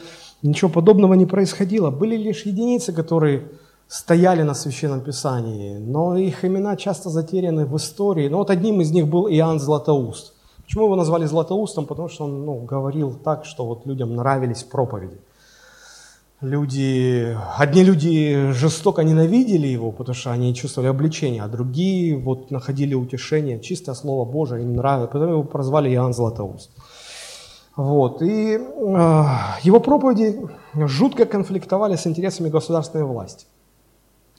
ничего 0.43 0.69
подобного 0.69 1.15
не 1.15 1.27
происходило. 1.27 1.91
Были 1.91 2.17
лишь 2.17 2.45
единицы, 2.45 2.93
которые 2.93 3.45
стояли 3.87 4.43
на 4.43 4.55
Священном 4.55 5.03
Писании, 5.03 5.79
но 5.79 6.17
их 6.17 6.45
имена 6.45 6.75
часто 6.75 7.09
затеряны 7.09 7.67
в 7.67 7.77
истории. 7.77 8.29
Но 8.29 8.39
вот 8.39 8.51
одним 8.51 8.81
из 8.81 8.91
них 8.91 9.07
был 9.07 9.29
Иоанн 9.29 9.61
Златоуст. 9.61 10.33
Почему 10.65 10.87
его 10.87 10.97
назвали 10.97 11.27
Златоустом? 11.27 11.87
Потому 11.87 12.09
что 12.09 12.25
он 12.25 12.47
ну, 12.47 12.67
говорил 12.67 13.13
так, 13.13 13.45
что 13.45 13.65
вот 13.65 13.87
людям 13.87 14.17
нравились 14.17 14.65
проповеди 14.65 15.19
люди, 16.43 17.37
одни 17.57 17.85
люди 17.85 18.53
жестоко 18.53 19.03
ненавидели 19.03 19.67
его, 19.67 19.93
потому 19.93 20.15
что 20.15 20.33
они 20.33 20.55
чувствовали 20.55 20.91
обличение, 20.91 21.43
а 21.43 21.49
другие 21.49 22.17
вот 22.19 22.51
находили 22.51 22.95
утешение, 22.95 23.61
чистое 23.61 23.95
Слово 23.95 24.31
Божие 24.31 24.63
им 24.63 24.77
нравилось, 24.77 25.11
поэтому 25.13 25.33
его 25.33 25.45
прозвали 25.45 25.91
Иоанн 25.91 26.13
Златоуст. 26.13 26.71
Вот. 27.77 28.21
И 28.23 28.59
э, 28.59 28.59
его 29.63 29.81
проповеди 29.81 30.41
жутко 30.75 31.25
конфликтовали 31.25 31.97
с 31.97 32.07
интересами 32.07 32.51
государственной 32.51 33.05
власти, 33.05 33.47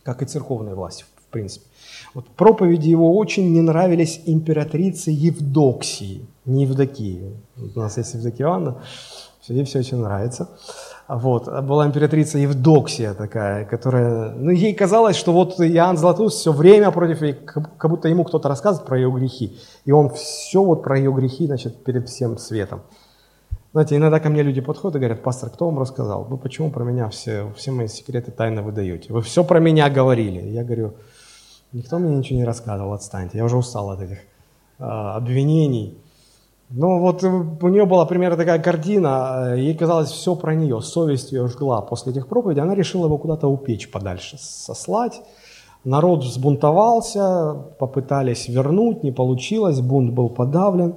как 0.04 0.22
и 0.22 0.26
церковной 0.26 0.76
власти, 0.76 1.06
в 1.16 1.32
принципе. 1.32 1.66
Вот 2.14 2.28
проповеди 2.28 2.90
его 2.90 3.18
очень 3.18 3.52
не 3.52 3.62
нравились 3.62 4.22
императрице 4.28 5.10
Евдоксии, 5.10 6.28
не 6.46 6.64
Евдокии. 6.64 7.34
У 7.58 7.80
нас 7.80 7.98
есть 7.98 8.14
Евдокия 8.14 8.46
Иоанна, 8.46 8.82
ей 9.48 9.64
все 9.66 9.80
очень 9.80 9.98
нравится. 9.98 10.50
Вот. 11.08 11.48
Была 11.64 11.86
императрица 11.86 12.38
Евдоксия 12.38 13.14
такая, 13.14 13.66
которая... 13.66 14.32
Ну, 14.32 14.52
ей 14.52 14.74
казалось, 14.74 15.16
что 15.16 15.34
вот 15.34 15.60
Иоанн 15.60 15.98
Златоуст 15.98 16.40
все 16.40 16.52
время 16.52 16.92
против 16.92 17.22
нее, 17.22 17.34
как 17.34 17.92
будто 17.92 18.08
ему 18.08 18.24
кто-то 18.24 18.48
рассказывает 18.48 18.88
про 18.88 18.98
ее 18.98 19.12
грехи. 19.12 19.58
И 19.86 19.92
он 19.92 20.10
все 20.10 20.64
вот 20.64 20.84
про 20.84 20.98
ее 20.98 21.12
грехи, 21.12 21.46
значит, 21.46 21.84
перед 21.84 22.08
всем 22.08 22.38
светом. 22.38 22.82
Знаете, 23.74 23.96
иногда 23.96 24.20
ко 24.20 24.30
мне 24.30 24.44
люди 24.44 24.62
подходят 24.62 24.96
и 24.96 25.00
говорят, 25.00 25.24
пастор, 25.24 25.50
кто 25.50 25.66
вам 25.66 25.80
рассказал? 25.80 26.26
Вы 26.26 26.38
почему 26.38 26.70
про 26.70 26.84
меня 26.84 27.10
все, 27.10 27.52
все 27.56 27.72
мои 27.72 27.88
секреты 27.88 28.32
тайно 28.32 28.62
выдаете? 28.62 29.12
Вы 29.12 29.24
все 29.24 29.44
про 29.44 29.60
меня 29.60 29.90
говорили. 29.90 30.48
Я 30.48 30.64
говорю, 30.64 30.94
никто 31.72 31.98
мне 31.98 32.16
ничего 32.16 32.38
не 32.38 32.46
рассказывал, 32.46 32.94
отстаньте. 32.94 33.40
Я 33.40 33.46
уже 33.46 33.58
устал 33.58 33.90
от 33.90 34.00
этих 34.00 34.20
э, 34.78 34.84
обвинений. 34.84 35.98
Ну 36.76 37.00
вот 37.00 37.24
э, 37.24 37.28
у 37.28 37.68
нее 37.68 37.86
была 37.86 38.06
примерно 38.06 38.36
такая 38.36 38.58
картина, 38.58 39.54
э, 39.54 39.60
ей 39.60 39.76
казалось 39.76 40.10
все 40.10 40.36
про 40.36 40.56
нее, 40.56 40.82
совесть 40.82 41.32
ее 41.32 41.48
жгла 41.48 41.82
после 41.82 42.12
этих 42.12 42.28
проповедей, 42.28 42.64
она 42.64 42.74
решила 42.74 43.06
его 43.06 43.20
куда-то 43.20 43.48
упечь 43.48 43.92
подальше, 43.92 44.38
сослать. 44.40 45.22
Народ 45.84 46.24
взбунтовался, 46.24 47.54
попытались 47.78 48.48
вернуть, 48.48 49.04
не 49.04 49.12
получилось, 49.12 49.82
бунт 49.82 50.14
был 50.14 50.30
подавлен. 50.30 50.96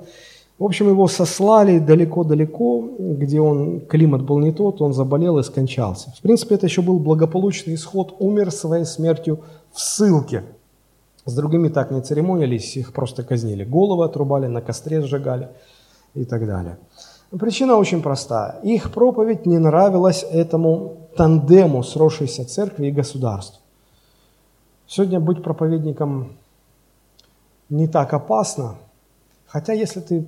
В 0.58 0.64
общем, 0.64 0.88
его 0.88 1.08
сослали 1.08 1.78
далеко-далеко, 1.78 2.88
где 2.98 3.40
он, 3.42 3.80
климат 3.80 4.22
был 4.22 4.38
не 4.38 4.52
тот, 4.52 4.80
он 4.80 4.94
заболел 4.94 5.38
и 5.38 5.42
скончался. 5.42 6.10
В 6.16 6.22
принципе, 6.22 6.54
это 6.54 6.64
еще 6.64 6.80
был 6.80 7.00
благополучный 7.00 7.74
исход, 7.74 8.14
умер 8.18 8.50
своей 8.50 8.86
смертью 8.86 9.40
в 9.72 9.80
ссылке. 9.80 10.44
С 11.26 11.34
другими 11.34 11.68
так 11.68 11.90
не 11.90 12.00
церемонились, 12.00 12.76
их 12.76 12.92
просто 12.92 13.24
казнили. 13.24 13.64
Головы 13.64 14.04
отрубали, 14.04 14.46
на 14.46 14.62
костре 14.62 15.02
сжигали 15.02 15.48
и 16.14 16.24
так 16.24 16.46
далее. 16.46 16.78
Причина 17.30 17.76
очень 17.76 18.00
проста. 18.00 18.60
Их 18.62 18.92
проповедь 18.92 19.44
не 19.44 19.58
нравилась 19.58 20.22
этому 20.22 21.08
тандему 21.16 21.82
сросшейся 21.82 22.44
церкви 22.44 22.86
и 22.86 22.92
государства. 22.92 23.60
Сегодня 24.86 25.18
быть 25.18 25.42
проповедником 25.42 26.36
не 27.68 27.88
так 27.88 28.14
опасно, 28.14 28.76
хотя 29.46 29.72
если 29.72 30.00
ты 30.00 30.26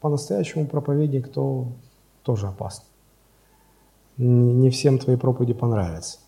по-настоящему 0.00 0.66
проповедник, 0.66 1.28
то 1.28 1.68
тоже 2.24 2.48
опасно. 2.48 2.84
Не 4.16 4.70
всем 4.70 4.98
твои 4.98 5.16
проповеди 5.16 5.52
понравятся. 5.52 6.18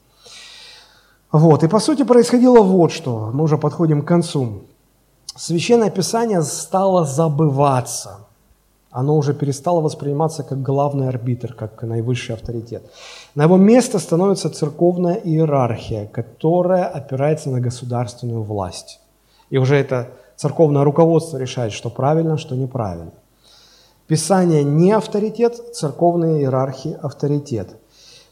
Вот, 1.32 1.62
и 1.62 1.68
по 1.68 1.78
сути 1.78 2.02
происходило 2.02 2.60
вот 2.60 2.90
что, 2.90 3.30
мы 3.32 3.44
уже 3.44 3.56
подходим 3.56 4.02
к 4.02 4.08
концу. 4.08 4.62
Священное 5.36 5.90
Писание 5.90 6.42
стало 6.42 7.04
забываться. 7.04 8.26
Оно 8.90 9.16
уже 9.16 9.32
перестало 9.32 9.80
восприниматься 9.80 10.42
как 10.42 10.60
главный 10.60 11.08
арбитр, 11.08 11.54
как 11.54 11.80
наивысший 11.82 12.34
авторитет. 12.34 12.82
На 13.36 13.44
его 13.44 13.56
место 13.56 14.00
становится 14.00 14.50
церковная 14.50 15.14
иерархия, 15.14 16.06
которая 16.06 16.86
опирается 16.86 17.50
на 17.50 17.60
государственную 17.60 18.42
власть. 18.42 19.00
И 19.50 19.58
уже 19.58 19.76
это 19.76 20.08
церковное 20.34 20.82
руководство 20.82 21.36
решает, 21.36 21.72
что 21.72 21.90
правильно, 21.90 22.36
что 22.36 22.56
неправильно. 22.56 23.12
Писание 24.08 24.64
не 24.64 24.90
авторитет, 24.90 25.76
церковные 25.76 26.40
иерархии 26.40 26.98
авторитет. 27.00 27.79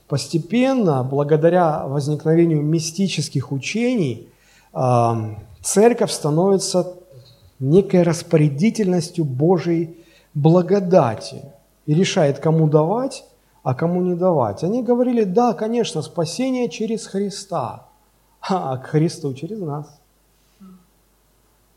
Постепенно, 0.09 1.05
благодаря 1.05 1.87
возникновению 1.87 2.63
мистических 2.63 3.53
учений, 3.53 4.29
церковь 5.63 6.11
становится 6.11 6.95
некой 7.61 8.03
распорядительностью 8.03 9.25
Божьей 9.25 10.03
благодати 10.33 11.43
и 11.85 11.95
решает, 11.95 12.39
кому 12.39 12.69
давать, 12.69 13.25
а 13.63 13.75
кому 13.75 14.01
не 14.01 14.15
давать. 14.15 14.65
Они 14.65 14.83
говорили, 14.83 15.25
да, 15.25 15.53
конечно, 15.53 16.01
спасение 16.01 16.71
через 16.71 17.07
Христа, 17.07 17.87
а 18.41 18.79
к 18.79 18.87
Христу 18.87 19.35
через 19.35 19.61
нас. 19.61 20.01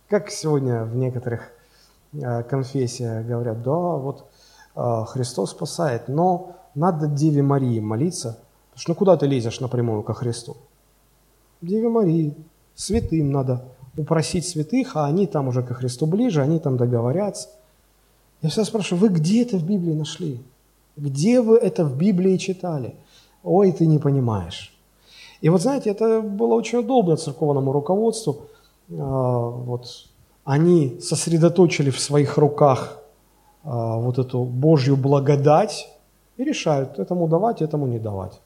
Как 0.08 0.30
сегодня 0.30 0.84
в 0.84 0.96
некоторых 0.96 1.52
э, 2.14 2.44
конфессиях 2.44 3.26
говорят, 3.26 3.62
да, 3.64 3.72
вот 3.72 4.26
Христос 4.74 5.52
спасает, 5.52 6.08
но 6.08 6.56
надо 6.76 7.08
Деве 7.08 7.42
Марии 7.42 7.80
молиться, 7.80 8.40
потому 8.70 8.82
что 8.82 8.92
ну 8.92 8.96
куда 8.96 9.18
ты 9.18 9.28
лезешь 9.28 9.60
напрямую 9.60 10.04
ко 10.04 10.14
Христу? 10.14 10.58
Деве 11.62 11.90
Марии, 11.90 12.36
святым 12.76 13.32
надо 13.32 13.64
упросить 13.98 14.48
святых, 14.48 14.96
а 14.96 15.06
они 15.06 15.28
там 15.28 15.48
уже 15.48 15.64
ко 15.64 15.74
Христу 15.74 16.06
ближе, 16.06 16.42
они 16.42 16.60
там 16.60 16.78
договорятся. 16.78 17.50
Я 18.42 18.50
всегда 18.50 18.66
спрашиваю, 18.66 19.02
вы 19.02 19.10
где 19.10 19.44
это 19.44 19.58
в 19.58 19.66
Библии 19.66 19.94
нашли? 19.94 20.42
Где 20.98 21.42
вы 21.42 21.58
это 21.58 21.86
в 21.86 21.98
Библии 21.98 22.38
читали? 22.38 22.96
Ой, 23.44 23.72
ты 23.72 23.86
не 23.86 24.00
понимаешь. 24.00 24.74
И 25.42 25.50
вот 25.50 25.62
знаете, 25.62 25.90
это 25.90 26.22
было 26.22 26.54
очень 26.54 26.80
удобно 26.80 27.18
церковному 27.18 27.72
руководству. 27.72 28.44
А, 28.92 29.50
вот 29.50 30.06
они 30.44 31.00
сосредоточили 31.02 31.90
в 31.90 32.00
своих 32.00 32.38
руках 32.38 33.00
а, 33.64 33.98
вот 33.98 34.20
эту 34.20 34.44
Божью 34.44 34.98
благодать 34.98 35.91
и 36.42 36.46
решают, 36.46 37.00
этому 37.00 37.28
давать, 37.28 37.62
этому 37.62 37.88
не 37.88 38.00
давать. 38.00 38.42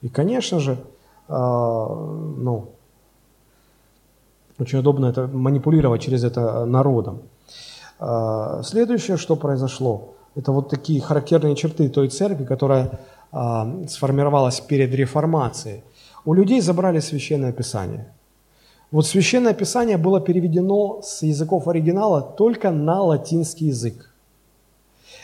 И, 0.00 0.08
конечно 0.08 0.58
же, 0.58 0.76
а, 1.28 1.86
ну, 1.88 2.70
очень 4.58 4.78
удобно 4.78 5.06
это 5.06 5.26
манипулировать 5.26 6.02
через 6.02 6.24
это 6.24 6.64
народом. 6.66 7.22
Следующее, 8.62 9.16
что 9.16 9.36
произошло, 9.36 10.14
это 10.34 10.52
вот 10.52 10.68
такие 10.68 11.00
характерные 11.00 11.54
черты 11.54 11.88
той 11.88 12.08
церкви, 12.08 12.44
которая 12.44 13.00
сформировалась 13.88 14.60
перед 14.60 14.94
реформацией. 14.94 15.82
У 16.24 16.34
людей 16.34 16.60
забрали 16.60 17.00
священное 17.00 17.52
писание. 17.52 18.12
Вот 18.90 19.06
священное 19.06 19.54
писание 19.54 19.96
было 19.96 20.20
переведено 20.20 21.00
с 21.02 21.22
языков 21.22 21.66
оригинала 21.66 22.20
только 22.20 22.70
на 22.70 23.02
латинский 23.02 23.68
язык. 23.68 24.11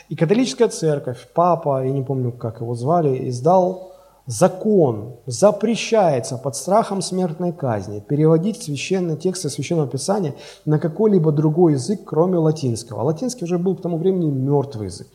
И 0.09 0.17
католическая 0.17 0.69
церковь, 0.69 1.29
папа, 1.35 1.85
я 1.85 1.91
не 1.91 2.03
помню, 2.03 2.33
как 2.33 2.61
его 2.61 2.75
звали, 2.75 3.29
издал 3.29 3.93
закон, 4.27 5.17
запрещается 5.27 6.37
под 6.37 6.57
страхом 6.57 7.03
смертной 7.03 7.53
казни 7.53 8.01
переводить 8.01 8.63
священные 8.63 9.17
тексты 9.17 9.49
Священного 9.51 9.89
Писания 9.89 10.35
на 10.65 10.79
какой-либо 10.79 11.33
другой 11.33 11.73
язык, 11.73 12.03
кроме 12.05 12.37
латинского. 12.39 13.03
латинский 13.03 13.45
уже 13.45 13.59
был 13.59 13.77
к 13.77 13.83
тому 13.83 13.99
времени 13.99 14.31
мертвый 14.31 14.87
язык. 14.87 15.09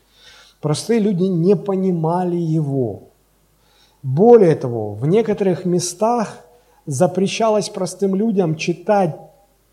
Простые 0.60 1.00
люди 1.00 1.24
не 1.24 1.56
понимали 1.56 2.36
его. 2.36 3.04
Более 4.02 4.54
того, 4.54 4.94
в 4.94 5.06
некоторых 5.06 5.64
местах 5.64 6.38
запрещалось 6.86 7.68
простым 7.68 8.14
людям 8.14 8.56
читать 8.56 9.16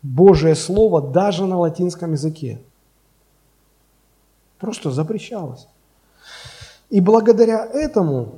Божие 0.02 0.54
Слово 0.54 1.00
даже 1.00 1.46
на 1.46 1.58
латинском 1.58 2.12
языке. 2.12 2.58
Просто 4.62 4.90
запрещалось. 4.90 5.68
И 6.88 7.02
благодаря 7.02 7.66
этому 7.66 8.36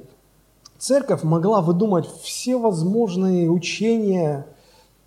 церковь 0.79 1.23
могла 1.23 1.61
выдумать 1.61 2.07
все 2.23 2.57
возможные 2.57 3.49
учения, 3.49 4.45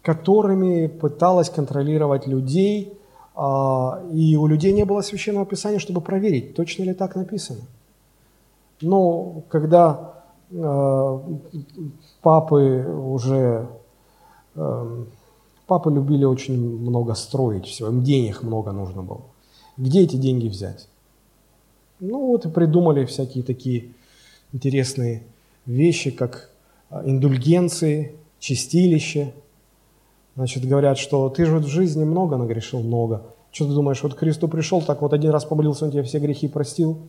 которыми 0.02 0.88
пыталась 0.88 1.50
контролировать 1.50 2.28
людей, 2.28 2.94
а, 3.36 4.02
и 4.14 4.38
у 4.38 4.48
людей 4.48 4.72
не 4.72 4.86
было 4.86 5.02
священного 5.02 5.46
писания, 5.46 5.80
чтобы 5.80 6.00
проверить, 6.00 6.56
точно 6.56 6.84
ли 6.84 6.94
так 6.94 7.16
написано. 7.16 7.64
Но 8.80 9.44
когда 9.50 10.18
Э, 10.52 11.20
папы 12.22 12.86
уже... 12.86 13.68
Эм, 14.56 15.08
папы 15.68 15.92
любили 15.92 16.24
очень 16.24 16.58
много 16.58 17.14
строить 17.14 17.66
всего, 17.66 17.90
им 17.90 18.02
денег 18.04 18.42
много 18.44 18.72
нужно 18.72 19.04
было. 19.04 19.22
Где 19.76 20.02
эти 20.02 20.16
деньги 20.16 20.48
взять? 20.48 20.88
Ну 22.00 22.28
вот 22.28 22.46
и 22.46 22.50
придумали 22.50 23.06
всякие 23.06 23.44
такие 23.44 23.94
интересные 24.54 25.24
вещи, 25.66 26.12
как 26.12 26.52
э, 26.90 27.02
индульгенции, 27.06 28.16
чистилище. 28.40 29.34
Значит, 30.36 30.66
говорят, 30.66 30.98
что 30.98 31.30
ты 31.30 31.46
же 31.46 31.58
в 31.58 31.68
жизни 31.68 32.04
много 32.04 32.38
нагрешил, 32.38 32.82
много. 32.82 33.24
Что 33.52 33.66
ты 33.66 33.74
думаешь, 33.74 34.04
вот 34.04 34.14
к 34.14 34.20
Христу 34.20 34.48
пришел, 34.48 34.82
так 34.82 35.02
вот 35.02 35.14
один 35.14 35.32
раз 35.32 35.46
поболился, 35.46 35.86
он 35.86 35.92
тебе 35.92 36.04
все 36.04 36.20
грехи 36.20 36.48
простил? 36.48 37.00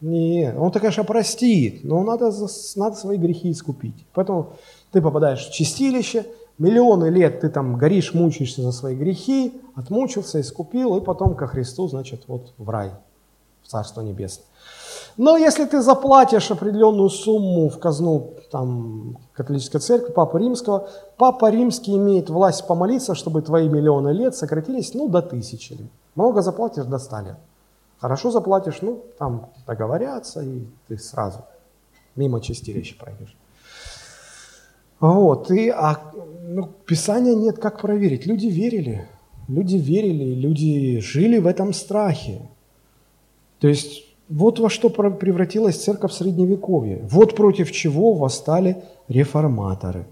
Не, 0.00 0.54
он-то, 0.56 0.78
конечно, 0.78 1.04
простит, 1.04 1.82
но 1.82 2.04
надо, 2.04 2.30
надо 2.76 2.96
свои 2.96 3.16
грехи 3.16 3.50
искупить. 3.50 4.06
Поэтому 4.12 4.52
ты 4.92 5.00
попадаешь 5.00 5.48
в 5.48 5.52
чистилище, 5.52 6.26
миллионы 6.58 7.08
лет 7.08 7.40
ты 7.40 7.48
там 7.48 7.76
горишь, 7.76 8.14
мучаешься 8.14 8.62
за 8.62 8.72
свои 8.72 8.94
грехи, 8.94 9.54
отмучился, 9.74 10.40
искупил, 10.40 10.96
и 10.98 11.04
потом 11.04 11.34
ко 11.34 11.46
Христу, 11.46 11.88
значит, 11.88 12.24
вот 12.28 12.52
в 12.58 12.68
рай, 12.68 12.92
Царство 13.66 14.00
Небесное. 14.00 14.46
Но 15.16 15.36
если 15.36 15.64
ты 15.64 15.80
заплатишь 15.80 16.50
определенную 16.50 17.08
сумму 17.08 17.70
в 17.70 17.78
казну 17.78 18.34
там, 18.50 19.18
католической 19.32 19.78
церкви, 19.78 20.12
Папы 20.12 20.38
Римского, 20.38 20.88
Папа 21.16 21.50
Римский 21.50 21.96
имеет 21.96 22.28
власть 22.28 22.66
помолиться, 22.66 23.14
чтобы 23.14 23.40
твои 23.42 23.68
миллионы 23.68 24.10
лет 24.10 24.34
сократились 24.36 24.92
ну, 24.94 25.08
до 25.08 25.22
тысячи. 25.22 25.78
Много 26.14 26.42
заплатишь 26.42 26.84
до 26.84 26.98
ста 26.98 27.22
лет. 27.22 27.36
Хорошо 27.98 28.30
заплатишь, 28.30 28.82
ну, 28.82 29.04
там 29.18 29.50
договорятся, 29.66 30.42
и 30.42 30.66
ты 30.86 30.98
сразу 30.98 31.44
мимо 32.14 32.40
чистилища 32.40 32.96
пройдешь. 32.98 33.36
Вот, 35.00 35.50
и 35.50 35.70
а, 35.70 36.00
ну, 36.42 36.68
Писания 36.86 37.34
нет, 37.34 37.58
как 37.58 37.80
проверить. 37.80 38.26
Люди 38.26 38.46
верили, 38.46 39.08
люди 39.48 39.76
верили, 39.76 40.34
люди 40.34 41.00
жили 41.00 41.38
в 41.38 41.46
этом 41.46 41.72
страхе. 41.72 42.50
То 43.66 43.70
есть 43.70 44.04
вот 44.28 44.60
во 44.60 44.70
что 44.70 44.90
превратилась 44.90 45.82
церковь 45.82 46.12
в 46.12 46.14
Средневековье. 46.14 47.04
Вот 47.10 47.34
против 47.34 47.72
чего 47.72 48.12
восстали 48.12 48.84
реформаторы. 49.08 50.06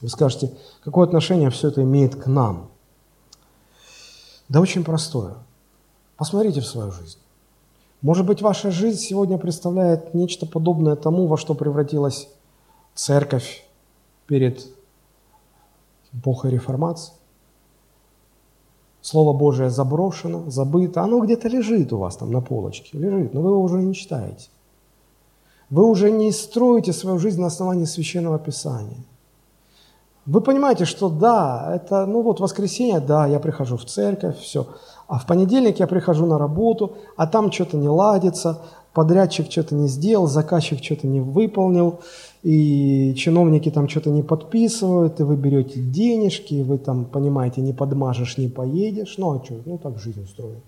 Вы 0.00 0.08
скажете, 0.08 0.52
какое 0.84 1.04
отношение 1.04 1.50
все 1.50 1.70
это 1.70 1.82
имеет 1.82 2.14
к 2.14 2.28
нам? 2.28 2.70
Да 4.48 4.60
очень 4.60 4.84
простое– 4.84 5.34
Посмотрите 6.16 6.60
в 6.60 6.66
свою 6.66 6.92
жизнь. 6.92 7.18
Может 8.00 8.26
быть, 8.26 8.42
ваша 8.42 8.70
жизнь 8.70 9.00
сегодня 9.00 9.38
представляет 9.38 10.14
нечто 10.14 10.46
подобное 10.46 10.94
тому, 10.94 11.26
во 11.26 11.36
что 11.36 11.54
превратилась 11.54 12.28
церковь 12.94 13.64
перед 14.28 14.64
эпохой 16.12 16.52
реформации. 16.52 17.12
Слово 19.08 19.32
Божие 19.32 19.70
заброшено, 19.70 20.50
забыто, 20.50 21.00
оно 21.00 21.20
где-то 21.20 21.48
лежит 21.48 21.94
у 21.94 21.96
вас 21.96 22.16
там 22.16 22.30
на 22.30 22.42
полочке, 22.42 22.98
лежит, 22.98 23.32
но 23.32 23.40
вы 23.40 23.50
его 23.52 23.62
уже 23.62 23.76
не 23.76 23.94
читаете. 23.94 24.50
Вы 25.70 25.84
уже 25.84 26.10
не 26.10 26.30
строите 26.30 26.92
свою 26.92 27.18
жизнь 27.18 27.40
на 27.40 27.46
основании 27.46 27.86
Священного 27.86 28.38
Писания. 28.38 29.02
Вы 30.26 30.42
понимаете, 30.42 30.84
что 30.84 31.08
да, 31.08 31.72
это, 31.74 32.04
ну 32.04 32.20
вот 32.20 32.40
воскресенье, 32.40 33.00
да, 33.00 33.26
я 33.26 33.40
прихожу 33.40 33.78
в 33.78 33.86
церковь, 33.86 34.38
все. 34.40 34.66
А 35.08 35.18
в 35.18 35.26
понедельник 35.26 35.80
я 35.80 35.86
прихожу 35.86 36.26
на 36.26 36.38
работу, 36.38 36.96
а 37.16 37.26
там 37.26 37.50
что-то 37.50 37.78
не 37.78 37.88
ладится, 37.88 38.60
подрядчик 38.92 39.50
что-то 39.50 39.74
не 39.74 39.88
сделал, 39.88 40.26
заказчик 40.26 40.84
что-то 40.84 41.06
не 41.06 41.20
выполнил, 41.20 42.00
и 42.42 43.14
чиновники 43.16 43.70
там 43.70 43.88
что-то 43.88 44.10
не 44.10 44.22
подписывают, 44.22 45.18
и 45.18 45.22
вы 45.22 45.36
берете 45.36 45.80
денежки, 45.80 46.54
и 46.54 46.62
вы 46.62 46.76
там, 46.76 47.06
понимаете, 47.06 47.62
не 47.62 47.72
подмажешь, 47.72 48.36
не 48.36 48.48
поедешь. 48.48 49.14
Ну 49.16 49.32
а 49.32 49.42
что, 49.42 49.54
ну 49.64 49.78
так 49.78 49.98
жизнь 49.98 50.22
устроена. 50.22 50.60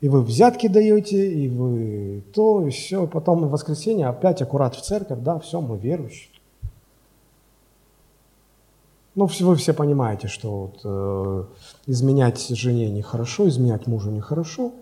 И 0.00 0.08
вы 0.08 0.22
взятки 0.22 0.68
даете, 0.68 1.28
и 1.28 1.48
вы 1.48 2.22
то, 2.32 2.64
и 2.64 2.70
все. 2.70 3.08
Потом 3.08 3.40
в 3.40 3.50
воскресенье 3.50 4.06
опять 4.06 4.40
аккурат 4.40 4.76
в 4.76 4.82
церковь, 4.82 5.18
да, 5.20 5.40
все, 5.40 5.60
мы 5.60 5.76
верующие. 5.78 6.30
Ну, 9.18 9.26
вы 9.26 9.56
все 9.56 9.74
понимаете, 9.74 10.28
что 10.28 10.50
вот, 10.50 10.80
э, 10.84 11.44
изменять 11.86 12.48
жене 12.50 12.88
нехорошо, 12.88 13.48
изменять 13.48 13.88
мужу 13.88 14.12
нехорошо. 14.12 14.72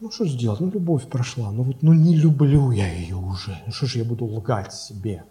Ну, 0.00 0.10
что 0.10 0.24
же 0.24 0.38
делать? 0.38 0.60
Ну, 0.60 0.70
любовь 0.70 1.06
прошла. 1.08 1.50
Ну, 1.50 1.62
вот, 1.62 1.82
ну, 1.82 1.92
не 1.92 2.16
люблю 2.16 2.70
я 2.70 2.90
ее 2.90 3.16
уже. 3.16 3.60
Ну, 3.66 3.72
что 3.72 3.86
же 3.86 3.98
я 3.98 4.04
буду 4.06 4.24
лгать 4.24 4.72
себе? 4.72 5.24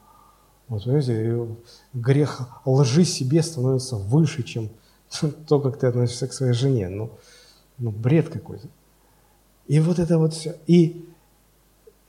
Вот, 0.67 0.83
понимаете, 0.83 1.47
грех 1.93 2.61
лжи 2.65 3.03
себе 3.03 3.41
становится 3.41 3.95
выше, 3.95 4.43
чем 4.43 4.69
то, 5.47 5.59
как 5.59 5.79
ты 5.79 5.87
относишься 5.87 6.27
к 6.27 6.33
своей 6.33 6.53
жене. 6.53 6.89
Ну, 6.89 7.09
ну 7.79 7.89
бред 7.89 8.29
какой-то. 8.29 8.67
И 9.65 9.79
вот 9.79 9.97
это 9.97 10.19
вот 10.19 10.33
все. 10.33 10.55
И 10.67 11.03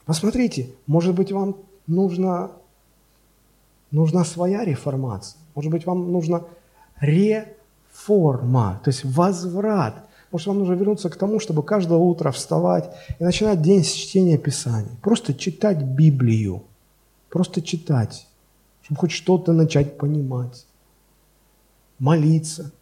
Посмотрите, 0.04 0.70
может 0.86 1.14
быть, 1.14 1.32
вам 1.32 1.56
нужна, 1.86 2.50
нужна 3.90 4.24
своя 4.24 4.64
реформация. 4.64 5.40
Может 5.54 5.70
быть, 5.70 5.86
вам 5.86 6.12
нужна 6.12 6.42
реформа, 7.00 8.80
то 8.84 8.90
есть 8.90 9.04
возврат. 9.04 10.08
Может, 10.30 10.48
вам 10.48 10.58
нужно 10.58 10.74
вернуться 10.74 11.10
к 11.10 11.16
тому, 11.16 11.38
чтобы 11.38 11.62
каждое 11.62 11.98
утро 11.98 12.32
вставать 12.32 12.90
и 13.20 13.24
начинать 13.24 13.62
день 13.62 13.84
с 13.84 13.92
чтения 13.92 14.36
Писаний. 14.36 14.90
Просто 15.00 15.32
читать 15.32 15.82
Библию. 15.82 16.64
Просто 17.30 17.62
читать, 17.62 18.26
чтобы 18.82 19.00
хоть 19.00 19.12
что-то 19.12 19.52
начать 19.52 19.96
понимать. 19.96 20.66
Молиться. 21.98 22.72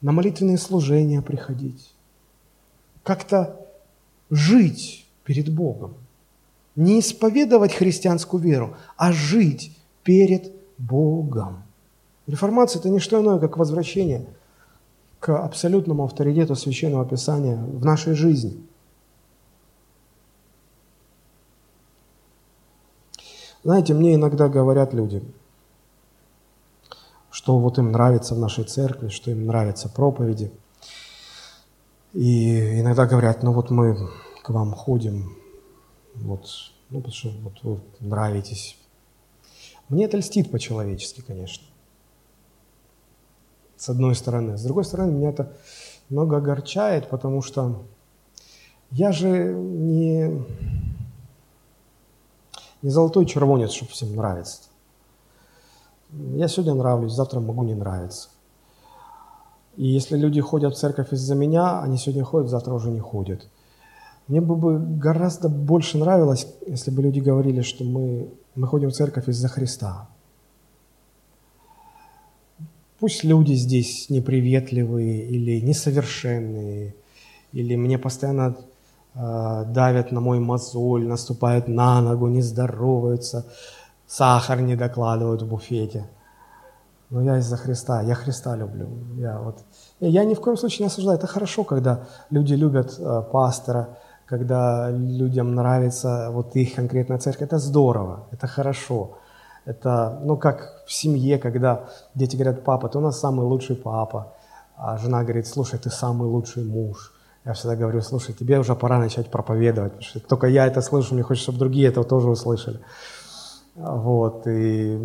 На 0.00 0.12
молитвенные 0.12 0.58
служения 0.58 1.22
приходить. 1.22 1.92
Как-то 3.02 3.60
жить 4.30 5.06
перед 5.24 5.52
Богом. 5.52 5.94
Не 6.76 7.00
исповедовать 7.00 7.72
христианскую 7.72 8.42
веру, 8.42 8.76
а 8.96 9.12
жить 9.12 9.76
перед 10.04 10.44
Богом. 10.44 10.61
Реформация– 12.26 12.80
это 12.80 12.90
не 12.90 12.98
что 12.98 13.20
иное, 13.20 13.38
как 13.38 13.56
возвращение 13.56 14.26
к 15.20 15.36
абсолютному 15.36 16.04
авторитету 16.04 16.56
Священного 16.56 17.06
Писания 17.06 17.56
в 17.56 17.84
нашей 17.84 18.14
жизни. 18.14 18.60
Знаете, 23.62 23.94
мне 23.94 24.16
иногда 24.16 24.48
говорят 24.48 24.92
люди, 24.92 25.22
что 27.30 27.58
вот 27.58 27.78
им 27.78 27.92
нравится 27.92 28.34
в 28.34 28.38
нашей 28.38 28.64
церкви, 28.64 29.08
что 29.08 29.30
им 29.30 29.46
нравятся 29.46 29.88
проповеди. 29.88 30.52
И 32.12 32.80
иногда 32.80 33.06
говорят, 33.06 33.44
ну 33.44 33.52
вот 33.52 33.70
мы 33.70 33.96
к 34.42 34.50
вам 34.50 34.74
ходим, 34.74 35.36
вот, 36.14 36.46
ну, 36.90 36.98
потому 36.98 37.14
что 37.14 37.30
вот 37.42 37.54
вы 37.62 37.80
нравитесь. 38.00 38.81
Мне 39.92 40.06
это 40.06 40.16
льстит 40.16 40.50
по-человечески, 40.50 41.20
конечно. 41.20 41.66
С 43.76 43.90
одной 43.90 44.14
стороны. 44.14 44.56
С 44.56 44.62
другой 44.62 44.86
стороны, 44.86 45.12
меня 45.12 45.28
это 45.28 45.52
много 46.08 46.38
огорчает, 46.38 47.10
потому 47.10 47.42
что 47.42 47.82
я 48.90 49.12
же 49.12 49.52
не, 49.52 50.46
не 52.80 52.88
золотой 52.88 53.26
червонец, 53.26 53.72
чтобы 53.72 53.90
всем 53.92 54.16
нравиться. 54.16 54.62
Я 56.10 56.48
сегодня 56.48 56.72
нравлюсь, 56.72 57.12
завтра 57.12 57.40
могу 57.40 57.62
не 57.62 57.74
нравиться. 57.74 58.30
И 59.76 59.86
если 59.86 60.16
люди 60.16 60.40
ходят 60.40 60.74
в 60.74 60.78
церковь 60.78 61.12
из-за 61.12 61.34
меня, 61.34 61.82
они 61.82 61.98
сегодня 61.98 62.24
ходят, 62.24 62.48
завтра 62.48 62.72
уже 62.72 62.90
не 62.90 63.00
ходят. 63.00 63.46
Мне 64.26 64.40
бы, 64.40 64.78
гораздо 64.78 65.50
больше 65.50 65.98
нравилось, 65.98 66.46
если 66.66 66.90
бы 66.90 67.02
люди 67.02 67.20
говорили, 67.20 67.60
что 67.60 67.84
мы, 67.84 68.32
мы 68.54 68.66
ходим 68.66 68.90
в 68.90 68.94
церковь 68.94 69.28
из-за 69.28 69.48
Христа. 69.48 70.08
Пусть 72.98 73.24
люди 73.24 73.54
здесь 73.54 74.10
неприветливые 74.10 75.26
или 75.26 75.60
несовершенные, 75.60 76.94
или 77.52 77.76
мне 77.76 77.98
постоянно 77.98 78.56
э, 79.14 79.64
давят 79.66 80.12
на 80.12 80.20
мой 80.20 80.38
мозоль, 80.38 81.06
наступают 81.06 81.66
на 81.66 82.00
ногу, 82.00 82.28
не 82.28 82.42
здороваются, 82.42 83.46
сахар 84.06 84.60
не 84.60 84.76
докладывают 84.76 85.42
в 85.42 85.48
буфете. 85.48 86.08
Но 87.10 87.22
я 87.22 87.38
из-за 87.38 87.56
Христа, 87.56 88.02
я 88.02 88.14
Христа 88.14 88.56
люблю. 88.56 88.88
Я, 89.16 89.38
вот, 89.38 89.58
я 90.00 90.24
ни 90.24 90.34
в 90.34 90.40
коем 90.40 90.56
случае 90.56 90.84
не 90.84 90.86
осуждаю. 90.86 91.18
Это 91.18 91.26
хорошо, 91.26 91.64
когда 91.64 92.06
люди 92.30 92.54
любят 92.54 92.96
э, 92.98 93.22
пастора, 93.32 93.98
когда 94.32 94.90
людям 94.90 95.54
нравится 95.54 96.30
вот 96.32 96.56
их 96.56 96.74
конкретная 96.74 97.18
церковь, 97.18 97.48
это 97.48 97.58
здорово, 97.58 98.20
это 98.32 98.46
хорошо. 98.46 99.18
Это, 99.66 100.20
ну, 100.24 100.38
как 100.38 100.84
в 100.86 100.92
семье, 100.92 101.38
когда 101.38 101.84
дети 102.14 102.36
говорят, 102.36 102.64
папа, 102.64 102.88
ты 102.88 102.98
у 102.98 103.02
нас 103.02 103.20
самый 103.20 103.44
лучший 103.44 103.76
папа, 103.76 104.32
а 104.76 104.96
жена 104.96 105.22
говорит, 105.22 105.46
слушай, 105.46 105.78
ты 105.78 105.90
самый 105.90 106.28
лучший 106.28 106.64
муж. 106.64 107.12
Я 107.44 107.52
всегда 107.52 107.76
говорю, 107.76 108.00
слушай, 108.00 108.34
тебе 108.34 108.58
уже 108.58 108.74
пора 108.74 108.98
начать 108.98 109.30
проповедовать, 109.30 109.92
потому 109.92 110.08
что 110.08 110.20
только 110.20 110.46
я 110.46 110.66
это 110.66 110.80
слышу, 110.80 111.14
мне 111.14 111.22
хочется, 111.22 111.50
чтобы 111.50 111.58
другие 111.58 111.88
это 111.88 112.02
тоже 112.02 112.30
услышали. 112.30 112.78
Вот, 113.76 114.46
и 114.46 114.98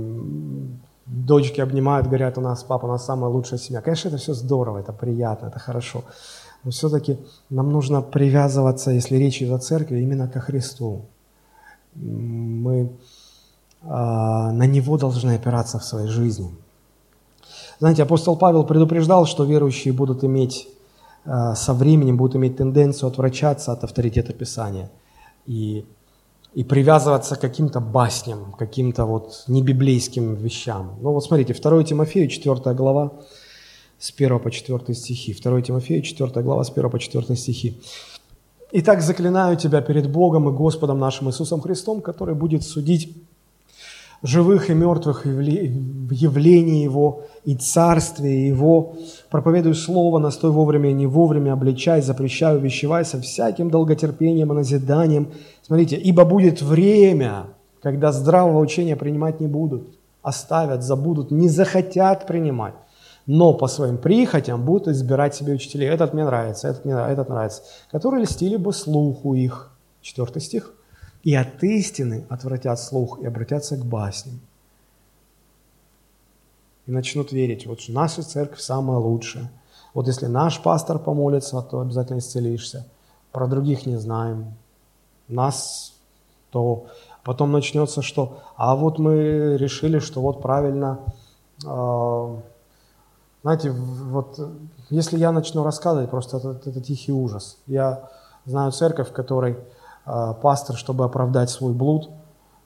дочки 1.06 1.62
обнимают, 1.62 2.08
говорят, 2.08 2.38
у 2.38 2.42
нас 2.42 2.64
папа, 2.64 2.86
у 2.86 2.90
нас 2.90 3.06
самая 3.06 3.30
лучшая 3.30 3.60
семья. 3.60 3.82
Конечно, 3.82 4.08
это 4.08 4.18
все 4.18 4.34
здорово, 4.34 4.78
это 4.78 4.94
приятно, 4.94 5.48
это 5.48 5.60
хорошо 5.60 6.04
но 6.64 6.72
все-таки 6.72 7.18
нам 7.50 7.72
нужно 7.72 8.02
привязываться, 8.02 8.92
если 8.92 9.18
речь 9.18 9.42
идет 9.42 9.54
о 9.54 9.60
церкви, 9.60 10.00
именно 10.00 10.28
ко 10.28 10.40
Христу. 10.40 11.06
Мы 11.96 12.92
а, 13.84 14.52
на 14.52 14.66
Него 14.66 14.98
должны 14.98 15.36
опираться 15.36 15.80
в 15.80 15.84
своей 15.84 16.08
жизни. 16.08 16.50
Знаете, 17.80 18.04
апостол 18.04 18.36
Павел 18.36 18.64
предупреждал, 18.64 19.26
что 19.26 19.46
верующие 19.46 19.94
будут 19.94 20.24
иметь 20.24 20.68
а, 21.28 21.56
со 21.56 21.74
временем 21.74 22.16
будут 22.16 22.38
иметь 22.38 22.56
тенденцию 22.56 23.10
отвращаться 23.10 23.74
от 23.74 23.84
авторитета 23.84 24.32
Писания 24.32 24.90
и, 25.46 25.86
и 26.54 26.64
привязываться 26.64 27.36
к 27.36 27.42
каким-то 27.42 27.82
басням, 27.82 28.54
каким-то 28.58 29.06
вот 29.06 29.44
небиблейским 29.48 30.36
вещам. 30.36 30.96
Ну 31.02 31.12
вот 31.12 31.26
смотрите, 31.26 31.54
2 31.54 31.84
Тимофею, 31.84 32.30
4 32.30 32.74
глава, 32.74 33.12
с 34.00 34.12
1 34.16 34.40
по 34.40 34.52
4 34.52 34.94
стихи. 34.94 35.34
2 35.34 35.62
Тимофея, 35.62 36.02
4 36.02 36.42
глава, 36.44 36.64
с 36.64 36.70
1 36.70 36.90
по 36.90 37.00
4 37.00 37.36
стихи. 37.36 37.78
«Итак, 38.72 39.02
заклинаю 39.02 39.56
тебя 39.58 39.82
перед 39.82 40.12
Богом 40.12 40.50
и 40.50 40.52
Господом 40.52 41.00
нашим 41.00 41.30
Иисусом 41.30 41.62
Христом, 41.62 42.02
который 42.02 42.36
будет 42.36 42.64
судить 42.64 43.16
живых 44.24 44.70
и 44.70 44.74
мертвых 44.74 45.26
в 45.26 46.12
явлении 46.12 46.84
Его 46.84 47.24
и 47.46 47.56
Царстве 47.56 48.48
Его. 48.48 48.96
Проповедуй 49.30 49.76
Слово, 49.76 50.20
настой 50.20 50.52
вовремя 50.52 50.90
и 50.90 50.94
не 50.94 51.08
вовремя, 51.08 51.54
обличай, 51.54 52.02
запрещай, 52.02 52.56
увещевай 52.56 53.06
со 53.06 53.22
всяким 53.22 53.70
долготерпением 53.70 54.52
и 54.52 54.56
назиданием. 54.56 55.32
Смотрите, 55.62 55.96
ибо 55.98 56.26
будет 56.26 56.62
время, 56.62 57.46
когда 57.82 58.12
здравого 58.12 58.60
учения 58.60 58.96
принимать 58.96 59.40
не 59.40 59.48
будут, 59.48 59.88
оставят, 60.22 60.84
забудут, 60.84 61.32
не 61.32 61.48
захотят 61.48 62.28
принимать 62.28 62.74
но 63.28 63.54
по 63.54 63.68
своим 63.68 63.98
прихотям 63.98 64.64
будут 64.64 64.88
избирать 64.88 65.36
себе 65.36 65.54
учителей. 65.54 65.90
Этот 65.90 66.14
мне 66.14 66.24
нравится, 66.24 66.70
этот 66.70 66.86
мне 66.86 66.96
этот 66.96 67.28
нравится. 67.28 67.62
Которые 67.92 68.24
льстили 68.24 68.56
бы 68.56 68.72
слуху 68.72 69.36
их. 69.36 69.72
Четвертый 70.02 70.42
стих. 70.42 70.74
И 71.24 71.36
от 71.36 71.62
истины 71.62 72.26
отвратят 72.30 72.80
слух 72.80 73.20
и 73.20 73.26
обратятся 73.26 73.76
к 73.76 73.86
басням. 73.86 74.40
И 76.86 76.92
начнут 76.92 77.34
верить, 77.34 77.68
вот 77.68 77.82
наша 77.90 78.24
церковь 78.24 78.62
самая 78.62 78.98
лучшая. 78.98 79.52
Вот 79.94 80.08
если 80.08 80.28
наш 80.28 80.62
пастор 80.62 80.98
помолится, 80.98 81.62
то 81.62 81.82
обязательно 81.82 82.20
исцелишься. 82.20 82.88
Про 83.34 83.48
других 83.48 83.86
не 83.86 83.98
знаем. 83.98 84.54
Нас 85.28 85.94
то 86.50 86.86
потом 87.26 87.52
начнется, 87.52 88.02
что 88.02 88.40
а 88.56 88.78
вот 88.78 89.00
мы 89.00 89.58
решили, 89.58 90.00
что 90.00 90.22
вот 90.22 90.42
правильно 90.42 91.00
э, 91.66 92.38
знаете, 93.48 93.72
вот 93.72 94.38
если 94.90 95.18
я 95.18 95.32
начну 95.32 95.64
рассказывать, 95.64 96.10
просто 96.10 96.36
это, 96.36 96.70
это 96.70 96.82
тихий 96.82 97.14
ужас. 97.14 97.60
Я 97.66 98.10
знаю 98.44 98.74
церковь, 98.74 99.08
в 99.08 99.14
которой 99.14 99.56
э, 100.06 100.34
пастор, 100.42 100.76
чтобы 100.76 101.06
оправдать 101.06 101.50
свой 101.50 101.72
блуд, 101.72 102.10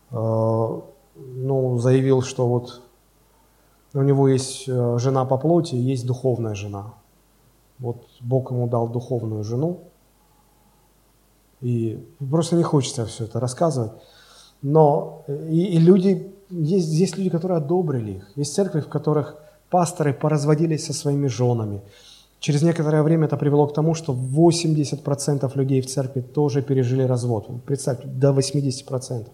э, 0.09 0.15
ну, 0.15 1.77
заявил, 1.77 2.23
что 2.23 2.47
вот 2.47 2.81
у 3.93 4.01
него 4.01 4.27
есть 4.27 4.67
э, 4.67 4.97
жена 4.97 5.23
по 5.25 5.37
плоти, 5.37 5.75
есть 5.75 6.07
духовная 6.07 6.55
жена. 6.55 6.95
Вот 7.77 8.07
Бог 8.19 8.49
ему 8.49 8.67
дал 8.67 8.89
духовную 8.89 9.43
жену, 9.43 9.81
и 11.59 12.03
просто 12.31 12.55
не 12.55 12.63
хочется 12.63 13.05
все 13.05 13.25
это 13.25 13.39
рассказывать. 13.39 13.91
Но 14.63 15.25
и, 15.27 15.75
и 15.75 15.77
люди, 15.77 16.35
есть, 16.49 16.89
есть 16.89 17.17
люди, 17.17 17.29
которые 17.29 17.57
одобрили 17.57 18.13
их. 18.13 18.31
Есть 18.35 18.55
церкви, 18.55 18.79
в 18.79 18.89
которых 18.89 19.37
пасторы 19.71 20.13
поразводились 20.13 20.85
со 20.85 20.93
своими 20.93 21.27
женами. 21.27 21.81
Через 22.39 22.61
некоторое 22.61 23.03
время 23.03 23.25
это 23.25 23.37
привело 23.37 23.67
к 23.67 23.73
тому, 23.73 23.95
что 23.95 24.13
80% 24.13 25.51
людей 25.57 25.81
в 25.81 25.85
церкви 25.85 26.21
тоже 26.21 26.61
пережили 26.61 27.03
развод. 27.03 27.47
Представьте, 27.65 28.07
до 28.07 28.31
80% 28.31 29.27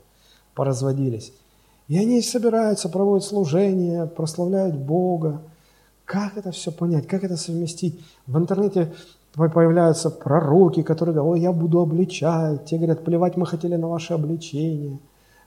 поразводились. 0.54 1.34
И 1.88 1.98
они 1.98 2.22
собираются, 2.22 2.90
проводят 2.90 3.28
служение, 3.28 4.06
прославляют 4.06 4.76
Бога. 4.76 5.42
Как 6.06 6.38
это 6.38 6.52
все 6.52 6.72
понять, 6.72 7.08
как 7.08 7.24
это 7.24 7.38
совместить? 7.38 8.00
В 8.28 8.38
интернете 8.38 8.94
появляются 9.34 10.10
пророки, 10.10 10.84
которые 10.84 11.16
говорят, 11.16 11.38
ой, 11.38 11.42
я 11.42 11.52
буду 11.52 11.80
обличать. 11.80 12.66
Те 12.66 12.78
говорят, 12.78 13.06
плевать 13.06 13.38
мы 13.38 13.46
хотели 13.46 13.78
на 13.78 13.88
ваше 13.88 14.14
обличение. 14.14 15.00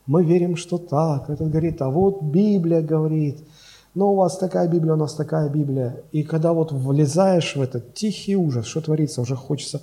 Мы 0.06 0.24
верим, 0.24 0.56
что 0.56 0.78
так. 0.78 1.30
Этот 1.30 1.50
говорит, 1.50 1.82
а 1.82 1.90
вот 1.90 2.22
Библия 2.22 2.80
говорит– 2.80 3.38
но 3.94 4.12
у 4.12 4.16
вас 4.16 4.38
такая 4.38 4.68
Библия, 4.68 4.94
у 4.94 4.96
нас 4.96 5.14
такая 5.14 5.48
Библия. 5.48 6.02
И 6.12 6.22
когда 6.22 6.52
вот 6.52 6.72
влезаешь 6.72 7.56
в 7.56 7.60
этот 7.60 7.94
тихий 7.94 8.36
ужас, 8.36 8.66
что 8.66 8.80
творится, 8.80 9.20
уже 9.20 9.36
хочется 9.36 9.82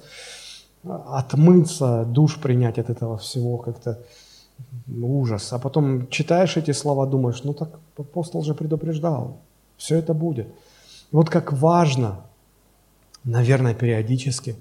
отмыться, 0.84 2.05
душ 2.05 2.39
принять 2.39 2.79
от 2.79 2.89
этого 2.89 3.17
всего 3.17 3.57
как-то 3.57 3.99
ужас. 4.88 5.51
А 5.53 5.59
потом 5.59 6.07
читаешь 6.09 6.57
эти 6.57 6.71
слова, 6.71 7.05
думаешь, 7.05 7.43
ну 7.43 7.53
так 7.53 7.79
апостол 7.97 8.43
же 8.43 8.53
предупреждал, 8.53 9.38
все 9.77 9.97
это 9.97 10.13
будет. 10.13 10.47
Вот 11.11 11.29
как 11.29 11.53
важно, 11.53 12.21
наверное, 13.23 13.73
периодически 13.73 14.55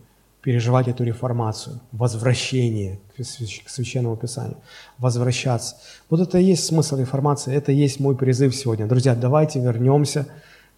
переживать 0.47 0.87
эту 0.87 1.03
реформацию, 1.03 1.81
возвращение 1.91 3.01
к 3.17 3.69
Священному 3.69 4.17
Писанию, 4.17 4.59
возвращаться. 4.97 5.75
Вот 6.09 6.21
это 6.21 6.39
и 6.39 6.45
есть 6.45 6.67
смысл 6.67 6.99
реформации, 6.99 7.53
это 7.53 7.73
и 7.73 7.75
есть 7.75 7.99
мой 7.99 8.15
призыв 8.15 8.55
сегодня. 8.55 8.87
Друзья, 8.87 9.17
давайте 9.17 9.59
вернемся 9.59 10.29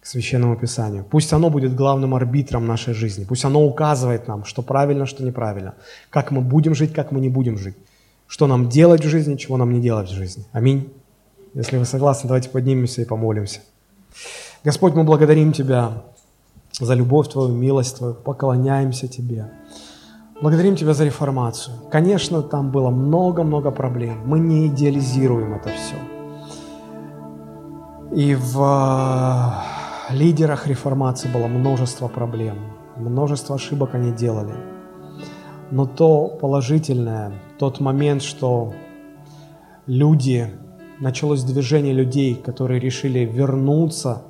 к 0.01 0.07
Священному 0.07 0.55
Писанию. 0.55 1.05
Пусть 1.07 1.33
оно 1.33 1.51
будет 1.51 1.75
главным 1.75 2.15
арбитром 2.15 2.65
нашей 2.65 2.95
жизни. 2.95 3.25
Пусть 3.25 3.45
оно 3.45 3.63
указывает 3.63 4.27
нам, 4.27 4.43
что 4.43 4.63
правильно, 4.63 5.05
что 5.05 5.23
неправильно. 5.23 5.75
Как 6.09 6.31
мы 6.31 6.41
будем 6.41 6.73
жить, 6.73 6.91
как 6.91 7.11
мы 7.11 7.19
не 7.19 7.29
будем 7.29 7.55
жить. 7.55 7.75
Что 8.25 8.47
нам 8.47 8.69
делать 8.69 9.05
в 9.05 9.07
жизни, 9.07 9.35
чего 9.35 9.57
нам 9.57 9.71
не 9.71 9.81
делать 9.81 10.09
в 10.09 10.13
жизни. 10.15 10.45
Аминь. 10.51 10.91
Если 11.53 11.77
вы 11.77 11.85
согласны, 11.85 12.27
давайте 12.27 12.49
поднимемся 12.49 13.03
и 13.03 13.05
помолимся. 13.05 13.59
Господь, 14.63 14.95
мы 14.95 15.03
благодарим 15.03 15.53
Тебя 15.53 16.01
за 16.79 16.95
любовь 16.95 17.27
Твою, 17.27 17.49
милость 17.49 17.97
Твою, 17.97 18.13
поклоняемся 18.13 19.07
Тебе. 19.07 19.51
Благодарим 20.41 20.75
Тебя 20.75 20.93
за 20.93 21.05
реформацию. 21.05 21.75
Конечно, 21.91 22.41
там 22.41 22.71
было 22.71 22.89
много-много 22.89 23.71
проблем. 23.71 24.21
Мы 24.25 24.39
не 24.39 24.67
идеализируем 24.67 25.53
это 25.53 25.69
все. 25.69 25.95
И 28.15 28.35
в 28.35 29.63
лидерах 30.09 30.67
реформации 30.67 31.29
было 31.29 31.47
множество 31.47 32.07
проблем, 32.07 32.57
множество 32.95 33.55
ошибок 33.55 33.93
они 33.93 34.11
делали. 34.11 34.53
Но 35.71 35.85
то 35.85 36.27
положительное, 36.27 37.31
тот 37.59 37.79
момент, 37.79 38.23
что 38.23 38.73
люди, 39.85 40.49
началось 40.99 41.43
движение 41.43 41.93
людей, 41.93 42.33
которые 42.33 42.79
решили 42.79 43.19
вернуться 43.19 44.23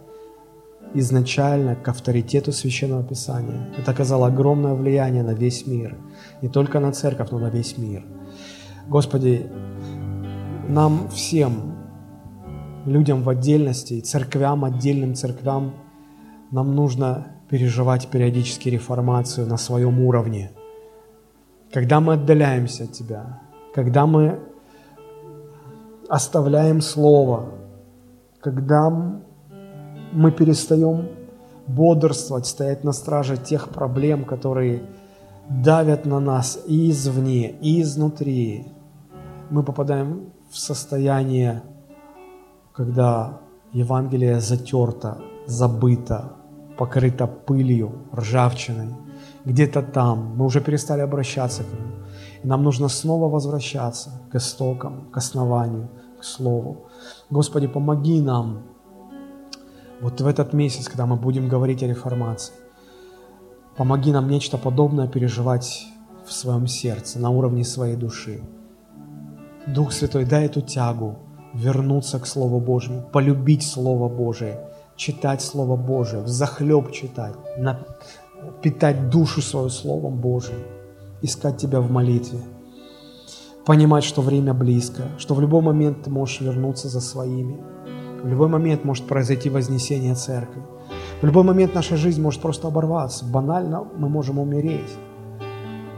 изначально 0.94 1.76
к 1.76 1.88
авторитету 1.88 2.52
Священного 2.52 3.03
Писания. 3.03 3.70
Это 3.78 3.91
оказало 3.91 4.28
огромное 4.28 4.74
влияние 4.74 5.24
на 5.24 5.34
весь 5.34 5.68
мир. 5.68 5.98
Не 6.41 6.49
только 6.49 6.80
на 6.80 6.91
церковь, 6.91 7.30
но 7.32 7.40
на 7.40 7.49
весь 7.49 7.78
мир. 7.78 8.03
Господи, 8.88 9.45
нам 10.68 11.10
всем 11.10 11.76
людям 12.86 13.24
в 13.24 13.30
отдельности, 13.30 13.99
церквям, 13.99 14.66
отдельным 14.66 15.16
церквям, 15.16 15.74
нам 16.52 16.76
нужно 16.76 17.28
переживать 17.49 18.07
периодически 18.07 18.70
реформацию 18.70 19.48
на 19.48 19.57
своем 19.57 19.99
уровне. 19.99 20.52
Когда 21.72 21.99
мы 21.99 22.14
отдаляемся 22.14 22.86
от 22.86 22.94
Тебя, 22.94 23.41
когда 23.76 24.07
мы 24.07 24.40
оставляем 26.07 26.82
Слово, 26.82 27.52
когда 28.41 29.22
мы 30.11 30.31
перестаем 30.31 31.07
бодрствовать, 31.68 32.48
стоять 32.48 32.84
на 32.84 32.94
страже 32.94 33.38
тех 33.38 33.69
проблем, 33.69 34.26
которые 34.26 34.81
давят 35.49 36.06
на 36.06 36.19
нас 36.19 36.60
и 36.68 36.90
извне, 36.91 37.52
и 37.52 37.81
изнутри, 37.81 38.68
мы 39.49 39.64
попадаем 39.64 40.31
в 40.52 40.57
состояние 40.57 41.64
когда 42.80 43.40
Евангелие 43.73 44.40
затерто, 44.40 45.18
забыто, 45.45 46.31
покрыто 46.77 47.27
пылью, 47.27 47.91
ржавчиной, 48.15 48.95
где-то 49.44 49.81
там, 49.81 50.38
мы 50.38 50.45
уже 50.45 50.61
перестали 50.61 51.02
обращаться 51.02 51.64
к 51.64 51.73
нему. 51.73 51.91
И 52.41 52.48
нам 52.48 52.64
нужно 52.64 52.88
снова 52.88 53.27
возвращаться 53.27 54.11
к 54.31 54.36
истокам, 54.36 55.10
к 55.11 55.18
основанию, 55.18 55.90
к 56.22 56.23
Слову. 56.23 56.88
Господи, 57.30 57.68
помоги 57.68 58.22
нам 58.22 58.64
вот 60.02 60.22
в 60.22 60.28
этот 60.28 60.54
месяц, 60.54 60.88
когда 60.88 61.06
мы 61.06 61.16
будем 61.16 61.48
говорить 61.50 61.84
о 61.84 61.88
реформации, 61.88 62.54
помоги 63.76 64.12
нам 64.12 64.30
нечто 64.30 64.58
подобное 64.58 65.08
переживать 65.08 65.86
в 66.26 66.32
своем 66.32 66.68
сердце, 66.68 67.20
на 67.20 67.30
уровне 67.30 67.64
своей 67.64 67.96
души. 67.96 68.42
Дух 69.68 69.92
Святой, 69.92 70.26
дай 70.26 70.46
эту 70.46 70.62
тягу, 70.62 71.20
вернуться 71.54 72.20
к 72.20 72.28
Слову 72.28 72.60
Божьему, 72.60 73.04
полюбить 73.12 73.64
Слово 73.64 74.08
Божие, 74.08 74.60
читать 74.96 75.42
Слово 75.42 75.76
Божие, 75.76 76.24
взахлеб 76.24 76.92
читать, 76.92 77.36
питать 78.62 79.10
душу 79.10 79.42
свою 79.42 79.70
Словом 79.70 80.20
Божьим, 80.20 80.60
искать 81.22 81.58
Тебя 81.58 81.82
в 81.82 81.92
молитве, 81.92 82.40
понимать, 83.66 84.04
что 84.04 84.22
время 84.22 84.54
близко, 84.54 85.04
что 85.18 85.36
в 85.36 85.42
любой 85.42 85.62
момент 85.62 86.04
ты 86.04 86.10
можешь 86.10 86.42
вернуться 86.42 86.88
за 86.90 87.02
своими, 87.02 87.58
в 88.24 88.28
любой 88.28 88.48
момент 88.48 88.84
может 88.84 89.08
произойти 89.08 89.50
вознесение 89.50 90.16
церкви, 90.16 90.62
в 91.22 91.26
любой 91.26 91.44
момент 91.44 91.76
наша 91.76 91.98
жизнь 91.98 92.22
может 92.22 92.41
просто 92.41 92.68
оборваться, 92.68 93.26
банально 93.26 93.86
мы 93.98 94.10
можем 94.10 94.40
умереть. 94.40 94.98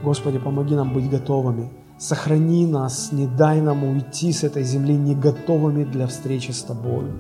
Господи, 0.04 0.40
помоги 0.40 0.76
нам 0.76 0.94
быть 0.94 1.10
готовыми– 1.10 1.72
Сохрани 2.02 2.66
нас, 2.66 3.12
не 3.12 3.28
дай 3.28 3.62
нам 3.62 3.84
уйти 3.84 4.34
с 4.34 4.44
этой 4.44 4.64
земли 4.64 4.98
не 4.98 5.14
готовыми 5.14 5.84
для 5.84 6.08
встречи 6.08 6.50
с 6.50 6.64
Тобой. 6.64 7.12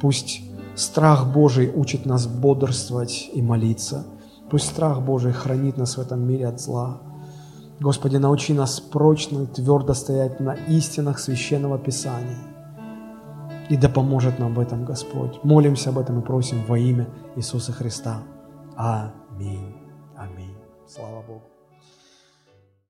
Пусть 0.00 0.42
страх 0.76 1.26
Божий 1.34 1.68
учит 1.68 2.06
нас 2.06 2.28
бодрствовать 2.28 3.28
и 3.34 3.42
молиться. 3.42 4.06
Пусть 4.48 4.66
страх 4.66 5.02
Божий 5.02 5.32
хранит 5.32 5.76
нас 5.76 5.96
в 5.96 6.00
этом 6.00 6.24
мире 6.24 6.46
от 6.46 6.60
зла. 6.60 6.98
Господи, 7.80 8.16
научи 8.16 8.54
нас 8.54 8.78
прочно 8.78 9.42
и 9.42 9.46
твердо 9.46 9.92
стоять 9.92 10.38
на 10.38 10.54
истинах 10.54 11.18
Священного 11.18 11.78
Писания. 11.78 12.38
И 13.68 13.76
да 13.76 13.88
поможет 13.88 14.38
нам 14.38 14.54
в 14.54 14.60
этом 14.60 14.84
Господь. 14.84 15.42
Молимся 15.44 15.90
об 15.90 15.98
этом 15.98 16.20
и 16.20 16.24
просим 16.24 16.64
во 16.66 16.78
имя 16.78 17.08
Иисуса 17.36 17.72
Христа. 17.72 18.22
Аминь. 18.76 19.74
Аминь. 20.16 20.56
Слава 20.86 21.22
Богу. 21.22 21.57